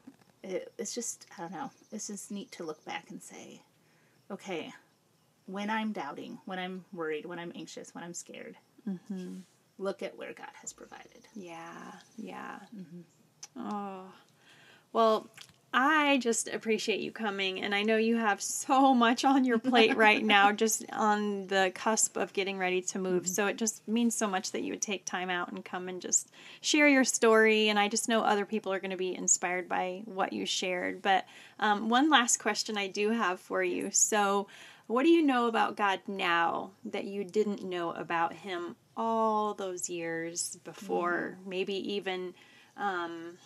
it, 0.45 0.73
it's 0.79 0.95
just 0.95 1.27
I 1.37 1.41
don't 1.43 1.53
know. 1.53 1.71
It's 1.91 2.07
just 2.07 2.31
neat 2.31 2.53
to 2.53 2.62
look 2.64 2.85
back 2.85 3.11
and 3.11 3.21
say, 3.23 3.62
okay, 4.31 4.73
when 5.47 5.71
I'm 5.71 5.93
doubting, 5.93 6.38
when 6.45 6.59
I'm 6.59 6.85
worried, 6.93 7.25
when 7.27 7.38
I'm 7.38 7.53
anxious, 7.57 7.95
when 7.95 8.05
I'm 8.05 8.14
scared, 8.14 8.57
look 9.79 10.03
at 10.03 10.17
where 10.19 10.33
God 10.35 10.51
has 10.61 10.73
provided. 10.73 11.23
Yeah, 11.35 11.93
yeah. 12.17 12.59
Mm-hmm. 12.77 13.01
Oh, 13.71 14.05
well, 14.93 15.29
I 15.81 16.19
just 16.19 16.49
appreciate 16.49 16.99
you 16.99 17.12
coming, 17.12 17.62
and 17.62 17.73
I 17.73 17.85
know 17.85 17.99
you 17.99 18.17
have 18.17 18.43
so 18.43 18.93
much 18.93 19.25
on 19.25 19.45
your 19.45 19.61
plate 19.61 19.97
right 19.97 20.25
now, 20.25 20.51
just 20.64 20.85
on 20.93 21.47
the 21.47 21.71
cusp 21.73 22.17
of 22.17 22.33
getting 22.33 22.59
ready 22.59 22.83
to 22.83 22.99
move. 22.99 23.23
Mm-hmm. 23.23 23.33
So 23.33 23.47
it 23.47 23.59
just 23.59 23.87
means 23.87 24.17
so 24.17 24.27
much 24.27 24.51
that 24.51 24.64
you 24.64 24.73
would 24.73 24.83
take 24.83 25.05
time 25.05 25.31
out 25.31 25.53
and 25.53 25.64
come 25.64 25.88
and 25.88 26.03
just 26.03 26.33
share 26.62 26.88
your 26.88 27.05
story. 27.05 27.69
And 27.69 27.79
I 27.79 27.87
just 27.87 28.09
know 28.09 28.23
other 28.23 28.45
people 28.45 28.73
are 28.73 28.81
going 28.81 28.91
to 28.91 28.97
be 28.97 29.14
inspired 29.14 29.69
by 29.69 30.03
what 30.07 30.33
you 30.33 30.47
shared. 30.47 31.01
But 31.01 31.27
um, 31.61 31.88
one 31.88 32.11
last 32.11 32.38
question 32.38 32.77
I 32.77 32.88
do 32.88 33.11
have 33.11 33.38
for 33.38 33.62
you. 33.62 33.93
So, 33.93 34.49
what 34.88 35.05
do 35.05 35.11
you 35.11 35.23
know 35.23 35.47
about 35.47 35.77
God 35.77 36.01
now 36.09 36.73
that 36.87 37.05
you 37.05 37.23
didn't 37.23 37.62
know 37.62 37.93
about 37.93 38.33
Him 38.33 38.75
all 38.97 39.55
those 39.55 39.88
years 39.88 40.59
before? 40.64 41.38
Maybe 41.47 41.75
even, 41.93 42.35
um, 42.77 43.38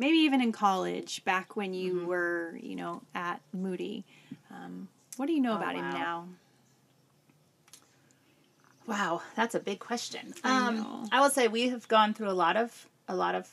maybe 0.00 0.16
even 0.18 0.40
in 0.40 0.50
college, 0.50 1.22
back 1.24 1.54
when 1.54 1.74
you 1.74 2.06
were, 2.06 2.58
you 2.60 2.74
know, 2.74 3.02
at 3.14 3.40
Moody. 3.52 4.04
Um, 4.50 4.88
what 5.16 5.26
do 5.26 5.32
you 5.32 5.40
know 5.40 5.54
about 5.54 5.76
Him 5.76 5.90
now? 5.92 6.26
Wow, 8.86 9.22
that's 9.36 9.54
a 9.54 9.60
big 9.60 9.78
question. 9.78 10.34
I 10.42 10.56
um. 10.56 11.06
I 11.12 11.20
will 11.20 11.30
say 11.30 11.46
we 11.46 11.68
have 11.68 11.86
gone 11.86 12.14
through 12.14 12.30
a 12.30 12.32
lot 12.32 12.56
of 12.56 12.88
a 13.06 13.14
lot 13.14 13.34
of 13.36 13.48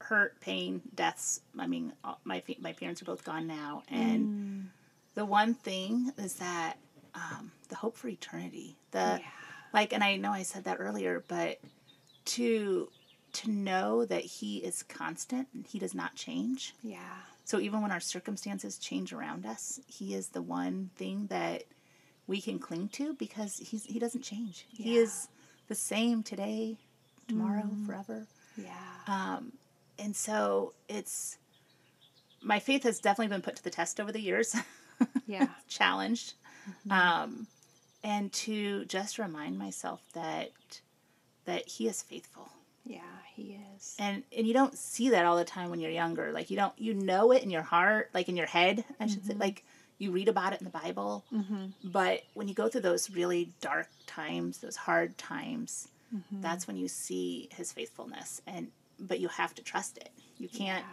hurt, 0.00 0.40
pain, 0.40 0.80
deaths. 0.94 1.40
I 1.58 1.66
mean, 1.66 1.92
my 2.24 2.42
my 2.58 2.72
parents 2.72 3.02
are 3.02 3.04
both 3.04 3.22
gone 3.24 3.46
now, 3.46 3.82
and 3.88 4.28
Mm. 4.28 4.68
the 5.14 5.24
one 5.24 5.54
thing 5.54 6.12
is 6.16 6.34
that 6.36 6.78
um, 7.14 7.52
the 7.68 7.76
hope 7.76 7.96
for 7.96 8.08
eternity. 8.08 8.76
The 8.90 9.20
Yeah. 9.20 9.26
like, 9.72 9.92
and 9.92 10.02
I 10.02 10.16
know 10.16 10.32
I 10.32 10.42
said 10.44 10.64
that 10.64 10.78
earlier, 10.80 11.22
but 11.28 11.58
to 12.36 12.90
to 13.42 13.50
know 13.50 14.04
that 14.04 14.24
He 14.24 14.58
is 14.58 14.82
constant 14.82 15.48
and 15.54 15.66
He 15.66 15.78
does 15.78 15.94
not 15.94 16.14
change. 16.14 16.74
Yeah. 16.82 16.98
So 17.44 17.58
even 17.60 17.80
when 17.80 17.90
our 17.90 18.00
circumstances 18.00 18.76
change 18.76 19.10
around 19.14 19.46
us, 19.46 19.80
he 19.86 20.12
is 20.14 20.28
the 20.28 20.42
one 20.42 20.90
thing 20.96 21.28
that 21.28 21.64
we 22.26 22.42
can 22.42 22.58
cling 22.58 22.88
to 22.90 23.14
because 23.14 23.56
he's 23.56 23.84
he 23.86 23.98
doesn't 23.98 24.20
change. 24.20 24.66
He 24.68 24.98
is 24.98 25.28
the 25.68 25.74
same 25.74 26.22
today, 26.22 26.76
tomorrow, 27.26 27.70
forever. 27.86 28.26
Yeah. 28.54 28.74
Um, 29.06 29.52
and 29.98 30.14
so 30.14 30.74
it's 30.90 31.38
my 32.42 32.58
faith 32.58 32.82
has 32.82 33.00
definitely 33.00 33.34
been 33.34 33.40
put 33.40 33.56
to 33.56 33.64
the 33.64 33.70
test 33.70 33.98
over 33.98 34.12
the 34.12 34.20
years, 34.20 34.54
Yeah. 35.26 35.48
challenged, 35.68 36.34
um, 36.90 37.46
and 38.04 38.30
to 38.44 38.84
just 38.84 39.18
remind 39.18 39.58
myself 39.58 40.02
that 40.12 40.50
that 41.46 41.66
he 41.66 41.88
is 41.88 42.02
faithful 42.02 42.50
Yeah, 42.88 43.00
he 43.34 43.60
is. 43.76 43.94
and 43.98 44.22
and 44.36 44.46
you 44.46 44.54
don't 44.54 44.76
see 44.76 45.10
that 45.10 45.26
all 45.26 45.36
the 45.36 45.44
time 45.44 45.68
when 45.70 45.78
you're 45.78 45.90
younger. 45.90 46.32
Like 46.32 46.50
you 46.50 46.56
don't 46.56 46.72
you 46.78 46.94
know 46.94 47.32
it 47.32 47.42
in 47.42 47.50
your 47.50 47.62
heart 47.62 48.10
like 48.14 48.28
in 48.28 48.36
your 48.36 48.46
head 48.46 48.84
i 48.98 49.06
should 49.06 49.24
say. 49.26 49.32
Mm-hmm. 49.34 49.42
Like 49.42 49.64
you 49.98 50.10
read 50.10 50.28
about 50.28 50.52
it 50.54 50.60
in 50.60 50.64
the 50.64 50.70
bible. 50.70 51.24
Mm-hmm. 51.32 51.66
But 51.84 52.22
when 52.34 52.48
you 52.48 52.54
go 52.54 52.68
through 52.68 52.80
those 52.80 53.10
really 53.10 53.52
dark 53.60 53.88
times 54.06 54.58
those 54.58 54.76
hard 54.76 55.18
times 55.18 55.88
mm-hmm. 56.14 56.40
that's 56.40 56.66
when 56.66 56.76
you 56.76 56.88
see 56.88 57.48
his 57.52 57.72
faithfulness 57.72 58.40
and 58.46 58.68
but 58.98 59.20
you 59.20 59.28
have 59.28 59.54
to 59.56 59.62
trust 59.62 59.98
it. 59.98 60.10
You 60.38 60.48
can't 60.48 60.84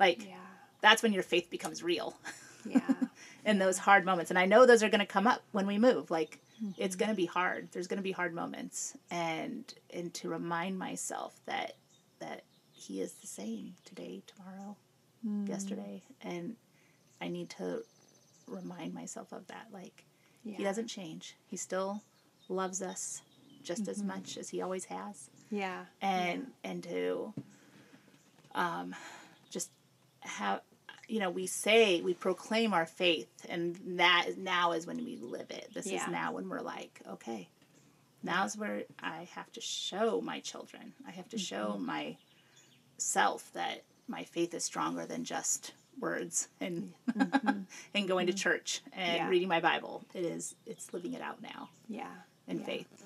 like 0.00 0.24
Yeah. 0.26 0.36
that's 0.80 1.02
when 1.02 1.12
your 1.12 1.22
faith 1.22 1.50
becomes 1.50 1.82
real. 1.82 2.16
Yeah. 2.64 2.80
in 3.44 3.58
those 3.58 3.76
hard 3.76 4.04
moments. 4.04 4.30
And 4.30 4.38
i 4.38 4.46
know 4.46 4.64
those 4.66 4.82
are 4.82 4.88
going 4.88 5.00
to 5.00 5.06
come 5.06 5.26
up 5.26 5.42
when 5.52 5.66
we 5.66 5.76
move. 5.78 6.10
Like 6.10 6.38
it's 6.78 6.96
going 6.96 7.08
to 7.08 7.12
mm-hmm. 7.12 7.16
be 7.16 7.26
hard. 7.26 7.68
There's 7.72 7.86
going 7.86 7.98
to 7.98 8.02
be 8.02 8.12
hard 8.12 8.34
moments. 8.34 8.96
And 9.10 9.72
and 9.92 10.12
to 10.14 10.28
remind 10.28 10.78
myself 10.78 11.34
that 11.46 11.76
that 12.20 12.42
he 12.72 13.00
is 13.00 13.12
the 13.14 13.26
same 13.26 13.74
today 13.84 14.22
tomorrow 14.26 14.76
mm. 15.26 15.48
yesterday. 15.48 16.02
And 16.22 16.56
i 17.20 17.28
need 17.28 17.50
to 17.50 17.82
remind 18.46 18.94
myself 18.94 19.32
of 19.32 19.46
that. 19.48 19.66
Like 19.72 20.04
he 20.44 20.64
doesn't 20.64 20.88
change. 20.88 21.36
He 21.46 21.56
still 21.56 22.02
loves 22.48 22.82
us 22.82 23.22
just 23.62 23.86
as 23.86 23.98
mm-hmm. 23.98 24.08
much 24.08 24.36
as 24.36 24.48
he 24.48 24.60
always 24.60 24.84
has. 24.86 25.30
Yeah. 25.50 25.84
and 26.00 26.46
and 26.64 26.82
to 26.84 27.34
um 28.54 28.94
just 29.50 29.70
have 30.20 30.60
you 31.12 31.18
know 31.20 31.30
we 31.30 31.46
say 31.46 32.00
we 32.00 32.14
proclaim 32.14 32.72
our 32.72 32.86
faith 32.86 33.28
and 33.48 33.78
that 34.02 34.24
is 34.28 34.36
now 34.38 34.72
is 34.72 34.86
when 34.86 34.96
we 35.04 35.16
live 35.16 35.50
it 35.50 35.68
this 35.74 35.86
Yeah. 35.86 36.02
is 36.02 36.08
now 36.10 36.32
when 36.32 36.48
we're 36.48 36.60
like 36.62 37.00
okay 37.14 37.48
now's 38.22 38.56
where 38.56 38.84
i 39.02 39.28
have 39.34 39.50
to 39.52 39.60
show 39.60 40.20
my 40.22 40.40
children 40.40 40.92
i 41.06 41.10
have 41.10 41.28
to 41.28 41.38
show 41.38 41.74
Mm-hmm. 41.74 41.86
my 41.86 42.16
self 42.98 43.52
that 43.52 43.82
my 44.08 44.24
faith 44.24 44.54
is 44.54 44.64
stronger 44.64 45.04
than 45.06 45.24
just 45.24 45.72
words 46.00 46.48
and 46.60 46.92
and 47.94 48.08
going 48.08 48.26
to 48.26 48.32
church 48.32 48.80
and 48.92 49.16
Yeah. 49.16 49.28
reading 49.28 49.48
my 49.48 49.60
Bible. 49.60 50.04
It 50.14 50.24
is 50.24 50.54
it's 50.66 50.92
living 50.94 51.12
it 51.12 51.20
out 51.22 51.42
now 51.42 51.68
Yeah. 51.88 52.10
in 52.48 52.58
Yeah. 52.60 52.64
faith. 52.64 53.04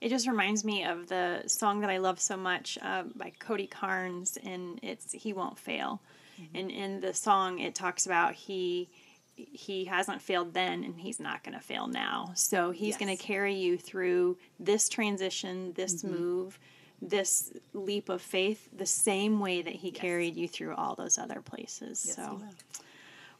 It 0.00 0.08
just 0.08 0.26
reminds 0.26 0.64
me 0.64 0.84
of 0.84 1.08
the 1.08 1.44
song 1.46 1.80
that 1.80 1.90
I 1.90 1.98
love 1.98 2.18
so 2.20 2.36
much 2.36 2.78
uh, 2.82 3.04
by 3.14 3.32
Cody 3.38 3.66
Carnes, 3.66 4.36
and 4.42 4.80
it's 4.82 5.12
"He 5.12 5.32
Won't 5.32 5.58
Fail." 5.58 6.00
Mm-hmm. 6.40 6.56
And 6.56 6.70
in 6.70 7.00
the 7.00 7.14
song, 7.14 7.58
it 7.58 7.74
talks 7.74 8.06
about 8.06 8.34
he 8.34 8.88
he 9.36 9.86
hasn't 9.86 10.20
failed 10.20 10.52
then, 10.52 10.84
and 10.84 11.00
he's 11.00 11.18
not 11.18 11.42
going 11.42 11.54
to 11.54 11.64
fail 11.64 11.86
now. 11.86 12.32
So 12.34 12.72
he's 12.72 12.96
going 12.98 13.16
to 13.16 13.22
carry 13.22 13.54
you 13.54 13.78
through 13.78 14.36
this 14.58 14.88
transition, 14.88 15.72
this 15.72 16.02
mm-hmm. 16.02 16.14
move, 16.14 16.58
this 17.00 17.52
leap 17.72 18.08
of 18.08 18.20
faith, 18.20 18.68
the 18.76 18.84
same 18.86 19.40
way 19.40 19.62
that 19.62 19.74
he 19.74 19.90
carried 19.90 20.36
you 20.36 20.46
through 20.46 20.74
all 20.74 20.94
those 20.94 21.16
other 21.16 21.40
places. 21.40 22.04
Yes, 22.06 22.16
so. 22.16 22.42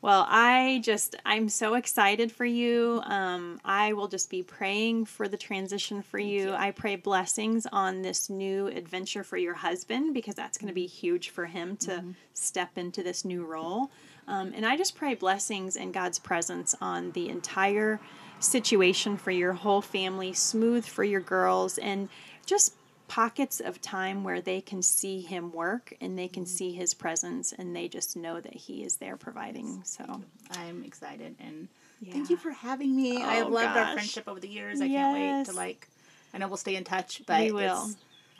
Well, 0.02 0.26
I 0.30 0.80
just, 0.82 1.14
I'm 1.26 1.50
so 1.50 1.74
excited 1.74 2.32
for 2.32 2.46
you. 2.46 3.02
Um, 3.04 3.60
I 3.66 3.92
will 3.92 4.08
just 4.08 4.30
be 4.30 4.42
praying 4.42 5.04
for 5.04 5.28
the 5.28 5.36
transition 5.36 6.00
for 6.02 6.18
you. 6.18 6.48
you. 6.48 6.52
I 6.54 6.70
pray 6.70 6.96
blessings 6.96 7.66
on 7.70 8.00
this 8.00 8.30
new 8.30 8.68
adventure 8.68 9.22
for 9.22 9.36
your 9.36 9.52
husband 9.52 10.14
because 10.14 10.34
that's 10.34 10.56
going 10.56 10.68
to 10.68 10.74
be 10.74 10.86
huge 10.86 11.28
for 11.28 11.44
him 11.44 11.76
to 11.78 12.02
step 12.32 12.78
into 12.78 13.02
this 13.02 13.26
new 13.26 13.44
role. 13.44 13.90
Um, 14.26 14.52
and 14.54 14.64
I 14.64 14.78
just 14.78 14.94
pray 14.94 15.14
blessings 15.14 15.76
and 15.76 15.92
God's 15.92 16.18
presence 16.18 16.74
on 16.80 17.10
the 17.12 17.28
entire 17.28 18.00
situation 18.38 19.18
for 19.18 19.32
your 19.32 19.52
whole 19.52 19.82
family, 19.82 20.32
smooth 20.32 20.86
for 20.86 21.04
your 21.04 21.20
girls, 21.20 21.76
and 21.76 22.08
just 22.46 22.74
pockets 23.10 23.58
of 23.58 23.82
time 23.82 24.22
where 24.22 24.40
they 24.40 24.60
can 24.60 24.82
see 24.82 25.20
him 25.20 25.50
work 25.50 25.92
and 26.00 26.16
they 26.16 26.28
can 26.28 26.44
mm-hmm. 26.44 26.48
see 26.48 26.72
his 26.72 26.94
presence 26.94 27.52
and 27.52 27.74
they 27.74 27.88
just 27.88 28.16
know 28.16 28.40
that 28.40 28.54
he 28.54 28.84
is 28.84 28.96
there 28.98 29.16
providing. 29.16 29.82
So, 29.84 30.22
I'm 30.52 30.84
excited 30.84 31.34
and 31.40 31.66
Yeah. 32.00 32.12
thank 32.12 32.30
you 32.30 32.36
for 32.36 32.52
having 32.52 32.94
me. 32.94 33.20
I 33.20 33.34
have 33.34 33.48
Oh, 33.48 33.50
loved 33.50 33.76
our 33.76 33.94
friendship 33.94 34.28
over 34.28 34.38
the 34.38 34.48
years. 34.48 34.80
I 34.80 34.86
can't 34.86 35.12
wait 35.18 35.52
to 35.52 35.58
like. 35.58 35.88
I 36.32 36.38
know 36.38 36.46
we'll 36.46 36.56
stay 36.56 36.76
in 36.76 36.84
touch, 36.84 37.22
but 37.26 37.40
we 37.40 37.50
will. 37.50 37.90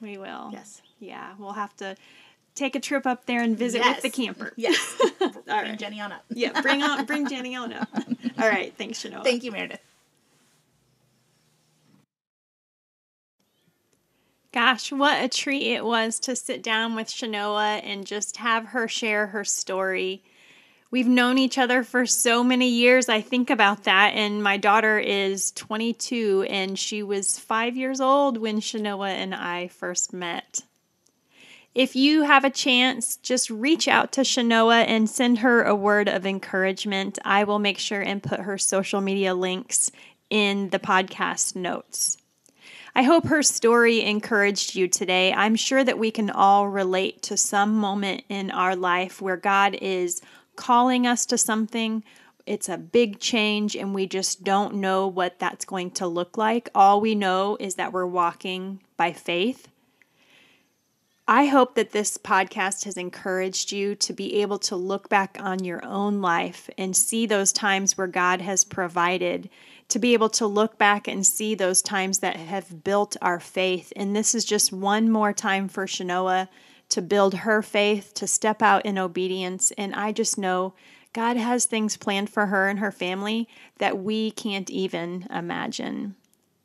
We 0.00 0.18
will. 0.18 0.50
Yes. 0.52 0.80
Yeah, 1.00 1.32
we'll 1.36 1.54
have 1.54 1.74
to 1.78 1.96
take 2.54 2.76
a 2.76 2.80
trip 2.80 3.06
up 3.06 3.26
there 3.26 3.42
and 3.42 3.58
visit 3.58 3.82
with 3.82 4.02
the 4.02 4.10
camper. 4.10 4.52
Yes. 4.56 4.78
All 5.20 5.28
Bring 5.28 5.46
right. 5.46 5.78
Jenny 5.78 6.00
on 6.00 6.12
up. 6.12 6.24
Yeah, 6.28 6.60
bring 6.60 6.80
on 6.80 7.06
bring 7.06 7.28
Jenny 7.32 7.56
on 7.56 7.72
up. 7.72 7.88
All 8.38 8.48
right, 8.48 8.72
thanks, 8.78 9.02
Chenoa. 9.02 9.24
Thank 9.24 9.42
you, 9.42 9.50
Meredith. 9.50 9.80
Gosh, 14.52 14.90
what 14.90 15.22
a 15.22 15.28
treat 15.28 15.74
it 15.74 15.84
was 15.84 16.18
to 16.20 16.34
sit 16.34 16.60
down 16.60 16.96
with 16.96 17.06
Chenoa 17.06 17.80
and 17.84 18.04
just 18.04 18.38
have 18.38 18.66
her 18.66 18.88
share 18.88 19.28
her 19.28 19.44
story. 19.44 20.24
We've 20.90 21.06
known 21.06 21.38
each 21.38 21.56
other 21.56 21.84
for 21.84 22.04
so 22.04 22.42
many 22.42 22.68
years. 22.68 23.08
I 23.08 23.20
think 23.20 23.48
about 23.48 23.84
that. 23.84 24.14
And 24.14 24.42
my 24.42 24.56
daughter 24.56 24.98
is 24.98 25.52
22, 25.52 26.46
and 26.50 26.76
she 26.76 27.04
was 27.04 27.38
five 27.38 27.76
years 27.76 28.00
old 28.00 28.38
when 28.38 28.60
Chenoa 28.60 29.10
and 29.10 29.36
I 29.36 29.68
first 29.68 30.12
met. 30.12 30.62
If 31.72 31.94
you 31.94 32.24
have 32.24 32.44
a 32.44 32.50
chance, 32.50 33.18
just 33.18 33.50
reach 33.50 33.86
out 33.86 34.10
to 34.12 34.22
Chenoa 34.22 34.84
and 34.88 35.08
send 35.08 35.38
her 35.38 35.62
a 35.62 35.76
word 35.76 36.08
of 36.08 36.26
encouragement. 36.26 37.20
I 37.24 37.44
will 37.44 37.60
make 37.60 37.78
sure 37.78 38.00
and 38.00 38.20
put 38.20 38.40
her 38.40 38.58
social 38.58 39.00
media 39.00 39.32
links 39.32 39.92
in 40.28 40.70
the 40.70 40.80
podcast 40.80 41.54
notes. 41.54 42.16
I 42.94 43.02
hope 43.02 43.26
her 43.26 43.42
story 43.42 44.02
encouraged 44.02 44.74
you 44.74 44.88
today. 44.88 45.32
I'm 45.32 45.56
sure 45.56 45.84
that 45.84 45.98
we 45.98 46.10
can 46.10 46.30
all 46.30 46.68
relate 46.68 47.22
to 47.22 47.36
some 47.36 47.76
moment 47.76 48.24
in 48.28 48.50
our 48.50 48.74
life 48.74 49.20
where 49.22 49.36
God 49.36 49.76
is 49.80 50.20
calling 50.56 51.06
us 51.06 51.24
to 51.26 51.38
something. 51.38 52.02
It's 52.46 52.68
a 52.68 52.76
big 52.76 53.20
change, 53.20 53.76
and 53.76 53.94
we 53.94 54.06
just 54.06 54.42
don't 54.42 54.74
know 54.74 55.06
what 55.06 55.38
that's 55.38 55.64
going 55.64 55.92
to 55.92 56.06
look 56.06 56.36
like. 56.36 56.68
All 56.74 57.00
we 57.00 57.14
know 57.14 57.56
is 57.60 57.76
that 57.76 57.92
we're 57.92 58.06
walking 58.06 58.80
by 58.96 59.12
faith. 59.12 59.68
I 61.28 61.46
hope 61.46 61.76
that 61.76 61.92
this 61.92 62.18
podcast 62.18 62.84
has 62.86 62.96
encouraged 62.96 63.70
you 63.70 63.94
to 63.94 64.12
be 64.12 64.42
able 64.42 64.58
to 64.58 64.74
look 64.74 65.08
back 65.08 65.36
on 65.38 65.62
your 65.62 65.84
own 65.84 66.20
life 66.20 66.68
and 66.76 66.96
see 66.96 67.24
those 67.24 67.52
times 67.52 67.96
where 67.96 68.08
God 68.08 68.40
has 68.40 68.64
provided, 68.64 69.48
to 69.90 69.98
be 69.98 70.14
able 70.14 70.30
to 70.30 70.46
look 70.46 70.78
back 70.78 71.06
and 71.06 71.26
see 71.26 71.54
those 71.54 71.82
times 71.82 72.20
that 72.20 72.36
have 72.36 72.82
built 72.82 73.16
our 73.20 73.40
faith. 73.40 73.92
And 73.96 74.14
this 74.14 74.34
is 74.34 74.44
just 74.44 74.72
one 74.72 75.10
more 75.10 75.32
time 75.32 75.68
for 75.68 75.86
Chenoa 75.86 76.48
to 76.90 77.02
build 77.02 77.34
her 77.34 77.62
faith, 77.62 78.14
to 78.14 78.26
step 78.26 78.62
out 78.62 78.84
in 78.86 78.98
obedience. 78.98 79.72
And 79.72 79.94
I 79.94 80.12
just 80.12 80.38
know 80.38 80.74
God 81.12 81.36
has 81.36 81.64
things 81.64 81.96
planned 81.96 82.30
for 82.30 82.46
her 82.46 82.68
and 82.68 82.78
her 82.78 82.92
family 82.92 83.48
that 83.78 83.98
we 83.98 84.30
can't 84.30 84.70
even 84.70 85.26
imagine. 85.30 86.14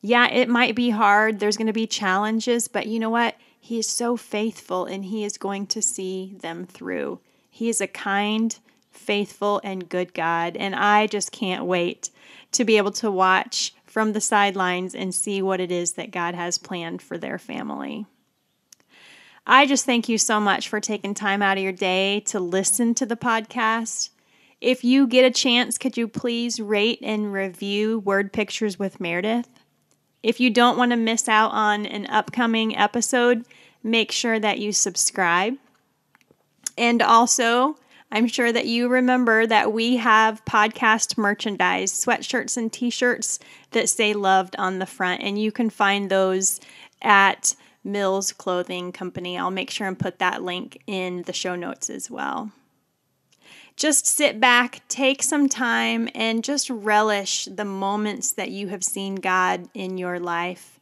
Yeah, 0.01 0.27
it 0.29 0.49
might 0.49 0.75
be 0.75 0.91
hard. 0.91 1.39
There's 1.39 1.57
going 1.57 1.67
to 1.67 1.73
be 1.73 1.87
challenges, 1.87 2.67
but 2.67 2.85
you 2.85 2.99
know 2.99 3.09
what? 3.09 3.35
He 3.59 3.79
is 3.79 3.89
so 3.89 4.15
faithful 4.15 4.85
and 4.85 5.05
he 5.05 5.23
is 5.23 5.39
going 5.39 5.65
to 5.67 5.81
see 5.81 6.35
them 6.41 6.67
through. 6.67 7.19
He 7.49 7.69
is 7.69 7.81
a 7.81 7.87
kind, 7.87 8.55
faithful, 8.91 9.61
and 9.63 9.89
good 9.89 10.13
God. 10.13 10.55
And 10.55 10.75
I 10.75 11.07
just 11.07 11.31
can't 11.31 11.65
wait 11.65 12.11
to 12.55 12.65
be 12.65 12.77
able 12.77 12.91
to 12.91 13.11
watch 13.11 13.73
from 13.85 14.13
the 14.13 14.21
sidelines 14.21 14.93
and 14.93 15.15
see 15.15 15.41
what 15.41 15.61
it 15.61 15.71
is 15.71 15.93
that 15.93 16.11
God 16.11 16.35
has 16.35 16.57
planned 16.57 17.01
for 17.01 17.17
their 17.17 17.37
family. 17.37 18.05
I 19.47 19.65
just 19.65 19.85
thank 19.85 20.09
you 20.09 20.17
so 20.17 20.39
much 20.39 20.67
for 20.67 20.79
taking 20.79 21.13
time 21.13 21.41
out 21.41 21.57
of 21.57 21.63
your 21.63 21.71
day 21.71 22.21
to 22.21 22.39
listen 22.39 22.95
to 22.95 23.05
the 23.05 23.15
podcast. 23.15 24.09
If 24.59 24.83
you 24.83 25.05
get 25.05 25.23
a 25.23 25.31
chance, 25.31 25.77
could 25.77 25.97
you 25.97 26.07
please 26.07 26.59
rate 26.59 26.99
and 27.03 27.31
review 27.31 27.99
Word 27.99 28.33
Pictures 28.33 28.79
with 28.79 28.99
Meredith? 28.99 29.47
If 30.23 30.39
you 30.39 30.49
don't 30.49 30.77
want 30.77 30.91
to 30.91 30.97
miss 30.97 31.29
out 31.29 31.51
on 31.51 31.85
an 31.85 32.07
upcoming 32.07 32.75
episode, 32.75 33.45
make 33.83 34.11
sure 34.11 34.39
that 34.39 34.57
you 34.57 34.71
subscribe. 34.71 35.55
And 36.77 37.01
also, 37.03 37.77
I'm 38.11 38.27
sure 38.27 38.51
that 38.51 38.65
you 38.65 38.87
remember 38.87 39.45
that 39.47 39.73
we 39.73 39.97
have 39.97 40.45
podcast 40.45 41.17
merchandise, 41.17 41.91
sweatshirts 41.91 42.55
and 42.55 42.71
t 42.71 42.89
shirts 42.89 43.39
that 43.71 43.89
say 43.89 44.13
loved 44.13 44.55
on 44.57 44.79
the 44.79 44.85
front, 44.85 45.21
and 45.21 45.41
you 45.41 45.51
can 45.51 45.69
find 45.69 46.09
those 46.09 46.59
at 47.01 47.55
Mills 47.83 48.31
Clothing 48.31 48.91
Company. 48.91 49.37
I'll 49.37 49.51
make 49.51 49.69
sure 49.69 49.87
and 49.87 49.99
put 49.99 50.19
that 50.19 50.43
link 50.43 50.81
in 50.87 51.23
the 51.23 51.33
show 51.33 51.55
notes 51.55 51.89
as 51.89 52.09
well 52.09 52.51
just 53.75 54.07
sit 54.07 54.39
back, 54.39 54.81
take 54.87 55.21
some 55.21 55.49
time, 55.49 56.07
and 56.15 56.43
just 56.43 56.69
relish 56.69 57.45
the 57.45 57.65
moments 57.65 58.31
that 58.31 58.49
you 58.49 58.69
have 58.69 58.83
seen 58.83 59.15
God 59.15 59.67
in 59.73 59.97
your 59.97 60.19
life. 60.19 60.79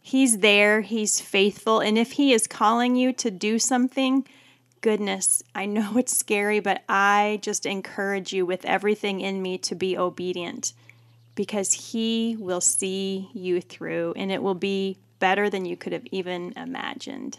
He's 0.00 0.38
there, 0.38 0.80
He's 0.80 1.20
faithful, 1.20 1.80
and 1.80 1.98
if 1.98 2.12
He 2.12 2.32
is 2.32 2.46
calling 2.46 2.96
you 2.96 3.12
to 3.14 3.30
do 3.30 3.58
something, 3.58 4.26
goodness, 4.80 5.42
I 5.54 5.66
know 5.66 5.92
it's 5.96 6.16
scary, 6.16 6.60
but 6.60 6.82
I 6.88 7.38
just 7.42 7.66
encourage 7.66 8.32
you 8.32 8.46
with 8.46 8.64
everything 8.64 9.20
in 9.20 9.42
me 9.42 9.58
to 9.58 9.74
be 9.74 9.96
obedient 9.96 10.72
because 11.34 11.92
He 11.92 12.36
will 12.38 12.60
see 12.60 13.30
you 13.32 13.60
through, 13.60 14.14
and 14.16 14.30
it 14.30 14.42
will 14.42 14.54
be 14.54 14.98
better 15.18 15.48
than 15.48 15.64
you 15.64 15.76
could 15.76 15.92
have 15.92 16.06
even 16.10 16.52
imagined. 16.56 17.38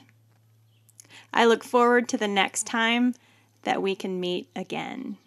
I 1.34 1.46
look 1.46 1.64
forward 1.64 2.10
to 2.10 2.18
the 2.18 2.28
next 2.28 2.66
time 2.68 3.16
that 3.64 3.82
we 3.82 3.96
can 3.96 4.20
meet 4.20 4.50
again. 4.56 5.18